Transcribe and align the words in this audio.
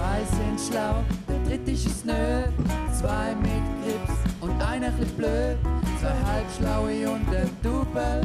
Zwei 0.00 0.24
sind 0.24 0.58
schlau, 0.58 1.04
der 1.28 1.44
dritte 1.44 1.72
ist 1.72 2.06
nö. 2.06 2.44
Zwei 2.98 3.34
mit 3.34 3.62
Grips 3.84 4.16
und 4.40 4.58
einer 4.62 4.90
chli 4.96 5.04
blöd. 5.14 5.58
Zwei 6.00 6.16
halbschlaue 6.24 7.10
und 7.10 7.28
ein 7.28 7.50
Double. 7.62 8.22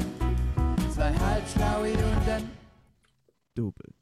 Zwei 0.94 1.14
halbschlaue 1.14 1.92
und 1.92 2.30
ein 2.30 2.50
Double. 3.56 3.94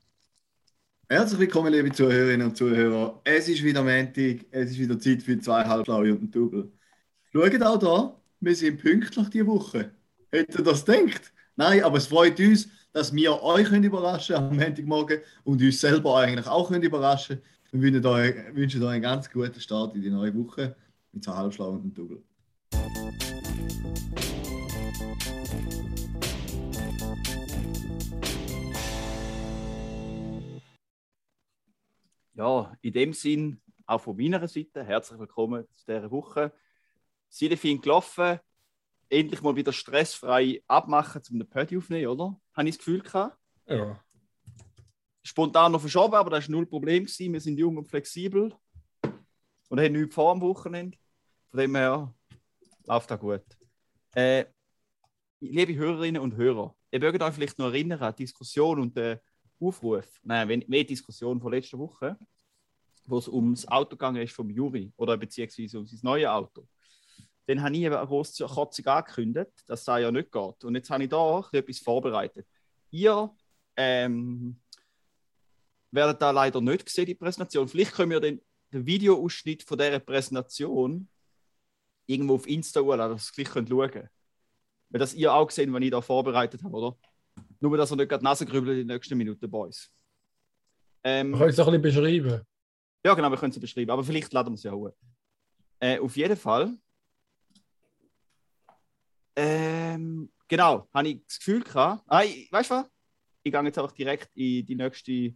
Herzlich 1.10 1.40
willkommen, 1.40 1.74
liebe 1.74 1.92
Zuhörerinnen 1.92 2.50
und 2.50 2.56
Zuhörer. 2.56 3.20
Es 3.24 3.50
ist 3.50 3.64
wieder 3.64 3.82
Montag, 3.82 4.46
es 4.52 4.70
ist 4.70 4.78
wieder 4.78 5.00
Zeit 5.00 5.24
für 5.24 5.40
zwei 5.40 5.66
Halbschlaue 5.66 6.12
und 6.12 6.22
ein 6.22 6.32
Double. 6.32 6.72
Schaut 7.32 7.64
auch 7.64 7.80
da, 7.80 8.22
wir 8.40 8.56
sind 8.56 8.82
pünktlich 8.84 9.30
diese 9.30 9.48
Woche. 9.48 9.90
Hättet 10.32 10.60
ihr 10.60 10.64
das 10.64 10.86
gedacht? 10.86 11.34
Nein, 11.56 11.84
aber 11.84 11.98
es 11.98 12.06
freut 12.06 12.40
uns, 12.40 12.68
dass 12.92 13.12
wir 13.16 13.42
euch 13.42 13.68
können 13.68 13.84
überraschen 13.84 14.36
am 14.36 14.56
Montagmorgen 14.56 15.22
und 15.44 15.60
uns 15.60 15.82
selber 15.82 16.18
eigentlich 16.20 16.46
auch 16.46 16.68
können 16.68 16.84
überraschen 16.84 17.42
Wir 17.76 17.82
wünschen 17.82 18.06
euch, 18.06 18.56
wünschen 18.56 18.84
euch 18.84 18.92
einen 18.92 19.02
ganz 19.02 19.32
guten 19.32 19.60
Start 19.60 19.96
in 19.96 20.04
die 20.04 20.12
neue 20.12 20.32
Woche 20.36 20.76
mit 21.12 21.24
zwei 21.24 21.34
Halbschlau 21.34 21.70
und 21.70 21.82
einem 21.82 21.94
Double. 21.96 22.24
Ja, 32.36 32.78
in 32.82 32.94
dem 32.94 33.12
Sinn, 33.12 33.60
auch 33.88 34.02
von 34.02 34.18
meiner 34.18 34.48
Seite, 34.48 34.84
herzlich 34.84 35.20
willkommen 35.20 35.66
zu 35.72 35.86
dieser 35.88 36.12
Woche. 36.12 36.54
Sehr 37.30 37.58
viel 37.58 37.80
gelaufen, 37.80 38.40
endlich 39.10 39.42
mal 39.42 39.56
wieder 39.56 39.74
stressfrei 39.74 40.62
abmachen, 40.68 41.24
um 41.32 41.40
den 41.40 41.50
Pödi 41.50 41.76
aufzunehmen, 41.76 42.08
oder? 42.08 42.40
Habe 42.54 42.70
ich 42.70 42.76
das 42.76 42.86
Gefühl 42.86 43.02
gehabt? 43.02 43.36
Ja. 43.66 44.00
Spontan 45.24 45.72
noch 45.72 45.82
verschoben, 45.82 46.16
aber 46.16 46.30
das 46.32 46.48
war 46.48 46.52
null 46.52 46.66
Problem. 46.66 47.06
Gewesen. 47.06 47.34
Wir 47.34 47.40
sind 47.42 47.58
jung 47.58 47.78
und 47.78 47.88
flexibel 47.88 48.54
und 49.70 49.80
haben 49.80 49.94
nichts 49.94 50.14
vor 50.14 50.32
am 50.32 50.42
Wochenende. 50.42 50.98
Von 51.50 51.60
dem 51.60 51.76
her 51.76 52.14
läuft 52.86 53.10
das 53.10 53.20
gut. 53.20 53.44
Äh, 54.16 54.46
liebe 55.40 55.76
Hörerinnen 55.76 56.22
und 56.22 56.36
Hörer, 56.36 56.76
ihr 56.92 57.00
mögt 57.00 57.22
euch 57.22 57.34
vielleicht 57.34 57.58
noch 57.58 57.68
erinnern 57.68 58.02
an 58.02 58.14
die 58.18 58.24
Diskussion 58.24 58.80
und 58.80 58.98
den 58.98 59.20
Aufruf, 59.60 60.06
nein, 60.24 60.48
wenn- 60.50 60.66
mehr 60.68 60.84
Diskussion 60.84 61.40
von 61.40 61.52
letzter 61.54 61.80
Woche, 61.80 62.18
wo 63.06 63.18
es 63.18 63.28
ums 63.28 63.68
Auto 63.68 63.92
gegangen 63.92 64.22
ist 64.22 64.34
vom 64.34 64.50
Juri 64.50 64.92
oder 64.98 65.16
beziehungsweise 65.18 65.80
um 65.80 65.86
sein 65.88 66.00
neues 66.04 66.28
Auto. 66.28 66.68
Dann 67.46 67.62
habe 67.62 67.76
ich 67.76 67.82
eben 67.82 67.96
eine 67.96 68.08
große 68.08 68.46
Kotzung 68.46 68.86
angekündigt, 68.88 69.52
dass 69.68 69.84
das 69.86 70.02
ja 70.02 70.12
nicht 70.12 70.32
geht. 70.32 70.64
Und 70.64 70.76
jetzt 70.76 70.90
habe 70.90 71.04
ich 71.04 71.10
da 71.10 71.44
etwas 71.52 71.80
vorbereitet. 71.80 72.48
Ihr 72.92 73.34
ähm, 73.76 74.60
werdet 75.94 76.22
da 76.22 76.32
leider 76.32 76.60
nicht 76.62 76.90
sehen, 76.90 77.06
die 77.06 77.16
Präsentation. 77.16 77.68
Vielleicht 77.68 77.94
können 77.94 78.12
wir 78.12 78.20
den, 78.20 78.42
den 78.72 78.86
Videoausschnitt 78.86 79.64
von 79.64 79.78
dieser 79.78 80.00
Präsentation 80.00 81.08
irgendwo 82.06 82.36
auf 82.36 82.48
Insta 82.48 82.82
hochladen, 82.82 83.16
dass 83.16 83.26
ihr 83.26 83.30
es 83.30 83.34
gleich 83.34 83.50
könnt 83.50 83.70
schauen 83.70 83.92
könnt. 83.92 84.10
Weil 84.90 85.00
das 85.00 85.14
ihr 85.14 85.34
auch 85.34 85.48
gesehen, 85.48 85.72
was 85.74 85.82
ich 85.82 85.92
da 85.92 86.02
vorbereitet 86.02 86.64
habe, 86.64 86.76
oder? 86.76 86.98
Nur, 87.60 87.78
dass 87.78 87.92
ihr 87.92 87.96
nicht 87.96 88.10
gerade 88.10 88.24
Nase 88.24 88.46
grübelt 88.46 88.80
in 88.80 88.88
den 88.88 88.96
nächsten 88.96 89.18
Minuten 89.18 89.50
bei 89.50 89.58
uns. 89.58 89.90
Ähm, 91.04 91.32
Man 91.32 91.40
kann 91.40 91.50
es 91.50 91.60
auch 91.60 91.68
ein 91.68 91.82
bisschen 91.82 92.04
beschreiben. 92.04 92.42
ja, 93.06 93.14
genau, 93.14 93.30
wir 93.30 93.38
können 93.38 93.52
es 93.52 93.60
beschreiben, 93.60 93.92
aber 93.92 94.04
vielleicht 94.04 94.32
laden 94.34 94.54
wir 94.54 94.56
es 94.56 94.64
ja 94.64 94.74
auch. 94.74 94.94
Äh, 95.80 96.00
auf 96.00 96.16
jeden 96.16 96.38
Fall. 96.38 96.78
Ähm, 99.36 100.32
genau, 100.48 100.88
habe 100.94 101.08
ich 101.08 101.26
das 101.26 101.38
Gefühl 101.40 101.64
gehabt. 101.64 102.04
Ah, 102.08 102.24
ich, 102.24 102.52
weißt 102.52 102.72
du 102.72 102.76
was? 102.76 102.86
Ich 103.44 103.52
gehe 103.52 103.64
jetzt 103.64 103.78
einfach 103.78 103.92
direkt 103.92 104.30
in 104.36 104.66
die 104.66 104.76
nächste, 104.76 105.34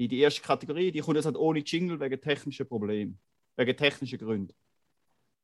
in 0.00 0.08
die 0.08 0.20
erste 0.20 0.40
Kategorie. 0.40 0.90
Die 0.90 1.00
kommt 1.00 1.16
jetzt 1.16 1.26
halt 1.26 1.36
ohne 1.36 1.60
Jingle 1.60 2.00
wegen 2.00 2.20
technischen 2.20 2.66
Problemen. 2.66 3.18
Wegen 3.56 3.76
technischen 3.76 4.18
Gründen. 4.18 4.54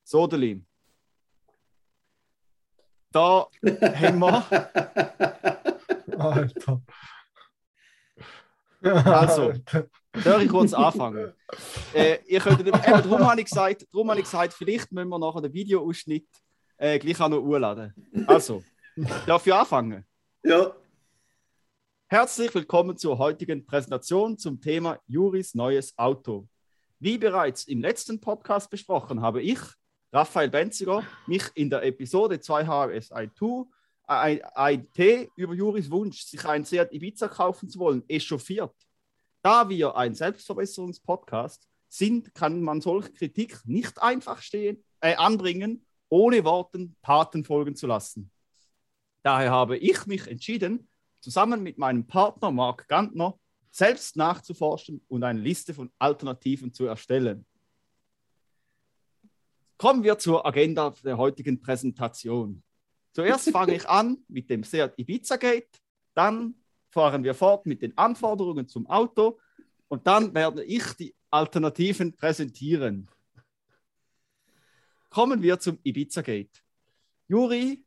So, 0.03 0.27
Deli. 0.27 0.65
Da 3.13 3.47
haben 3.63 4.19
wir. 4.19 4.71
Alter. 6.19 6.83
Also. 8.83 9.53
Darf 10.25 10.43
ich 10.43 10.49
kurz 10.49 10.73
anfangen? 10.73 11.35
äh, 11.95 12.19
ihr 12.27 12.41
könnt, 12.41 12.61
eben, 12.61 12.71
darum 12.71 13.27
habe 13.27 13.41
ich 13.41 13.47
gesagt, 13.47 13.87
darum 13.93 14.09
habe 14.09 14.21
ich 14.21 14.25
gesagt, 14.25 14.55
vielleicht 14.55 14.91
müssen 14.91 15.09
wir 15.09 15.19
nachher 15.19 15.43
den 15.43 15.53
Videoausschnitt 15.53 16.29
äh, 16.79 16.99
gleich 16.99 17.21
auch 17.21 17.29
noch 17.29 17.43
hochladen. 17.43 17.93
Also, 18.27 18.63
darf 19.27 19.47
ich 19.47 19.53
anfangen? 19.53 20.07
Ja, 20.43 20.73
Herzlich 22.09 22.55
willkommen 22.55 22.97
zur 22.97 23.19
heutigen 23.19 23.67
Präsentation 23.67 24.39
zum 24.39 24.61
Thema 24.61 25.01
Juris 25.09 25.57
neues 25.57 25.99
Auto. 25.99 26.47
Wie 27.01 27.19
bereits 27.19 27.65
im 27.65 27.81
letzten 27.81 28.21
Podcast 28.21 28.71
besprochen, 28.71 29.23
habe 29.23 29.43
ich, 29.43 29.59
Raphael 30.13 30.49
Benziger, 30.49 31.03
mich 31.27 31.43
in 31.57 31.69
der 31.69 31.83
Episode 31.83 32.39
2 32.39 32.65
HSI2 32.65 33.67
äh, 34.09 34.39
IT 34.75 35.31
über 35.35 35.53
Juris 35.53 35.91
Wunsch, 35.91 36.23
sich 36.23 36.45
ein 36.45 36.65
Seat 36.65 36.93
Ibiza 36.93 37.27
kaufen 37.27 37.69
zu 37.69 37.81
wollen, 37.81 38.05
echauffiert. 38.07 38.77
Da 39.43 39.69
wir 39.69 39.97
ein 39.97 40.15
Selbstverbesserungspodcast 40.15 41.69
sind, 41.89 42.33
kann 42.37 42.63
man 42.63 42.81
solche 42.81 43.15
Kritik 43.15 43.59
nicht 43.65 44.01
einfach 44.01 44.43
stehen, 44.43 44.85
äh, 45.01 45.17
anbringen, 45.17 45.85
ohne 46.09 46.45
Worten 46.45 46.95
Taten 47.03 47.45
folgen 47.45 47.75
zu 47.75 47.89
lassen. 47.89 48.31
Daher 49.25 49.51
habe 49.51 49.77
ich 49.77 50.07
mich 50.07 50.29
entschieden, 50.29 50.89
zusammen 51.27 51.61
mit 51.65 51.77
meinem 51.77 52.07
Partner 52.07 52.53
Marc 52.53 52.87
Gantner 52.87 53.37
selbst 53.73 54.17
nachzuforschen 54.17 55.05
und 55.09 55.25
eine 55.25 55.41
Liste 55.41 55.75
von 55.75 55.91
Alternativen 55.99 56.73
zu 56.73 56.87
erstellen. 56.87 57.45
Kommen 59.77 60.05
wir 60.05 60.19
zur 60.19 60.47
Agenda 60.47 60.95
der 61.03 61.19
heutigen 61.19 61.61
Präsentation. 61.61 62.63
Zuerst 63.13 63.51
fange 63.51 63.75
ich 63.75 63.89
an 63.89 64.19
mit 64.29 64.49
dem 64.51 64.63
Seat 64.63 64.97
Ibiza 64.97 65.35
Gate, 65.35 65.83
dann 66.15 66.55
fahren 66.91 67.25
wir 67.25 67.35
fort 67.35 67.67
mit 67.67 67.83
den 67.83 67.99
Anforderungen 67.99 68.69
zum 68.69 68.87
Auto 68.87 69.41
und 69.89 70.07
dann 70.07 70.33
werde 70.33 70.63
ich 70.63 70.93
die 70.93 71.13
Alternativen 71.33 72.15
präsentieren. 72.15 73.11
Kommen 75.11 75.43
wir 75.43 75.59
zum 75.59 75.81
Ibiza 75.83 76.23
Gate. 76.23 76.63
Juri 77.27 77.85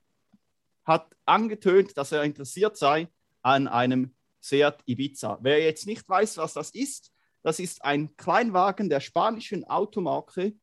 hat 0.83 1.15
angetönt, 1.23 1.97
dass 1.97 2.11
er 2.11 2.23
interessiert 2.25 2.75
sei 2.75 3.07
an 3.41 3.67
einem 3.67 4.15
Seat 4.39 4.81
Ibiza. 4.85 5.39
Wer 5.41 5.61
jetzt 5.61 5.85
nicht 5.85 6.07
weiß, 6.07 6.37
was 6.37 6.53
das 6.53 6.71
ist, 6.71 7.11
das 7.41 7.59
ist 7.59 7.83
ein 7.83 8.15
Kleinwagen 8.17 8.89
der 8.89 8.99
spanischen 8.99 9.63
Automarke 9.65 10.53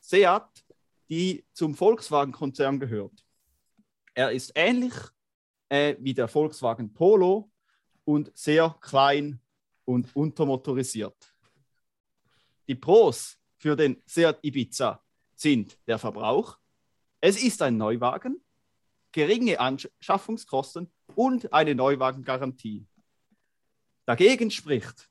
Seat, 0.00 0.64
die 1.08 1.44
zum 1.52 1.74
Volkswagen-Konzern 1.74 2.78
gehört. 2.78 3.24
Er 4.14 4.30
ist 4.30 4.52
ähnlich 4.54 4.94
äh, 5.68 5.96
wie 5.98 6.14
der 6.14 6.28
Volkswagen 6.28 6.92
Polo 6.92 7.50
und 8.04 8.30
sehr 8.36 8.76
klein 8.80 9.40
und 9.84 10.14
untermotorisiert. 10.14 11.34
Die 12.68 12.74
Pros 12.74 13.38
für 13.56 13.76
den 13.76 14.02
Seat 14.06 14.38
Ibiza 14.42 15.02
sind 15.34 15.78
der 15.86 15.98
Verbrauch, 15.98 16.58
es 17.20 17.42
ist 17.42 17.60
ein 17.60 17.76
Neuwagen, 17.76 18.42
geringe 19.12 19.60
Anschaffungskosten 19.60 20.90
und 21.16 21.52
eine 21.52 21.74
Neuwagengarantie. 21.74 22.86
Dagegen 24.06 24.50
spricht, 24.50 25.08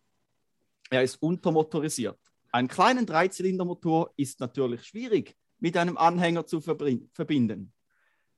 er 0.89 1.03
ist 1.03 1.21
untermotorisiert. 1.21 2.19
Einen 2.51 2.67
kleinen 2.67 3.05
Dreizylindermotor 3.05 4.11
ist 4.17 4.39
natürlich 4.39 4.83
schwierig 4.85 5.35
mit 5.59 5.77
einem 5.77 5.97
Anhänger 5.97 6.45
zu 6.45 6.61
verbinden. 6.61 7.73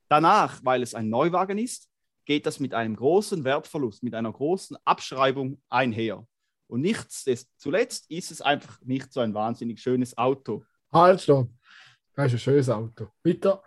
Danach, 0.08 0.60
weil 0.62 0.82
es 0.82 0.94
ein 0.94 1.08
Neuwagen 1.08 1.58
ist, 1.58 1.88
geht 2.24 2.46
das 2.46 2.60
mit 2.60 2.74
einem 2.74 2.94
großen 2.94 3.44
Wertverlust, 3.44 4.02
mit 4.02 4.14
einer 4.14 4.32
großen 4.32 4.76
Abschreibung 4.84 5.60
einher. 5.68 6.26
Und 6.66 6.82
nichts, 6.82 7.24
zuletzt 7.56 8.10
ist 8.10 8.30
es 8.30 8.40
einfach 8.40 8.80
nicht 8.82 9.12
so 9.12 9.20
ein 9.20 9.34
wahnsinnig 9.34 9.80
schönes 9.80 10.16
Auto. 10.16 10.64
Halt, 10.92 11.20
stopp. 11.20 11.48
Das 12.14 12.26
ist 12.26 12.34
ein 12.34 12.38
schönes 12.38 12.68
Auto. 12.68 13.08
Bitte. 13.22 13.60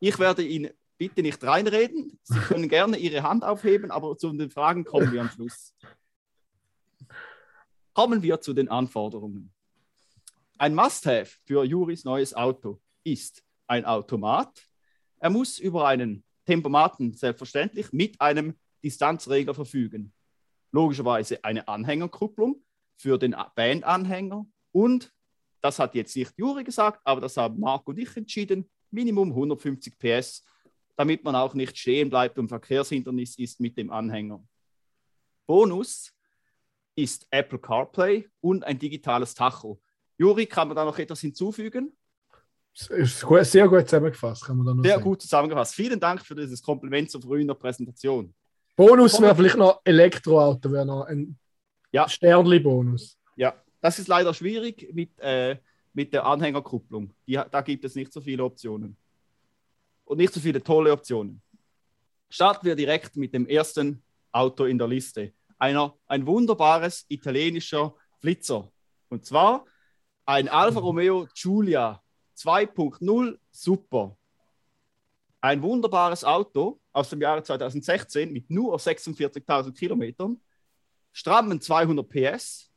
Ich 0.00 0.18
werde 0.18 0.44
Ihnen 0.44 0.70
bitte 0.98 1.22
nicht 1.22 1.42
reinreden. 1.44 2.18
Sie 2.22 2.38
können 2.40 2.68
gerne 2.68 2.98
Ihre 2.98 3.22
Hand 3.22 3.44
aufheben, 3.44 3.90
aber 3.90 4.18
zu 4.18 4.32
den 4.32 4.50
Fragen 4.50 4.84
kommen 4.84 5.12
wir 5.12 5.22
am 5.22 5.30
Schluss. 5.30 5.74
Kommen 7.94 8.22
wir 8.22 8.40
zu 8.40 8.52
den 8.52 8.68
Anforderungen. 8.68 9.52
Ein 10.58 10.74
Must-Have 10.74 11.38
für 11.44 11.64
Juris 11.64 12.04
neues 12.04 12.34
Auto 12.34 12.80
ist 13.04 13.44
ein 13.68 13.84
Automat. 13.84 14.66
Er 15.20 15.30
muss 15.30 15.58
über 15.58 15.86
einen 15.86 16.24
Tempomaten 16.44 17.12
selbstverständlich 17.12 17.92
mit 17.92 18.20
einem 18.20 18.54
Distanzregler 18.82 19.54
verfügen. 19.54 20.12
Logischerweise 20.72 21.42
eine 21.44 21.66
Anhängerkupplung 21.68 22.62
für 22.96 23.18
den 23.18 23.36
Bandanhänger 23.54 24.46
und, 24.72 25.12
das 25.60 25.78
hat 25.78 25.94
jetzt 25.94 26.14
nicht 26.16 26.32
Juri 26.36 26.64
gesagt, 26.64 27.00
aber 27.04 27.20
das 27.20 27.36
haben 27.36 27.58
Marc 27.58 27.86
und 27.88 27.98
ich 27.98 28.16
entschieden, 28.16 28.68
Minimum 28.90 29.30
150 29.30 29.98
PS, 29.98 30.44
damit 30.98 31.22
man 31.22 31.36
auch 31.36 31.54
nicht 31.54 31.78
stehen 31.78 32.10
bleibt 32.10 32.38
und 32.38 32.48
Verkehrshindernis 32.48 33.38
ist 33.38 33.60
mit 33.60 33.78
dem 33.78 33.90
Anhänger. 33.90 34.42
Bonus, 35.46 36.12
ist 36.96 37.28
Apple 37.30 37.60
CarPlay 37.60 38.28
und 38.40 38.64
ein 38.64 38.76
digitales 38.76 39.32
Tacho. 39.32 39.80
Juri, 40.18 40.46
kann 40.46 40.66
man 40.66 40.76
da 40.76 40.84
noch 40.84 40.98
etwas 40.98 41.20
hinzufügen? 41.20 41.96
Sehr 42.74 43.68
gut 43.68 43.86
zusammengefasst, 43.86 44.44
kann 44.44 44.56
man 44.56 44.66
da 44.66 44.74
noch 44.74 44.82
Sehr 44.82 44.94
sagen. 44.94 45.04
gut 45.04 45.22
zusammengefasst. 45.22 45.74
Vielen 45.76 46.00
Dank 46.00 46.26
für 46.26 46.34
dieses 46.34 46.60
Kompliment 46.60 47.08
zur 47.12 47.22
frühen 47.22 47.46
Präsentation. 47.56 48.34
Bonus 48.74 49.20
wäre 49.20 49.36
vielleicht 49.36 49.56
noch 49.56 49.80
Elektroauto, 49.84 50.72
wäre 50.72 50.84
noch 50.86 51.04
ein 51.04 51.38
Ja. 51.92 52.08
Sternli-Bonus. 52.08 53.16
Ja, 53.36 53.54
das 53.80 54.00
ist 54.00 54.08
leider 54.08 54.34
schwierig 54.34 54.90
mit, 54.92 55.16
äh, 55.20 55.58
mit 55.92 56.12
der 56.12 56.26
Anhängerkupplung. 56.26 57.14
Die, 57.28 57.40
da 57.50 57.60
gibt 57.60 57.84
es 57.84 57.94
nicht 57.94 58.12
so 58.12 58.20
viele 58.20 58.42
Optionen. 58.42 58.96
Und 60.08 60.16
nicht 60.16 60.32
so 60.32 60.40
viele 60.40 60.62
tolle 60.62 60.90
Optionen. 60.90 61.42
Starten 62.30 62.64
wir 62.64 62.74
direkt 62.74 63.14
mit 63.16 63.34
dem 63.34 63.46
ersten 63.46 64.02
Auto 64.32 64.64
in 64.64 64.78
der 64.78 64.88
Liste. 64.88 65.34
Einer, 65.58 65.98
ein 66.06 66.26
wunderbares 66.26 67.04
italienischer 67.08 67.94
Flitzer. 68.18 68.72
Und 69.10 69.26
zwar 69.26 69.66
ein 70.24 70.48
Alfa 70.48 70.80
Romeo 70.80 71.28
Giulia 71.34 72.02
2.0 72.38 73.38
Super. 73.50 74.16
Ein 75.42 75.60
wunderbares 75.60 76.24
Auto 76.24 76.80
aus 76.90 77.10
dem 77.10 77.20
Jahre 77.20 77.42
2016 77.42 78.32
mit 78.32 78.48
nur 78.48 78.78
46.000 78.78 79.72
Kilometern, 79.74 80.40
strammen 81.12 81.60
200 81.60 82.08
PS, 82.08 82.70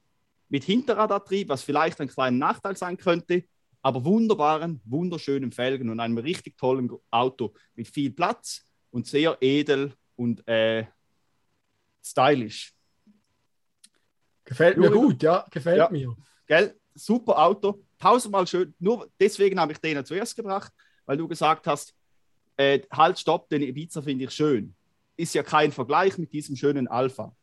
mit 0.50 0.66
Hinterradantrieb, 0.66 1.48
was 1.48 1.64
vielleicht 1.64 2.02
ein 2.02 2.10
kleiner 2.10 2.38
Nachteil 2.38 2.76
sein 2.76 2.98
könnte, 2.98 3.46
aber 3.82 4.06
wunderbaren, 4.06 4.82
wunderschönen 4.86 5.52
Felgen 5.52 5.90
und 5.90 6.00
einem 6.00 6.18
richtig 6.18 6.58
tollen 6.58 6.90
Auto 7.10 7.54
mit 7.76 7.88
viel 7.88 8.12
Platz 8.12 8.64
und 8.92 9.08
sehr 9.08 9.38
edel 9.42 9.94
und 10.16 10.48
äh, 10.48 10.86
stylisch. 12.04 12.74
Gefällt 14.46 14.78
mir 14.78 14.88
Juri, 14.88 14.98
gut, 15.00 15.24
ja, 15.24 15.46
gefällt 15.50 15.78
Ja. 15.78 15.90
mir. 15.90 16.16
Gell? 16.46 16.76
Super 16.94 17.40
Auto, 17.42 17.82
tausendmal 17.98 18.46
schön. 18.46 18.74
Nur 18.80 19.10
deswegen 19.20 19.60
habe 19.60 19.72
ich 19.72 19.78
den 19.78 20.04
zuerst 20.06 20.36
gebracht, 20.36 20.74
weil 21.06 21.16
du 21.18 21.28
gesagt 21.28 21.66
hast, 21.68 21.96
äh, 22.58 22.82
halt, 22.92 23.18
stopp, 23.18 23.48
den 23.50 23.62
Ibiza 23.62 24.02
finde 24.02 24.26
ich 24.26 24.32
schön. 24.32 24.76
Ist 25.16 25.34
ja 25.34 25.42
kein 25.42 25.72
Vergleich 25.72 26.18
mit 26.18 26.34
diesem 26.34 26.56
schönen 26.56 26.88
Alpha. 26.88 27.34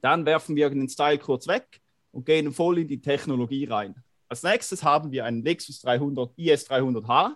Dann 0.00 0.24
werfen 0.24 0.54
wir 0.54 0.70
den 0.70 0.88
Style 0.88 1.18
kurz 1.18 1.48
weg 1.48 1.80
und 2.12 2.24
gehen 2.24 2.52
voll 2.52 2.78
in 2.78 2.88
die 2.88 3.00
Technologie 3.00 3.64
rein. 3.64 3.94
Als 4.28 4.42
nächstes 4.42 4.82
haben 4.82 5.12
wir 5.12 5.24
einen 5.24 5.42
Lexus 5.42 5.80
300 5.80 6.36
IS300H, 6.36 7.34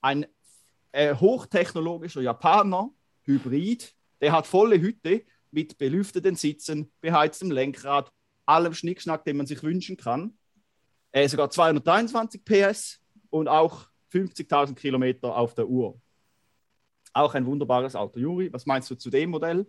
ein 0.00 0.26
äh, 0.92 1.14
hochtechnologischer 1.14 2.22
Japaner 2.22 2.90
Hybrid, 3.24 3.94
der 4.20 4.32
hat 4.32 4.46
volle 4.46 4.80
Hütte 4.80 5.24
mit 5.50 5.78
belüfteten 5.78 6.36
Sitzen, 6.36 6.92
beheiztem 7.00 7.50
Lenkrad, 7.50 8.10
allem 8.46 8.72
Schnickschnack, 8.72 9.24
den 9.24 9.36
man 9.36 9.46
sich 9.46 9.62
wünschen 9.62 9.96
kann. 9.96 10.38
Äh, 11.12 11.28
sogar 11.28 11.50
223 11.50 12.44
PS 12.44 13.00
und 13.30 13.48
auch 13.48 13.88
50.000 14.12 14.74
Kilometer 14.74 15.36
auf 15.36 15.54
der 15.54 15.68
Uhr. 15.68 16.00
Auch 17.12 17.34
ein 17.34 17.46
wunderbares 17.46 17.96
Auto. 17.96 18.18
Juri, 18.18 18.52
was 18.52 18.66
meinst 18.66 18.90
du 18.90 18.94
zu 18.94 19.10
dem 19.10 19.30
Modell? 19.30 19.66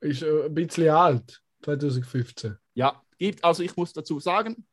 Ist 0.00 0.22
äh, 0.22 0.46
ein 0.46 0.54
bisschen 0.54 0.88
alt, 0.88 1.42
2015. 1.64 2.56
Ja, 2.74 3.02
gibt, 3.18 3.44
also 3.44 3.62
ich 3.62 3.76
muss 3.76 3.92
dazu 3.92 4.18
sagen, 4.18 4.64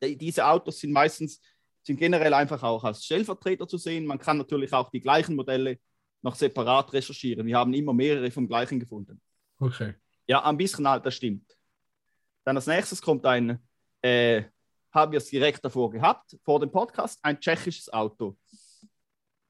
diese 0.00 0.46
Autos 0.46 0.80
sind 0.80 0.92
meistens, 0.92 1.40
sind 1.82 1.98
generell 1.98 2.34
einfach 2.34 2.62
auch 2.62 2.84
als 2.84 3.04
Stellvertreter 3.04 3.66
zu 3.66 3.78
sehen. 3.78 4.06
Man 4.06 4.18
kann 4.18 4.38
natürlich 4.38 4.72
auch 4.72 4.90
die 4.90 5.00
gleichen 5.00 5.36
Modelle 5.36 5.78
noch 6.22 6.34
separat 6.34 6.92
recherchieren. 6.92 7.46
Wir 7.46 7.56
haben 7.56 7.72
immer 7.72 7.92
mehrere 7.92 8.30
vom 8.30 8.46
gleichen 8.46 8.78
gefunden. 8.78 9.20
Okay. 9.58 9.94
Ja, 10.26 10.44
ein 10.44 10.56
bisschen 10.56 10.86
alt, 10.86 11.04
das 11.06 11.14
stimmt. 11.14 11.56
Dann 12.44 12.56
als 12.56 12.66
nächstes 12.66 13.00
kommt 13.00 13.24
ein, 13.26 13.58
äh, 14.02 14.44
haben 14.92 15.12
wir 15.12 15.18
es 15.18 15.30
direkt 15.30 15.64
davor 15.64 15.90
gehabt, 15.90 16.36
vor 16.44 16.60
dem 16.60 16.70
Podcast, 16.70 17.18
ein 17.22 17.38
tschechisches 17.40 17.92
Auto. 17.92 18.36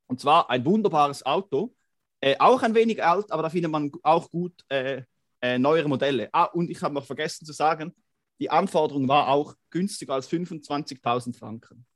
Und 0.06 0.20
zwar 0.20 0.50
ein 0.50 0.64
wunderbares 0.64 1.24
Auto, 1.24 1.74
äh, 2.20 2.36
auch 2.38 2.62
ein 2.62 2.74
wenig 2.74 3.02
alt, 3.02 3.30
aber 3.30 3.42
da 3.42 3.50
findet 3.50 3.70
man 3.70 3.90
auch 4.02 4.30
gut 4.30 4.64
äh, 4.68 5.02
äh, 5.40 5.58
neuere 5.58 5.88
Modelle. 5.88 6.28
Ah, 6.32 6.44
und 6.44 6.70
ich 6.70 6.82
habe 6.82 6.94
noch 6.94 7.06
vergessen 7.06 7.46
zu 7.46 7.52
sagen, 7.52 7.94
die 8.40 8.50
Anforderung 8.50 9.06
war 9.06 9.28
auch 9.28 9.54
günstiger 9.68 10.14
als 10.14 10.28
25.000 10.28 11.36
Franken. 11.36 11.86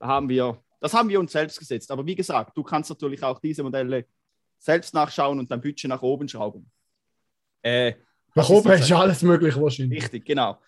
Da 0.00 0.08
haben 0.08 0.28
wir, 0.28 0.62
das 0.80 0.92
haben 0.92 1.08
wir 1.08 1.20
uns 1.20 1.32
selbst 1.32 1.58
gesetzt. 1.58 1.90
Aber 1.90 2.04
wie 2.04 2.16
gesagt, 2.16 2.56
du 2.56 2.62
kannst 2.62 2.90
natürlich 2.90 3.22
auch 3.22 3.38
diese 3.38 3.62
Modelle 3.62 4.06
selbst 4.58 4.92
nachschauen 4.92 5.38
und 5.38 5.50
dein 5.50 5.60
Budget 5.60 5.88
nach 5.88 6.02
oben 6.02 6.28
schrauben. 6.28 6.70
Äh, 7.62 7.94
Nach 8.34 8.48
oben 8.48 8.72
ist 8.72 8.90
alles 8.92 9.22
möglich 9.22 9.56
wahrscheinlich. 9.56 10.02
Richtig, 10.02 10.24
genau. 10.24 10.58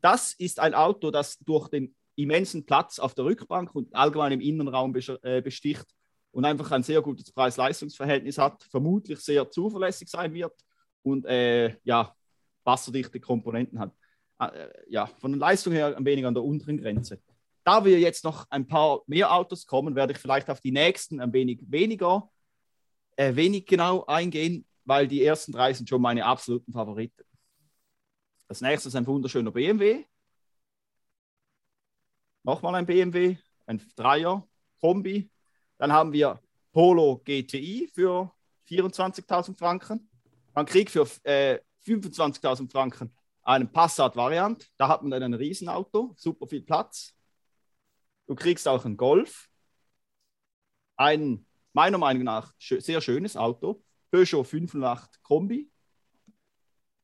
Das 0.00 0.32
ist 0.34 0.60
ein 0.60 0.74
Auto, 0.74 1.10
das 1.10 1.38
durch 1.40 1.68
den 1.68 1.94
immensen 2.14 2.64
Platz 2.64 2.98
auf 2.98 3.14
der 3.14 3.24
Rückbank 3.24 3.74
und 3.74 3.94
allgemein 3.94 4.32
im 4.32 4.40
Innenraum 4.40 4.94
äh, 5.22 5.42
besticht 5.42 5.86
und 6.30 6.44
einfach 6.44 6.70
ein 6.70 6.82
sehr 6.82 7.02
gutes 7.02 7.32
Preis-Leistungs-Verhältnis 7.32 8.38
hat, 8.38 8.62
vermutlich 8.70 9.18
sehr 9.18 9.50
zuverlässig 9.50 10.08
sein 10.08 10.32
wird 10.32 10.54
und 11.02 11.26
äh, 11.26 11.76
ja, 11.82 12.14
wasserdichte 12.66 13.20
Komponenten 13.20 13.78
hat. 13.78 13.92
Äh, 14.38 14.68
ja, 14.88 15.06
von 15.06 15.32
der 15.32 15.38
Leistung 15.38 15.72
her 15.72 15.96
ein 15.96 16.04
wenig 16.04 16.26
an 16.26 16.34
der 16.34 16.44
unteren 16.44 16.78
Grenze. 16.78 17.20
Da 17.64 17.84
wir 17.84 17.98
jetzt 17.98 18.24
noch 18.24 18.46
ein 18.50 18.66
paar 18.66 19.00
mehr 19.06 19.32
Autos 19.32 19.66
kommen, 19.66 19.94
werde 19.94 20.12
ich 20.12 20.18
vielleicht 20.18 20.50
auf 20.50 20.60
die 20.60 20.72
nächsten 20.72 21.20
ein 21.20 21.32
wenig 21.32 21.60
weniger, 21.66 22.30
äh, 23.16 23.34
wenig 23.34 23.66
genau 23.66 24.04
eingehen, 24.04 24.66
weil 24.84 25.08
die 25.08 25.24
ersten 25.24 25.52
drei 25.52 25.72
sind 25.72 25.88
schon 25.88 26.02
meine 26.02 26.24
absoluten 26.24 26.72
Favoriten. 26.72 27.24
Als 28.48 28.60
nächstes 28.60 28.94
ein 28.94 29.06
wunderschöner 29.06 29.50
BMW. 29.50 30.04
Nochmal 32.44 32.76
ein 32.76 32.86
BMW, 32.86 33.36
ein 33.66 33.82
Dreier 33.96 34.46
Kombi. 34.80 35.28
Dann 35.78 35.92
haben 35.92 36.12
wir 36.12 36.40
Polo 36.72 37.20
GTI 37.24 37.90
für 37.92 38.32
24.000 38.68 39.58
Franken. 39.58 40.08
Man 40.54 40.66
kriegt 40.66 40.90
für 40.90 41.08
äh, 41.24 41.58
25.000 41.86 42.70
Franken 42.72 43.14
einen 43.42 43.70
Passat-Variant. 43.70 44.68
Da 44.76 44.88
hat 44.88 45.02
man 45.02 45.12
dann 45.12 45.22
ein 45.22 45.34
Riesenauto, 45.34 46.14
super 46.16 46.46
viel 46.46 46.62
Platz. 46.62 47.14
Du 48.26 48.34
kriegst 48.34 48.66
auch 48.66 48.84
einen 48.84 48.96
Golf. 48.96 49.48
Ein, 50.96 51.46
meiner 51.72 51.98
Meinung 51.98 52.24
nach, 52.24 52.52
sehr 52.58 53.00
schönes 53.00 53.36
Auto. 53.36 53.82
Peugeot 54.10 54.44
508 54.44 55.22
Kombi. 55.22 55.70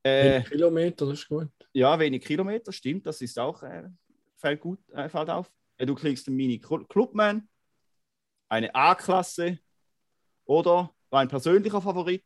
Äh, 0.03 0.39
Äh, 0.39 0.43
Kilometer, 0.43 1.05
das 1.05 1.19
ist 1.19 1.29
gut. 1.29 1.49
ja, 1.73 1.97
wenig 1.97 2.23
Kilometer, 2.25 2.71
stimmt, 2.73 3.05
das 3.05 3.21
ist 3.21 3.39
auch, 3.39 3.63
äh, 3.63 3.83
fällt 4.37 4.59
gut, 4.59 4.79
äh, 4.89 5.07
fällt 5.07 5.29
auf. 5.29 5.49
Äh, 5.77 5.85
du 5.85 5.95
kriegst 5.95 6.27
einen 6.27 6.35
Mini 6.35 6.55
Cl- 6.61 6.85
Clubman, 6.87 7.47
eine 8.49 8.73
A-Klasse 8.75 9.59
oder 10.45 10.93
mein 11.09 11.27
persönlicher 11.29 11.81
Favorit, 11.81 12.25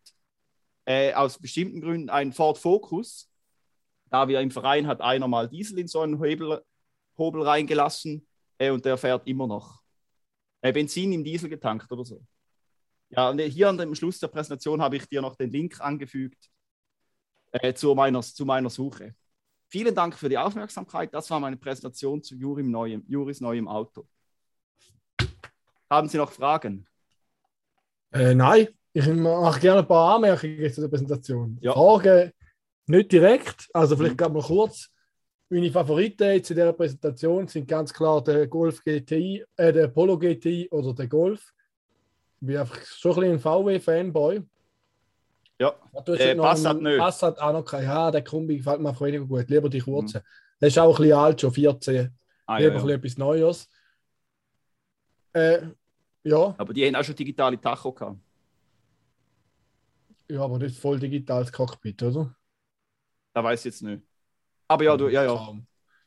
äh, 0.88 1.14
aus 1.14 1.38
bestimmten 1.38 1.82
Gründen 1.82 2.10
ein 2.10 2.32
Ford 2.32 2.58
Focus. 2.58 3.30
Da 4.10 4.28
wir 4.30 4.40
im 4.40 4.52
Verein 4.52 4.88
hat 4.88 5.02
einer 5.02 5.28
mal 5.28 5.50
Diesel 5.50 5.80
in 5.80 5.88
so 5.88 6.00
einen 6.00 6.24
Hebel, 6.24 6.64
Hobel 7.18 7.44
reingelassen 7.44 8.26
äh, 8.58 8.72
und 8.72 8.86
der 8.86 8.98
fährt 8.98 9.28
immer 9.28 9.48
noch. 9.48 9.82
Äh, 10.62 10.72
Benzin 10.72 11.12
im 11.12 11.26
Diesel 11.26 11.50
getankt 11.50 11.92
oder 11.92 12.06
so. 12.06 12.26
Ja, 13.10 13.30
und 13.30 13.40
hier 13.40 13.68
an 13.68 13.78
dem 13.78 13.96
Schluss 13.96 14.20
der 14.20 14.30
Präsentation 14.30 14.82
habe 14.82 14.96
ich 14.96 15.06
dir 15.08 15.22
noch 15.22 15.36
den 15.36 15.52
Link 15.52 15.80
angefügt 15.82 16.50
äh, 17.52 17.74
zu, 17.74 17.94
meiner, 17.94 18.22
zu 18.22 18.46
meiner 18.46 18.70
Suche. 18.70 19.14
Vielen 19.68 19.94
Dank 19.94 20.16
für 20.16 20.30
die 20.30 20.38
Aufmerksamkeit. 20.38 21.14
Das 21.14 21.30
war 21.30 21.42
meine 21.42 21.58
Präsentation 21.58 22.24
zu 22.24 22.36
Jurim 22.36 22.72
neuem, 22.72 23.04
Juris 23.10 23.42
neuem 23.42 23.68
Auto. 23.68 24.08
Haben 25.90 26.08
Sie 26.08 26.18
noch 26.18 26.32
Fragen? 26.32 26.88
Äh, 28.12 28.36
nein, 28.36 28.70
ich 28.98 29.08
mache 29.14 29.60
gerne 29.60 29.82
ein 29.82 29.88
paar 29.88 30.16
Anmerkungen 30.16 30.74
zu 30.74 30.82
der 30.82 30.88
Präsentation. 30.88 31.58
Ja. 31.62 31.74
Fragen 31.74 32.32
nicht 32.88 33.12
direkt, 33.12 33.70
also 33.74 33.96
vielleicht 33.96 34.18
gerade 34.18 34.34
mal 34.34 34.44
kurz. 34.44 34.90
Meine 35.50 35.72
Favoriten 35.72 36.24
jetzt 36.24 36.50
in 36.50 36.56
dieser 36.56 36.74
Präsentation 36.74 37.48
sind 37.48 37.68
ganz 37.68 37.94
klar 37.94 38.24
der 38.24 38.48
Golf 38.48 38.84
GTI, 38.84 39.46
äh, 39.56 39.72
der 39.72 39.90
Polo 39.90 40.18
GTI 40.18 40.70
oder 40.72 40.94
der 40.94 41.08
Golf. 41.08 41.54
Ich 42.40 42.48
bin 42.48 42.58
einfach 42.58 42.82
schon 42.86 43.12
ein 43.12 43.16
bisschen 43.16 43.34
ein 43.34 43.40
VW-Fanboy. 43.40 44.42
Ja, 45.60 45.74
Äh, 46.08 46.36
Passat 46.36 46.82
nicht. 46.82 46.98
Passat 46.98 47.40
auch 47.40 47.54
noch 47.54 47.66
keinen. 47.66 47.86
Ja, 47.86 48.12
der 48.12 48.24
Kombi 48.24 48.58
gefällt 48.58 48.80
mir 48.80 48.90
einfach 48.90 49.06
weniger 49.06 49.26
gut. 49.26 49.50
Lieber 49.50 49.70
die 49.70 49.80
kurzen. 49.80 50.22
Der 50.62 50.68
ist 50.68 50.78
auch 50.80 50.96
ein 50.98 51.02
bisschen 51.02 51.18
alt, 51.18 51.42
schon 51.42 51.52
14. 51.52 52.10
ah, 52.46 52.58
Lieber 52.58 52.62
ja, 52.62 52.68
ein 52.70 52.74
bisschen 52.74 52.90
ja. 52.90 52.96
etwas 52.96 53.18
Neues. 53.18 53.70
Äh, 55.34 55.60
ja, 56.24 56.56
Aber 56.58 56.74
die 56.74 56.86
haben 56.86 56.96
auch 56.96 57.04
schon 57.04 57.16
digitale 57.16 57.60
Tacho 57.60 57.92
gehabt. 57.92 58.20
Ja, 60.30 60.42
aber 60.42 60.58
nicht 60.60 60.78
voll 60.78 61.00
digitales 61.00 61.52
Cockpit, 61.52 62.04
oder? 62.04 62.36
Da 63.34 63.44
weiß 63.44 63.60
ich 63.62 63.66
jetzt 63.66 63.84
nicht. 63.84 64.04
Aber 64.68 64.84
ja, 64.84 64.98
du, 64.98 65.08
ja, 65.08 65.24
ja. 65.24 65.56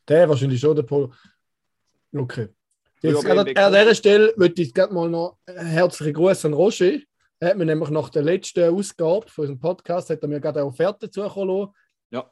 Der 0.07 0.29
wahrscheinlich 0.29 0.59
schon, 0.59 0.75
der 0.75 0.83
Polo. 0.83 1.13
Okay. 2.13 2.49
Jetzt 3.01 3.23
gerade 3.23 3.45
BMW 3.45 3.59
an 3.59 3.73
dieser 3.73 3.95
Stelle 3.95 4.33
möchte 4.37 4.61
ich 4.61 4.73
gerade 4.73 4.93
mal 4.93 5.09
noch 5.09 5.39
einen 5.45 5.65
herzlichen 5.65 6.13
Gruß 6.13 6.45
an 6.45 6.53
Roger. 6.53 6.99
Er 7.39 7.49
hat 7.49 7.57
mir 7.57 7.65
nämlich 7.65 7.89
nach 7.89 8.09
der 8.09 8.21
letzten 8.21 8.69
Ausgabe 8.69 9.27
von 9.27 9.43
unserem 9.43 9.59
Podcast 9.59 10.11
hat 10.11 10.21
er 10.21 10.27
mir 10.27 10.39
gerade 10.39 10.59
eine 10.59 10.67
Offerte 10.67 11.09
zukommen 11.09 11.49
lassen. 11.49 11.73
Ja. 12.11 12.29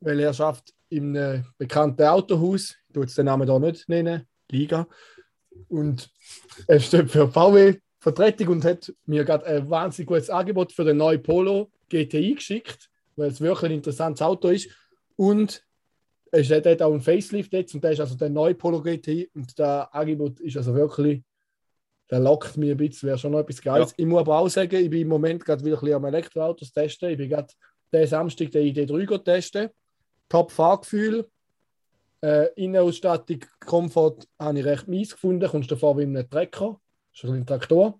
Weil 0.00 0.18
er 0.18 0.34
schafft 0.34 0.74
im 0.88 1.14
äh, 1.14 1.44
bekannten 1.56 2.02
Autohaus, 2.02 2.76
ich 2.88 2.94
tue 2.94 3.04
jetzt 3.04 3.16
den 3.16 3.26
Namen 3.26 3.46
da 3.46 3.58
nicht 3.60 3.88
nennen, 3.88 4.26
Liga. 4.50 4.88
Und 5.68 6.10
er 6.66 6.80
steht 6.80 7.10
für 7.10 7.28
VW 7.28 7.78
Vertretung 8.00 8.48
und 8.48 8.64
hat 8.64 8.92
mir 9.04 9.24
gerade 9.24 9.46
ein 9.46 9.68
wahnsinnig 9.68 10.08
gutes 10.08 10.30
Angebot 10.30 10.72
für 10.72 10.84
den 10.84 10.96
neuen 10.96 11.22
Polo 11.22 11.70
GTI 11.90 12.34
geschickt, 12.34 12.90
weil 13.16 13.28
es 13.28 13.40
wirklich 13.40 13.70
ein 13.70 13.76
interessantes 13.76 14.22
Auto 14.22 14.48
ist. 14.48 14.70
Und 15.16 15.62
es 16.32 16.50
hat 16.50 16.82
auch 16.82 16.92
einen 16.92 17.02
Facelift 17.02 17.52
jetzt 17.52 17.74
und 17.74 17.84
der 17.84 17.92
ist 17.92 18.00
also 18.00 18.14
der 18.14 18.30
neue 18.30 18.54
Polo 18.54 18.80
GTI 18.80 19.30
und 19.34 19.58
das 19.58 19.92
Angebot 19.92 20.40
ist 20.40 20.56
also 20.56 20.74
wirklich, 20.74 21.22
der 22.08 22.20
lockt 22.20 22.56
mich 22.56 22.70
ein 22.70 22.76
bisschen, 22.78 23.08
wäre 23.08 23.18
schon 23.18 23.32
noch 23.32 23.40
etwas 23.40 23.60
Geiles. 23.60 23.90
Ja. 23.90 23.94
Ich 23.98 24.06
muss 24.06 24.20
aber 24.20 24.38
auch 24.38 24.48
sagen, 24.48 24.76
ich 24.76 24.88
bin 24.88 25.02
im 25.02 25.08
Moment 25.08 25.44
gerade 25.44 25.62
wieder 25.62 25.76
ein 25.76 25.80
bisschen 25.80 25.96
am 25.96 26.04
Elektroautos 26.06 26.72
testen. 26.72 27.10
Ich 27.10 27.18
bin 27.18 27.28
gerade 27.28 27.52
den 27.92 28.06
Samstag 28.06 28.50
den 28.50 28.74
ID3 28.74 29.04
go 29.04 29.18
testen. 29.18 29.68
Top 30.28 30.52
Fahrgefühl. 30.52 31.28
Äh, 32.22 32.48
Innenausstattung, 32.54 33.40
Komfort 33.64 34.26
habe 34.38 34.58
ich 34.58 34.64
recht 34.64 34.88
mies 34.88 35.12
gefunden. 35.12 35.48
Kommst 35.48 35.70
du 35.70 35.76
vor 35.76 35.98
wie 35.98 36.02
in 36.02 36.16
einem 36.16 36.30
Trecker. 36.30 36.80
Ist 37.22 37.30
ein 37.30 37.46
Traktor. 37.46 37.98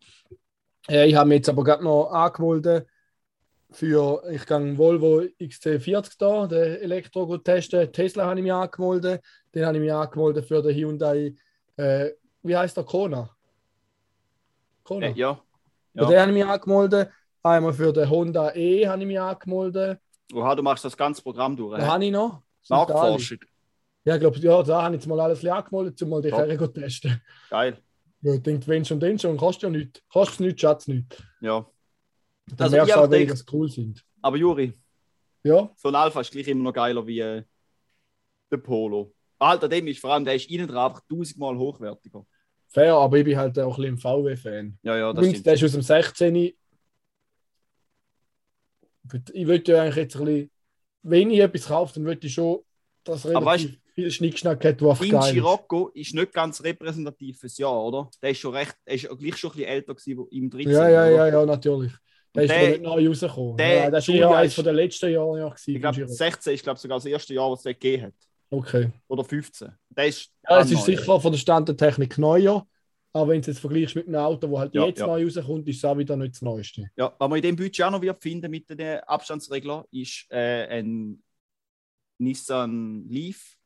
Äh, 0.88 1.08
ich 1.08 1.14
habe 1.14 1.28
mich 1.28 1.36
jetzt 1.36 1.48
aber 1.48 1.64
gerade 1.64 1.84
noch 1.84 2.10
angemeldet 2.10 2.86
für, 3.72 4.22
ich 4.30 4.44
gehe 4.46 4.78
Volvo 4.78 5.22
XC40 5.40 6.14
da, 6.18 6.46
den 6.46 6.76
Elektro 6.80 7.26
gut 7.26 7.44
testen. 7.44 7.92
Tesla 7.92 8.26
habe 8.26 8.40
ich 8.40 8.42
mich 8.42 8.52
angemeldet. 8.52 9.22
Den 9.54 9.66
habe 9.66 9.76
ich 9.76 9.82
mich 9.82 9.92
angemeldet 9.92 10.44
für 10.46 10.62
den 10.62 10.74
Hyundai, 10.74 11.34
äh, 11.76 12.10
wie 12.42 12.56
heißt 12.56 12.76
der, 12.76 12.84
Kona? 12.84 13.30
Kona? 14.82 15.06
Äh, 15.06 15.12
ja. 15.12 15.40
Ja. 15.94 16.06
den 16.06 16.18
habe 16.18 16.30
ich 16.30 16.36
mich 16.36 16.46
angemeldet. 16.46 17.10
Einmal 17.42 17.72
für 17.72 17.92
den 17.92 18.08
Honda 18.08 18.54
E 18.54 18.86
habe 18.86 19.00
ich 19.00 19.06
mich 19.06 19.20
angemeldet. 19.20 19.98
Oha, 20.34 20.54
du 20.54 20.62
machst 20.62 20.84
das 20.84 20.96
ganze 20.96 21.22
Programm 21.22 21.56
durch. 21.56 21.78
Da 21.78 21.86
habe 21.86 22.04
ich 22.04 22.10
noch. 22.10 22.42
Marktforschung. 22.68 23.38
Ja, 24.04 24.14
ich 24.14 24.20
glaube, 24.20 24.38
ja, 24.38 24.62
da 24.62 24.82
habe 24.82 24.94
ich 24.94 25.00
jetzt 25.00 25.08
mal 25.08 25.20
alles 25.20 25.44
angemeldet, 25.44 26.00
um 26.02 26.08
mal 26.10 26.22
die 26.22 26.30
Top. 26.30 26.40
Karre 26.40 26.58
zu 26.58 26.68
testen. 26.68 27.22
Geil. 27.48 27.78
Ja, 28.22 28.34
ich 28.34 28.42
denke, 28.42 28.66
wenn 28.66 28.84
schon, 28.84 29.00
dann 29.00 29.18
schon, 29.18 29.36
kostet 29.36 29.62
ja 29.64 29.70
nichts. 29.70 30.02
Kostet 30.08 30.40
nichts, 30.40 30.60
Schatz 30.60 30.86
nichts. 30.88 31.22
Ja. 31.40 31.56
Und 31.56 31.68
Dann 32.46 32.64
Also, 32.66 32.76
merkst 32.76 32.96
du 32.96 33.00
auch, 33.00 33.08
das 33.28 33.46
cool 33.52 33.70
sind. 33.70 34.04
Aber 34.20 34.36
Juri, 34.36 34.72
Ja, 35.42 35.70
so 35.76 35.88
ein 35.88 35.94
Alpha 35.94 36.20
ist 36.20 36.30
gleich 36.30 36.48
immer 36.48 36.64
noch 36.64 36.72
geiler 36.74 37.06
wie 37.06 37.20
äh, 37.20 37.42
der 38.50 38.56
Polo. 38.58 39.14
Alter, 39.38 39.68
dem 39.68 39.86
ist 39.86 40.00
vor 40.00 40.12
allem, 40.12 40.24
der 40.24 40.34
ist 40.34 40.50
innen 40.50 40.68
dran 40.68 40.90
einfach 40.90 41.02
tausendmal 41.08 41.56
hochwertiger. 41.56 42.26
fair, 42.68 42.94
aber 42.94 43.16
ich 43.18 43.24
bin 43.24 43.38
halt 43.38 43.58
auch 43.58 43.78
ein 43.78 43.82
bisschen 43.82 43.98
VW-Fan. 43.98 44.78
Ja, 44.82 44.96
ja, 44.98 45.12
das 45.12 45.24
Und 45.24 45.30
stimmt. 45.30 45.46
der 45.46 45.54
ist 45.54 45.64
aus 45.64 45.72
dem 45.72 45.82
16. 45.82 46.36
Ich 46.36 46.56
würd- 49.08 49.30
ich 49.32 49.46
würde 49.46 49.72
ja 49.72 49.82
eigentlich 49.82 49.96
jetzt 49.96 50.16
ein 50.16 50.24
bisschen, 50.26 50.50
wenn 51.02 51.30
ich 51.30 51.40
etwas 51.40 51.66
kaufe, 51.66 51.94
dann 51.94 52.04
würde 52.04 52.26
ich 52.26 52.34
schon, 52.34 52.60
dass 53.04 53.24
Aber 53.24 53.52
relativ 53.52 53.79
viel 54.00 54.11
Schnickschnack 54.11 54.64
hat, 54.64 54.83
was 54.83 54.99
Dein 54.99 55.11
geil 55.11 55.21
ist. 55.21 55.28
Scirocco 55.30 55.88
ist 55.95 56.14
nicht 56.14 56.33
ganz 56.33 56.62
repräsentativ 56.62 57.38
fürs 57.38 57.59
Jahr, 57.59 57.85
oder? 57.85 58.11
Der 58.23 58.30
ist 58.30 58.38
schon 58.38 58.54
recht, 58.54 58.75
der 58.87 58.95
ist 58.95 59.09
gleich 59.09 59.37
schon 59.37 59.50
ein 59.50 59.57
bisschen 59.57 59.69
älter 59.69 59.95
gewesen, 59.95 60.26
im 60.30 60.50
13. 60.50 60.71
Ja, 60.73 60.88
ja, 60.88 61.07
ja, 61.09 61.26
ja, 61.28 61.47
natürlich. 61.47 61.92
Der 62.35 62.45
ist 62.45 62.50
der- 62.50 62.59
aber 62.59 62.69
nicht 62.69 62.83
neu 62.83 63.09
rausgekommen. 63.09 63.57
der 63.57 63.75
ja, 63.75 63.90
das 63.90 64.04
ist 64.04 64.09
eher 64.09 64.14
Julia 64.23 64.37
eines 64.38 64.49
ist- 64.52 64.54
von 64.57 64.64
den 64.64 64.75
letzten 64.76 65.11
Jahren. 65.12 65.38
Ja, 65.38 65.49
gewesen, 65.49 65.75
Ich 65.75 65.80
glaube, 65.80 65.97
Giro. 65.97 66.09
16 66.09 66.54
ist 66.54 66.62
glaub, 66.62 66.78
sogar 66.78 66.99
das 66.99 67.07
erste 67.07 67.35
Jahr, 67.35 67.50
was 67.50 67.61
es 67.61 67.64
gegeben 67.64 68.02
hat. 68.04 68.14
Okay. 68.50 68.90
Oder 69.09 69.25
15. 69.25 69.73
Der 69.90 70.07
ist 70.07 70.30
Ja, 70.49 70.61
es 70.61 70.71
ist 70.71 70.78
neu. 70.78 70.85
sicher 70.97 71.21
von 71.21 71.33
der 71.33 71.38
Stand 71.38 71.69
der 71.69 71.76
Technik 71.76 72.19
neuer. 72.19 72.66
Aber 73.12 73.28
wenn 73.28 73.37
du 73.37 73.40
es 73.40 73.47
jetzt 73.49 73.59
vergleichst 73.59 73.97
mit 73.97 74.07
einem 74.07 74.16
Auto, 74.21 74.47
das 74.47 74.59
halt 74.61 74.75
Ja, 74.75 74.87
jetzt 74.87 75.00
ja. 75.00 75.07
neu 75.09 75.25
rauskommt, 75.25 75.66
ist 75.69 75.78
es 75.78 75.85
auch 75.85 75.99
wieder 75.99 76.16
nicht 76.16 76.35
das 76.35 76.42
Neueste. 76.42 76.88
Ja, 76.97 77.12
was 77.19 77.28
man 77.28 77.37
in 77.38 77.42
dem 77.42 77.57
Budget 77.57 77.85
auch 77.85 77.90
noch 77.90 78.00
wird 78.02 78.23
finden 78.23 78.49
mit 78.50 78.71
den 78.71 79.00
Abstandsreglern, 79.00 79.83
ist 79.90 80.26
äh, 80.30 80.66
ein 80.78 81.21
Nissan 82.19 83.09
Leaf. 83.09 83.57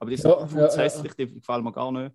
Aber 0.00 0.10
die 0.10 0.14
ist 0.14 0.24
Ja, 0.24 0.30
ja, 0.30 0.46
ja, 0.46 0.66
ja, 0.66 0.78
hässlich, 0.82 1.14
die 1.14 1.34
gefallen 1.34 1.62
mir 1.64 1.72
gar 1.72 1.92
nicht. 1.92 2.14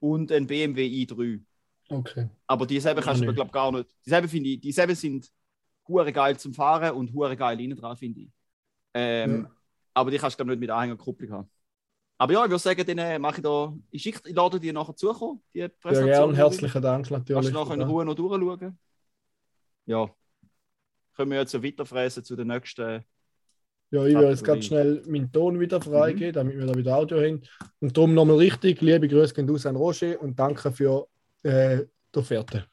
Und 0.00 0.30
ein 0.30 0.46
BMW 0.46 0.86
i3. 0.86 1.44
Okay. 1.90 2.28
Aber 2.46 2.66
die 2.66 2.80
selber 2.80 3.02
kannst 3.02 3.20
du 3.22 3.24
Ja, 3.24 3.30
mir, 3.32 3.34
glaube 3.34 3.50
gar 3.50 3.72
nicht. 3.72 3.88
Die 4.06 4.10
selber 4.10 4.28
finde 4.28 4.50
ich, 4.50 4.60
die 4.60 4.72
selber 4.72 4.94
sind 4.94 5.30
hure 5.88 6.12
geil 6.12 6.38
zum 6.38 6.54
Fahren 6.54 6.94
und 6.94 7.12
hure 7.14 7.36
geil 7.36 7.60
innen 7.60 7.76
dran, 7.76 7.96
finde 7.96 8.20
ich. 8.20 8.30
Ähm, 8.94 9.44
Ja. 9.44 9.50
Aber 9.94 10.10
die 10.10 10.18
kannst 10.18 10.38
du 10.38 10.44
glaub, 10.44 10.50
nicht 10.50 10.60
mit 10.60 10.70
Anhängerkupplung 10.70 11.32
haben. 11.32 11.50
Aber 12.18 12.32
ja, 12.32 12.44
ich 12.44 12.50
würde 12.50 12.58
sagen, 12.62 12.84
dann 12.86 12.98
äh, 12.98 13.18
mache 13.18 13.36
ich 13.38 13.42
da. 13.42 13.74
Ich, 13.90 14.02
schick, 14.02 14.20
ich 14.26 14.34
lade 14.34 14.60
dir 14.60 14.72
nachher 14.72 14.96
zukommen, 14.96 15.42
die 15.54 15.60
Ja, 15.60 15.68
Präsentation. 15.68 16.30
gern. 16.30 16.34
Herzlichen 16.36 16.82
Dank 16.82 17.06
Kannst 17.06 17.28
natürlich. 17.28 17.50
du 17.50 17.58
nachher 17.58 17.74
in 17.74 17.82
Ruhe 17.82 18.04
noch 18.04 18.14
durchschauen? 18.14 18.78
Ja. 19.86 20.14
Können 21.16 21.30
wir 21.32 21.38
jetzt 21.40 21.52
so 21.52 21.62
weiterfräsen 21.62 22.24
zu 22.24 22.36
den 22.36 22.48
nächsten. 22.48 23.04
Ja, 23.90 24.04
ich 24.04 24.14
würde 24.14 24.28
jetzt 24.30 24.44
ganz 24.44 24.66
schnell 24.66 25.02
meinen 25.06 25.32
Ton 25.32 25.58
wieder 25.58 25.80
freigeben, 25.80 26.28
Mhm. 26.28 26.34
damit 26.50 26.58
wir 26.58 26.66
da 26.66 26.74
wieder 26.78 26.96
Audio 26.96 27.18
haben. 27.20 27.42
Und 27.80 27.96
darum 27.96 28.12
nochmal 28.14 28.36
richtig, 28.36 28.80
liebe 28.82 29.08
Grüße 29.08 29.32
gehen 29.34 29.50
aus 29.50 29.64
an 29.64 29.76
Roger 29.76 30.20
und 30.20 30.38
danke 30.38 30.70
für 30.72 31.06
äh, 31.42 31.84
die 32.14 32.18
Offerte. 32.18 32.66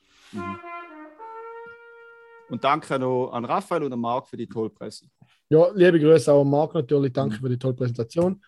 Und 2.50 2.64
danke 2.64 3.00
noch 3.00 3.32
an 3.32 3.46
Raphael 3.46 3.84
und 3.84 3.94
an 3.94 4.00
Marc 4.00 4.28
für 4.28 4.38
die 4.38 4.48
tolle 4.48 4.70
Presse. 4.70 5.06
Ja, 5.50 5.70
liebe 5.74 6.00
Grüße 6.00 6.32
auch 6.34 6.42
an 6.42 6.50
Marc 6.50 6.74
natürlich, 6.74 7.14
danke 7.14 7.38
für 7.38 7.50
die 7.50 7.58
tolle 7.58 7.74
Präsentation. 7.76 8.44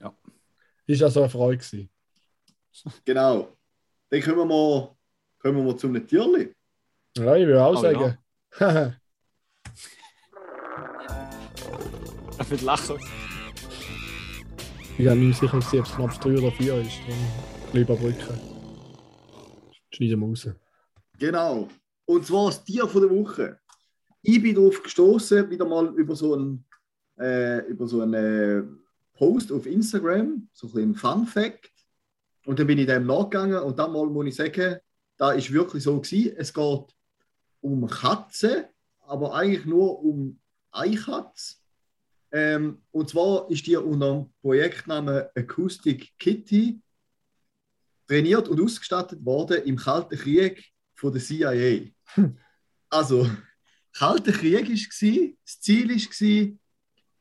Ja. 0.00 0.14
Ist 0.86 1.02
also 1.02 1.20
eine 1.20 1.28
Freude 1.30 1.58
gewesen. 1.58 1.90
Genau. 3.04 3.48
Dann 4.08 4.20
kommen 4.22 4.36
wir 4.38 4.44
mal, 4.46 4.96
kommen 5.38 5.56
wir 5.58 5.64
mal 5.64 5.76
zu 5.76 5.86
einem 5.88 6.06
Tierli. 6.06 6.54
Ja, 7.16 7.34
ich 7.36 7.46
würde 7.46 7.62
auch 7.64 7.76
Oh, 7.76 7.80
sagen. 7.80 8.18
Ich 8.52 8.58
würde 12.50 12.64
lachen. 12.64 12.96
ich 14.90 14.96
bin 14.96 15.06
mir 15.06 15.14
nicht 15.16 15.40
sicher, 15.40 15.56
ob 15.56 15.62
es 15.62 15.94
knapp 15.94 16.20
3 16.20 16.38
oder 16.38 16.52
4 16.52 16.80
ist. 16.80 17.00
Dann 17.08 17.18
lieber 17.72 17.96
Brücke. 17.96 18.38
Schneiden 19.90 20.20
wir 20.20 20.26
raus. 20.26 20.48
Genau. 21.18 21.68
Und 22.04 22.26
zwar 22.26 22.46
das 22.46 22.64
Tier 22.64 22.86
von 22.86 23.02
der 23.02 23.10
Woche. 23.10 23.58
Ich 24.22 24.42
bin 24.42 24.54
darauf 24.54 24.82
gestoßen, 24.82 25.48
wieder 25.50 25.64
mal 25.64 25.86
über 25.94 26.14
so 26.14 26.34
einen, 26.34 26.64
äh, 27.18 27.58
über 27.66 27.86
so 27.86 28.00
einen 28.00 28.14
äh, 28.14 28.62
Post 29.14 29.52
auf 29.52 29.66
Instagram, 29.66 30.48
so 30.52 30.66
ein 30.66 30.72
bisschen 30.72 30.94
Fun 30.94 31.26
Fact. 31.26 31.72
Und 32.44 32.58
dann 32.58 32.66
bin 32.66 32.78
ich 32.78 32.86
dem 32.86 33.06
nachgegangen 33.06 33.60
und 33.62 33.78
dann 33.78 33.92
mal 33.92 34.06
muss 34.06 34.26
ich 34.26 34.34
sagen, 34.36 34.76
da 35.16 35.32
ist 35.32 35.52
wirklich 35.52 35.82
so 35.82 36.00
gewesen. 36.00 36.34
Es 36.36 36.52
geht 36.52 36.84
um 37.60 37.86
Katzen, 37.86 38.64
aber 39.00 39.34
eigentlich 39.34 39.64
nur 39.64 40.02
um 40.02 40.38
eine 40.70 40.96
Katze. 40.96 41.56
Ähm, 42.36 42.82
und 42.90 43.08
zwar 43.08 43.50
ist 43.50 43.66
die 43.66 43.76
unter 43.76 44.12
dem 44.12 44.30
Projektnamen 44.42 45.24
Acoustic 45.34 46.12
Kitty 46.18 46.82
trainiert 48.06 48.46
und 48.48 48.60
ausgestattet 48.60 49.24
worden 49.24 49.62
im 49.64 49.76
Kalten 49.76 50.18
Krieg 50.18 50.62
von 50.94 51.14
der 51.14 51.22
CIA. 51.22 51.92
Also, 52.90 53.28
Kalter 53.94 54.32
Krieg 54.32 54.68
war, 54.68 55.34
das 55.44 55.60
Ziel 55.60 55.88
war, 55.88 56.58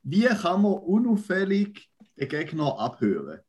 wie 0.04 0.26
kann 0.26 0.62
man 0.62 0.74
unauffällig 0.74 1.90
den 2.18 2.28
Gegner 2.28 2.78
abhören. 2.78 3.40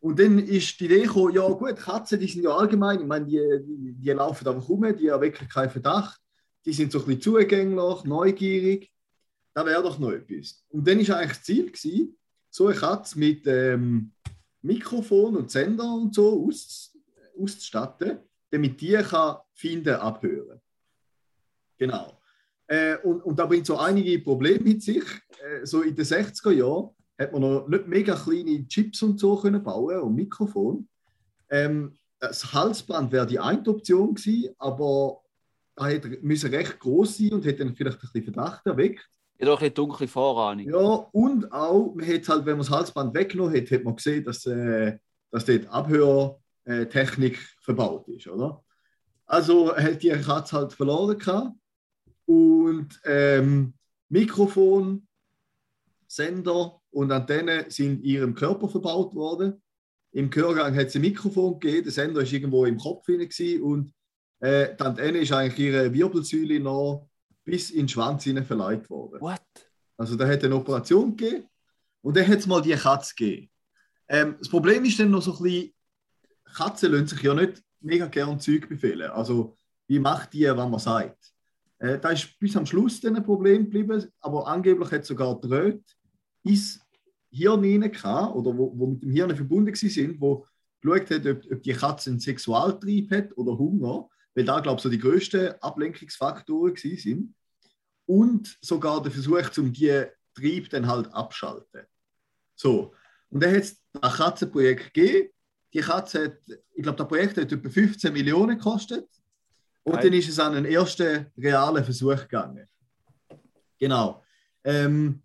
Und 0.00 0.18
dann 0.18 0.38
ist 0.38 0.80
die 0.80 0.86
Idee 0.86 1.02
gekommen, 1.02 1.34
ja 1.34 1.46
gut, 1.48 1.76
Katzen, 1.76 2.18
die 2.18 2.28
sind 2.28 2.44
ja 2.44 2.56
allgemein, 2.56 3.00
ich 3.00 3.06
meine, 3.06 3.26
die, 3.26 3.40
die, 3.62 3.92
die 3.92 4.10
laufen 4.10 4.48
einfach 4.48 4.68
rum, 4.70 4.96
die 4.96 5.10
haben 5.10 5.20
wirklich 5.20 5.50
keinen 5.50 5.70
Verdacht, 5.70 6.18
die 6.64 6.72
sind 6.72 6.90
so 6.90 7.00
ein 7.00 7.04
bisschen 7.04 7.20
zugänglich, 7.20 8.04
neugierig, 8.04 8.90
da 9.56 9.64
wäre 9.64 9.82
doch 9.82 9.98
noch 9.98 10.12
etwas. 10.12 10.62
Und 10.68 10.86
dann 10.86 11.08
war 11.08 11.16
eigentlich 11.16 11.38
das 11.38 11.42
Ziel, 11.44 11.66
gewesen, 11.72 12.18
so 12.50 12.66
eine 12.66 12.76
Katze 12.76 13.18
mit 13.18 13.46
ähm, 13.46 14.12
Mikrofon 14.60 15.34
und 15.34 15.50
Sender 15.50 15.94
und 15.94 16.14
so 16.14 16.46
aus, 16.46 16.94
auszustatten, 17.40 18.18
damit 18.50 18.78
die 18.78 18.92
kann 18.92 19.38
finden, 19.54 19.94
abhören. 19.94 20.60
Genau. 21.78 22.20
Äh, 22.66 22.98
und, 22.98 23.22
und 23.22 23.38
da 23.38 23.46
bringt 23.46 23.64
so 23.64 23.78
einige 23.78 24.18
Probleme 24.18 24.62
mit 24.62 24.82
sich. 24.82 25.04
Äh, 25.42 25.64
so 25.64 25.80
in 25.80 25.96
den 25.96 26.04
60er 26.04 26.50
Jahren 26.50 26.90
hat 27.18 27.32
man 27.32 27.40
noch 27.40 27.66
nicht 27.66 27.88
mega 27.88 28.14
kleine 28.14 28.68
Chips 28.68 29.02
und 29.02 29.18
so 29.18 29.36
können 29.36 29.62
bauen 29.62 30.00
und 30.00 30.16
Mikrofon. 30.16 30.86
Ähm, 31.48 31.96
das 32.18 32.52
Halsband 32.52 33.10
wäre 33.10 33.26
die 33.26 33.38
eine 33.38 33.66
Option 33.66 34.16
gewesen, 34.16 34.54
aber 34.58 35.22
da 35.74 35.86
hätte 35.86 36.52
recht 36.52 36.78
groß 36.78 37.16
sein 37.16 37.32
und 37.32 37.46
hätte 37.46 37.64
dann 37.64 37.74
vielleicht 37.74 37.96
ein 37.96 38.10
bisschen 38.12 38.34
Verdacht 38.34 38.66
erweckt. 38.66 39.08
Habe 39.38 39.46
doch 39.46 39.60
eine 39.60 39.70
dunkle 39.70 40.08
Vorahnung. 40.08 40.66
Ja, 40.66 41.08
und 41.12 41.52
auch, 41.52 41.94
man 41.94 42.06
hat 42.06 42.28
halt, 42.28 42.46
wenn 42.46 42.56
man 42.56 42.66
das 42.66 42.70
Halsband 42.70 43.14
weggenommen 43.14 43.54
hat, 43.54 43.70
hat 43.70 43.84
man 43.84 43.96
gesehen, 43.96 44.24
dass, 44.24 44.46
äh, 44.46 44.98
dass 45.30 45.44
dort 45.44 45.66
Abhörtechnik 45.66 47.38
verbaut 47.60 48.08
ist, 48.08 48.26
oder? 48.28 48.64
Also 49.26 49.76
hat 49.76 50.02
die 50.02 50.10
Katze 50.10 50.56
halt 50.56 50.72
verloren 50.72 51.18
gehabt. 51.18 51.52
Und 52.24 53.00
ähm, 53.04 53.74
Mikrofon, 54.08 55.06
Sender 56.06 56.80
und 56.90 57.12
Antenne 57.12 57.66
sind 57.68 58.00
in 58.00 58.04
ihrem 58.04 58.34
Körper 58.34 58.68
verbaut 58.68 59.14
worden. 59.14 59.62
Im 60.12 60.30
Gehörgang 60.30 60.74
hat 60.74 60.86
es 60.86 60.94
ein 60.94 61.02
Mikrofon 61.02 61.60
gegeben, 61.60 61.84
der 61.84 61.92
Sender 61.92 62.22
war 62.22 62.32
irgendwo 62.32 62.64
im 62.64 62.78
Kopf 62.78 63.04
hinein 63.06 63.62
und 63.62 63.92
äh, 64.40 64.74
die 64.74 64.82
Antenne 64.82 65.18
ist 65.18 65.32
eigentlich 65.32 65.58
ihre 65.58 65.92
Wirbelsäule 65.92 66.60
noch 66.60 67.08
bis 67.46 67.70
in 67.70 67.82
den 67.82 67.88
Schwanz 67.88 68.24
hinein 68.24 68.44
verleiht 68.44 68.90
worden. 68.90 69.20
What? 69.20 69.40
Also 69.96 70.16
da 70.16 70.26
hat 70.26 70.44
eine 70.44 70.56
Operation 70.56 71.16
gegeben 71.16 71.48
und 72.02 72.16
dann 72.16 72.28
hat 72.28 72.40
es 72.40 72.46
mal 72.46 72.60
die 72.60 72.74
Katze 72.74 73.14
gegeben. 73.14 73.50
Ähm, 74.08 74.36
das 74.38 74.48
Problem 74.48 74.84
ist 74.84 74.98
dann 74.98 75.10
noch 75.10 75.22
so 75.22 75.34
ein 75.36 75.42
bisschen, 75.42 75.72
Katzen 76.54 76.92
lassen 76.92 77.06
sich 77.06 77.22
ja 77.22 77.34
nicht 77.34 77.62
mega 77.80 78.06
gern 78.06 78.38
Zeug 78.40 78.68
befehlen. 78.68 79.10
Also 79.10 79.56
wie 79.86 79.98
macht 79.98 80.32
die, 80.32 80.44
was 80.44 80.70
man 80.70 80.80
sagt? 80.80 81.32
Äh, 81.78 81.98
da 81.98 82.10
ist 82.10 82.38
bis 82.38 82.56
am 82.56 82.66
Schluss 82.66 83.00
dann 83.00 83.16
ein 83.16 83.24
Problem 83.24 83.64
geblieben, 83.64 84.04
aber 84.20 84.46
angeblich 84.46 84.90
hat 84.90 85.04
sogar 85.04 85.40
die 85.40 85.48
Röte 85.48 85.84
ins 86.42 86.80
Hirn 87.30 87.80
gehabt, 87.80 88.34
oder 88.34 88.56
wo, 88.56 88.72
wo 88.76 88.86
mit 88.88 89.02
dem 89.02 89.10
Hirn 89.10 89.36
verbunden 89.36 89.74
sind, 89.74 90.20
wo 90.20 90.46
geschaut 90.80 91.10
hat, 91.10 91.26
ob, 91.26 91.52
ob 91.52 91.62
die 91.62 91.72
Katze 91.72 92.10
einen 92.10 92.20
Sexualtrieb 92.20 93.10
hat 93.10 93.36
oder 93.36 93.56
Hunger, 93.56 94.08
weil 94.34 94.44
da, 94.44 94.60
glaube 94.60 94.76
ich, 94.76 94.82
so 94.82 94.88
die 94.88 94.98
grössten 94.98 95.54
Ablenkungsfaktoren 95.60 96.76
sind. 96.76 97.34
Und 98.06 98.56
sogar 98.60 99.02
der 99.02 99.12
Versuch, 99.12 99.56
um 99.58 99.72
die 99.72 100.04
Trieb 100.34 100.70
dann 100.70 100.86
halt 100.86 101.12
abschalten. 101.12 101.82
So. 102.54 102.94
Und 103.30 103.42
dann 103.42 103.54
hat 103.54 103.62
es 103.62 103.82
ein 104.00 104.10
Katzenprojekt 104.10 104.94
gegeben. 104.94 105.30
Die 105.72 105.80
Katze 105.80 106.24
hat, 106.24 106.38
ich 106.74 106.82
glaube, 106.82 106.96
das 106.96 107.08
Projekt 107.08 107.36
hat 107.36 107.52
etwa 107.52 107.68
15 107.68 108.12
Millionen 108.12 108.56
gekostet. 108.56 109.08
Und 109.82 109.94
Nein. 109.94 110.04
dann 110.04 110.12
ist 110.14 110.28
es 110.28 110.38
an 110.38 110.54
einen 110.54 110.66
ersten 110.66 111.26
realen 111.36 111.84
Versuch 111.84 112.20
gegangen. 112.22 112.68
Genau. 113.78 114.22
Ähm, 114.64 115.22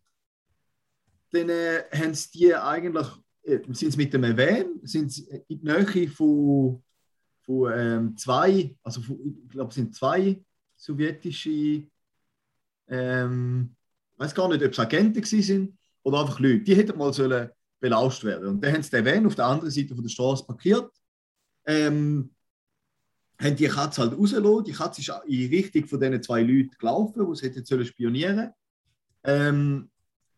dann 1.31 1.49
äh, 1.49 1.83
haben 1.93 2.13
sie 2.13 2.29
die 2.31 2.55
eigentlich, 2.55 3.07
äh, 3.43 3.59
sind 3.71 3.91
sie 3.91 3.97
mit 3.97 4.13
dem 4.13 4.21
Van, 4.21 4.79
sind 4.83 5.11
sie 5.11 5.27
in 5.47 5.61
die 5.61 5.65
Nähe 5.65 6.07
von, 6.09 6.83
von 7.41 7.71
ähm, 7.73 8.17
zwei, 8.17 8.75
also 8.83 9.01
von, 9.01 9.19
ich 9.45 9.49
glaube, 9.49 9.73
sind 9.73 9.95
zwei 9.95 10.43
sowjetische, 10.75 11.87
ähm, 12.91 13.75
ich 14.13 14.19
weiß 14.19 14.35
gar 14.35 14.47
nicht, 14.49 14.63
ob 14.63 14.71
es 14.71 14.79
Agenten 14.79 15.21
gewesen 15.21 15.41
sind 15.41 15.77
oder 16.03 16.21
einfach 16.21 16.39
Leute, 16.39 16.59
die 16.59 16.75
hätten 16.75 16.97
mal 16.97 17.13
sollen 17.13 17.49
belauscht 17.79 18.23
werden. 18.23 18.47
Und 18.47 18.63
dann 18.63 18.73
haben 18.73 18.83
sie 18.83 18.91
den 18.91 19.05
Van 19.05 19.25
auf 19.25 19.35
der 19.35 19.45
anderen 19.45 19.71
Seite 19.71 19.95
von 19.95 20.03
der 20.03 20.09
Straße 20.09 20.45
parkiert, 20.45 20.91
ähm, 21.65 22.29
haben 23.39 23.55
die 23.55 23.67
Katze 23.67 24.01
halt 24.01 24.13
rausgelassen. 24.13 24.65
Die 24.65 24.71
Katze 24.71 25.01
ist 25.01 25.11
in 25.27 25.49
Richtung 25.49 25.87
von 25.87 25.99
diesen 25.99 26.21
zwei 26.21 26.43
Leuten 26.43 26.75
gelaufen, 26.77 27.25
die 27.27 27.35
sie 27.35 27.47
hätten 27.47 27.65
sollen 27.65 27.85
spionieren 27.85 28.53
ähm, 29.23 29.89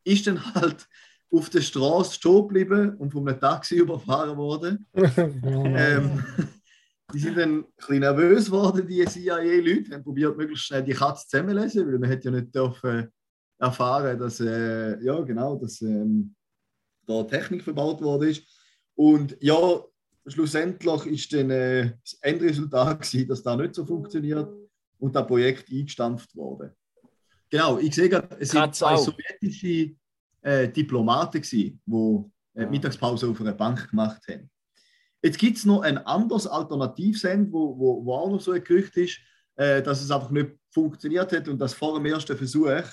ist 0.04 0.28
dann 0.28 0.54
halt 0.54 0.88
auf 1.32 1.50
der 1.50 1.62
Straße 1.62 2.14
stehen 2.16 2.48
geblieben 2.48 2.96
und 2.98 3.12
von 3.12 3.28
einem 3.28 3.40
Taxi 3.40 3.76
überfahren 3.80 4.38
worden. 4.38 4.86
Ähm, 4.96 6.24
die 7.14 7.20
sind 7.20 7.38
dann 7.38 7.60
ein 7.60 7.66
bisschen 7.78 8.00
nervös 8.00 8.46
geworden, 8.46 8.88
die 8.88 9.06
CIA-Leute, 9.06 9.92
haben 9.94 10.04
probiert, 10.04 10.38
möglichst 10.38 10.66
schnell 10.66 10.84
die 10.84 10.94
Katze 10.94 11.28
zusammenlesen, 11.28 11.86
weil 11.88 12.00
man 12.00 12.10
hätte 12.10 12.26
ja 12.30 12.32
nicht 12.32 12.54
dürfen 12.54 13.08
erfahren, 13.60 14.18
dass, 14.20 14.40
äh, 14.40 15.02
ja, 15.04 15.22
genau, 15.22 15.56
dass 15.56 15.82
ähm, 15.82 16.36
da 17.06 17.24
Technik 17.24 17.64
verbaut 17.64 18.02
worden 18.02 18.30
ist. 18.30 18.44
Und 18.96 19.38
ja, 19.40 19.82
schlussendlich 20.28 21.06
ist 21.06 21.34
dann 21.34 21.50
äh, 21.50 21.94
das 22.04 22.18
Endresultat 22.22 23.02
gewesen, 23.12 23.28
dass 23.28 23.44
das 23.44 23.58
nicht 23.58 23.76
so 23.76 23.86
funktioniert 23.86 24.50
und 25.00 25.16
das 25.16 25.28
Projekt 25.28 25.70
eingestampft 25.72 26.36
wurde. 26.36 26.76
Genau, 27.50 27.78
ich 27.78 27.94
sehe 27.94 28.10
gerade, 28.10 28.36
es 28.40 28.50
sind 28.50 28.62
Katze 28.62 28.80
zwei 28.80 28.94
auch. 28.94 29.06
sowjetische 29.06 29.96
äh, 30.42 30.70
Diplomaten 30.70 31.42
gewesen, 31.42 31.82
die 31.86 32.32
äh, 32.56 32.66
Ah. 32.66 32.70
Mittagspause 32.70 33.28
auf 33.28 33.40
einer 33.42 33.54
Bank 33.54 33.90
gemacht 33.90 34.22
haben. 34.30 34.50
Jetzt 35.24 35.38
gibt 35.40 35.58
es 35.58 35.66
noch 35.66 35.82
ein 35.82 35.98
anderes 36.00 36.46
Alternativsend, 36.46 37.52
wo, 37.52 37.78
wo, 37.78 38.06
wo 38.06 38.14
auch 38.14 38.30
noch 38.30 38.42
so 38.42 38.52
ein 38.52 38.64
Gerücht 38.64 38.96
ist, 38.98 39.20
äh, 39.56 39.82
dass 39.82 40.02
es 40.02 40.12
einfach 40.12 40.30
nicht 40.32 40.52
funktioniert 40.70 41.32
hat 41.32 41.48
und 41.48 41.58
dass 41.60 41.74
vor 41.74 41.96
dem 41.96 42.06
ersten 42.06 42.36
Versuch 42.36 42.84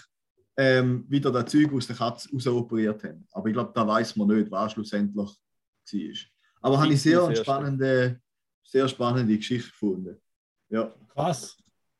ähm, 0.57 1.05
wieder 1.09 1.33
das 1.33 1.51
Zeug 1.51 1.73
aus 1.73 1.87
der 1.87 1.97
Katze 1.97 2.29
rausoperiert 2.33 3.03
haben. 3.03 3.27
Aber 3.33 3.49
ich 3.49 3.55
glaube, 3.55 3.73
da 3.75 3.87
weiß 3.87 4.15
man 4.17 4.29
nicht, 4.29 4.51
was 4.51 4.73
schlussendlich 4.73 5.27
war. 5.27 6.15
Aber 6.63 6.81
habe 6.81 6.93
ich 6.93 7.03
sehr 7.03 7.21
erste. 7.21 7.37
spannende, 7.43 8.21
sehr 8.63 8.87
spannende 8.87 9.37
Geschichte 9.37 9.71
gefunden. 9.71 10.17
Ja. 10.69 10.95
Krass. 11.09 11.57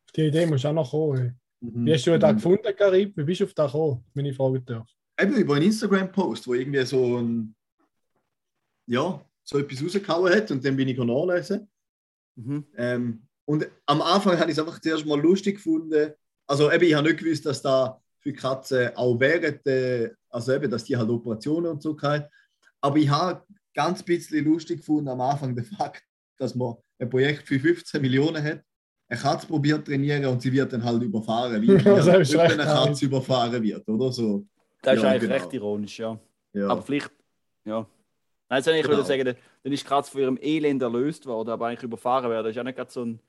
Auf 0.07 0.13
die 0.13 0.27
Idee 0.27 0.47
musst 0.47 0.65
du 0.65 0.69
auch 0.69 0.73
noch 0.75 0.91
kommen. 0.91 1.41
Mhm. 1.61 1.87
Wie 1.87 1.95
hast 1.95 2.07
du 2.07 2.19
da 2.19 2.31
Mhm. 2.33 2.37
gefunden, 2.37 2.77
Karib? 2.77 3.17
Wie 3.17 3.25
bist 3.25 3.41
du 3.41 3.45
auf 3.45 3.55
da 3.55 3.67
gekommen, 3.67 4.05
wenn 4.15 4.27
ich 4.27 4.37
fragen 4.37 4.65
darf? 4.65 4.89
Eben 5.21 5.35
über 5.35 5.55
einen 5.57 5.67
Instagram-Post, 5.67 6.47
wo 6.47 6.55
irgendwie 6.55 6.85
so 6.85 7.19
ein, 7.19 7.55
ja, 8.87 9.25
so 9.51 9.59
etwas 9.59 9.83
rausgehauen 9.83 10.33
hat 10.33 10.51
und 10.51 10.65
dann 10.65 10.77
bin 10.77 10.89
ich 10.89 10.97
nachlesen. 10.97 11.69
Mhm. 12.37 12.65
Ähm, 12.77 13.23
und 13.45 13.67
am 13.87 14.01
Anfang 14.01 14.39
habe 14.39 14.51
ich 14.51 14.57
es 14.57 14.65
einfach 14.65 14.81
zuerst 14.81 15.05
mal 15.05 15.21
lustig 15.21 15.57
gefunden. 15.57 16.13
Also 16.47 16.71
eben, 16.71 16.85
ich 16.85 16.95
habe 16.95 17.09
nicht 17.09 17.19
gewusst, 17.19 17.45
dass 17.47 17.61
da 17.61 18.01
für 18.21 18.33
Katzen 18.33 18.95
auch 18.95 19.19
während, 19.19 19.67
äh, 19.67 20.11
also 20.29 20.53
eben, 20.53 20.71
dass 20.71 20.85
die 20.85 20.97
halt 20.97 21.11
Operationen 21.11 21.73
und 21.73 21.83
so 21.83 22.01
haben. 22.01 22.25
Aber 22.81 22.97
ich 22.97 23.09
habe 23.11 23.43
ganz 23.75 24.03
bisschen 24.03 24.45
lustig 24.45 24.79
gefunden 24.79 25.09
am 25.09 25.21
Anfang 25.21 25.55
den 25.55 25.65
Fakt, 25.65 26.05
dass 26.39 26.55
man 26.55 26.77
ein 26.99 27.11
Projekt 27.11 27.49
für 27.49 27.59
15 27.59 28.01
Millionen 28.01 28.43
hat. 28.43 28.63
Eine 29.09 29.21
Katze 29.21 29.49
probiert 29.49 29.85
zu 29.87 29.91
trainieren 29.91 30.27
und 30.27 30.41
sie 30.41 30.53
wird 30.53 30.73
dann 30.73 30.85
halt 30.85 31.03
überfahren, 31.03 31.61
wie 31.61 31.73
ist 31.75 31.87
öfter 31.87 32.43
recht 32.45 32.53
eine 32.53 32.65
Katze 32.65 33.07
überfahren 33.07 33.61
wird, 33.61 33.89
oder 33.89 34.13
so. 34.13 34.47
Das 34.83 34.97
ist 34.97 35.03
Ja, 35.03 35.09
eigentlich 35.11 35.23
genau. 35.23 35.35
recht 35.35 35.53
ironisch, 35.53 35.99
ja. 35.99 36.21
Ja. 36.53 36.69
Aber 36.69 36.83
vielleicht, 36.83 37.11
ja. 37.65 37.87
Nein, 38.51 38.59
jetzt 38.59 38.67
ich 38.67 38.83
Genau. 38.83 38.89
würde 38.97 39.05
sagen, 39.09 39.37
dann 39.63 39.73
ist 39.73 39.87
gerade 39.87 40.07
von 40.09 40.21
ihrem 40.21 40.39
Elend 40.43 40.83
erlöst 40.83 41.25
worden, 41.25 41.51
aber 41.51 41.69
eigentlich 41.69 41.85
überfahren 41.85 42.29
werden, 42.29 42.45
das 42.45 42.51
ist 42.51 42.57
ja 42.57 42.65
nicht 42.65 42.75
gerade 42.77 42.91
so 42.91 43.05
ein 43.05 43.21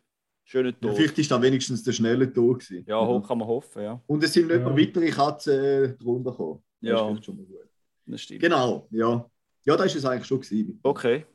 schöner 0.43 0.69
Ja, 0.69 0.75
Tod. 0.81 0.95
vielleicht 0.95 1.19
ist 1.19 1.29
da 1.29 1.39
wenigstens 1.41 1.84
der 1.84 1.91
schnelle 1.91 2.34
Tod 2.34 2.60
gewesen. 2.60 2.84
Ja, 2.88 3.05
hoch 3.05 3.25
kann 3.27 3.38
man 3.38 3.47
hoffen, 3.47 3.84
ja. 3.84 4.01
Und 4.07 4.23
es 4.23 4.34
sind 4.34 4.47
nicht 4.47 4.57
Ja. 4.57 4.63
noch 4.69 4.75
weitere 4.75 5.12
Katzen 5.12 5.63
äh, 5.63 5.89
drunter 5.95 6.31
gekommen. 6.31 6.63
Das 6.81 6.89
Ja. 6.89 6.95
ist 6.95 7.01
vielleicht 7.07 7.25
schon 7.25 7.38
mal 7.38 7.45
gut. 7.45 7.69
Das 8.07 8.21
stimmt. 8.21 8.41
Genau, 8.41 8.88
ja. 8.89 9.29
Ja, 9.63 9.77
das 9.77 9.86
ist 9.88 9.95
es 9.97 10.05
eigentlich 10.05 10.25
schon 10.27 10.41
gewesen. 10.41 10.79
Okay. 10.81 11.25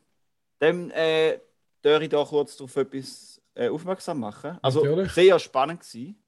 Dann 0.59 0.91
äh, 0.91 1.39
darf 1.81 2.01
ich 2.01 2.09
da 2.09 2.25
kurz 2.25 2.59
auf 2.59 2.75
etwas 2.75 3.41
äh, 3.55 3.69
aufmerksam 3.69 4.19
machen. 4.19 4.57
Also 4.61 4.83
Natürlich. 4.83 5.13
sehr 5.13 5.39
spannend 5.39 5.79
gewesen. 5.79 6.21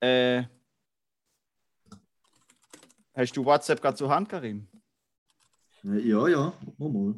Äh, 0.00 0.42
hast 3.14 3.34
du 3.36 3.42
WhatsApp 3.44 3.80
gerade 3.80 3.96
zur 3.96 4.10
Hand, 4.10 4.28
Karim? 4.28 4.66
Äh, 5.84 5.98
Ja, 6.08 6.28
ja, 6.28 6.52
mal 6.78 6.88
mal. 6.90 7.14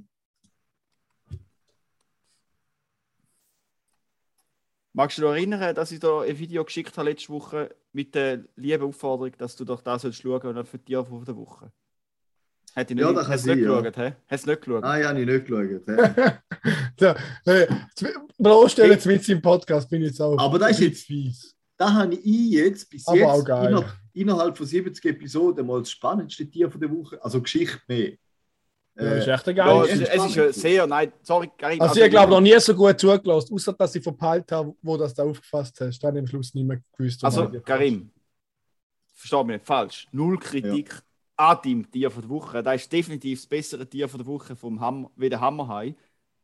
Magst 4.93 5.19
du 5.19 5.23
dich 5.23 5.31
erinnern, 5.31 5.75
dass 5.75 5.93
ich 5.93 6.01
da 6.01 6.23
ein 6.23 6.37
Video 6.39 6.65
geschickt 6.65 6.97
habe 6.99 7.11
letzte 7.11 7.29
Woche 7.33 7.75
mit 7.93 8.15
der 8.15 8.45
lieben 8.57 8.83
Aufforderung, 8.85 9.33
dass 9.39 9.55
du 9.57 9.65
doch 9.65 9.83
das 9.83 10.03
sollst 10.03 10.21
schauen 10.21 10.43
und 10.43 10.55
dann 10.57 10.67
für 10.67 10.79
die 10.79 10.85
Tier 10.87 11.05
von 11.05 11.25
der 11.25 11.37
Woche? 11.37 11.71
Hat 12.75 12.91
ich 12.91 12.97
nicht, 12.97 13.05
Ja, 13.05 13.13
das 13.13 13.29
hast 13.29 13.47
du 13.47 13.55
nicht 13.55 13.65
ja. 13.65 13.81
geschaut, 13.81 13.97
hä? 13.97 14.13
Hast 14.29 14.47
du 14.47 14.51
nicht 14.51 14.63
geschaut? 14.63 14.85
Ah, 14.85 14.99
ja, 14.99 15.09
habe 15.09 15.21
ich 15.21 15.27
nicht 15.27 15.47
geschaut. 15.47 15.83
hä? 15.87 16.33
Ja, 17.01 17.17
hey, 17.47 17.67
bloßstellen 18.37 18.91
jetzt 18.93 19.07
mit 19.07 19.27
im 19.31 19.41
Podcast 19.41 19.89
bin 19.89 20.03
ich 20.03 20.09
jetzt 20.09 20.21
auch. 20.21 20.37
Aber 20.39 20.59
das 20.59 20.73
ist 20.73 20.81
jetzt- 20.81 21.07
fies. 21.07 21.57
da 21.79 21.93
habe 21.95 22.15
ich 22.15 22.25
jetzt 22.53 22.91
bis 22.91 23.07
Aber 23.09 23.17
jetzt 23.17 23.27
auch 23.29 23.45
geil. 23.45 23.71
inner, 23.71 23.97
innerhalb 24.13 24.59
von 24.59 24.67
70 24.67 25.03
Episoden 25.07 25.67
mal 25.67 25.79
das 25.79 25.91
spannendste 25.91 26.49
Tier 26.51 26.71
von 26.71 26.81
der 26.81 26.91
Woche, 26.91 27.23
also 27.25 27.41
Geschichte 27.41 27.81
mehr. 27.89 28.13
Ja, 28.97 29.05
das 29.15 29.19
ist 29.21 29.29
echt 29.29 29.49
ein 29.49 29.57
Ja, 29.57 29.85
es, 29.85 29.93
ist 29.93 30.09
es 30.09 30.25
ist 30.27 30.35
ja 30.35 30.53
sehr, 30.53 30.87
nein, 30.87 31.13
sorry, 31.23 31.51
Karim. 31.57 31.81
Also, 31.81 32.01
ich 32.01 32.11
glaube 32.11 32.33
noch 32.33 32.41
nie 32.41 32.59
so 32.59 32.75
gut 32.75 32.99
zugelassen, 33.01 33.55
außer 33.55 33.73
dass 33.73 33.95
ich 33.95 34.03
verpeilt 34.03 34.51
habe, 34.53 34.75
wo 34.83 34.97
das 34.97 35.15
da 35.15 35.23
aufgefasst 35.25 35.81
hast. 35.81 36.01
Dann 36.01 36.19
am 36.19 36.27
Schluss 36.27 36.53
nicht 36.55 36.67
mehr 36.67 36.81
gewusst. 36.97 37.25
Also, 37.25 37.49
Karim, 37.65 38.11
versteh 39.15 39.37
mich 39.45 39.57
nicht 39.57 39.67
falsch. 39.67 40.07
Null 40.13 40.39
Kritik 40.39 41.03
an 41.37 41.59
deinem 41.65 41.91
Tier 41.91 42.11
von 42.11 42.23
der 42.23 42.31
Woche. 42.31 42.63
Das 42.63 42.83
ist 42.83 42.93
definitiv 42.93 43.39
das 43.41 43.47
bessere 43.47 43.87
Tier 43.89 44.09
von 44.09 44.19
der 44.19 44.27
Woche 44.27 44.55
vom 44.57 44.79
Hammer, 44.81 45.11
wie 45.17 45.29
der 45.31 45.41
Hammerhai. 45.41 45.95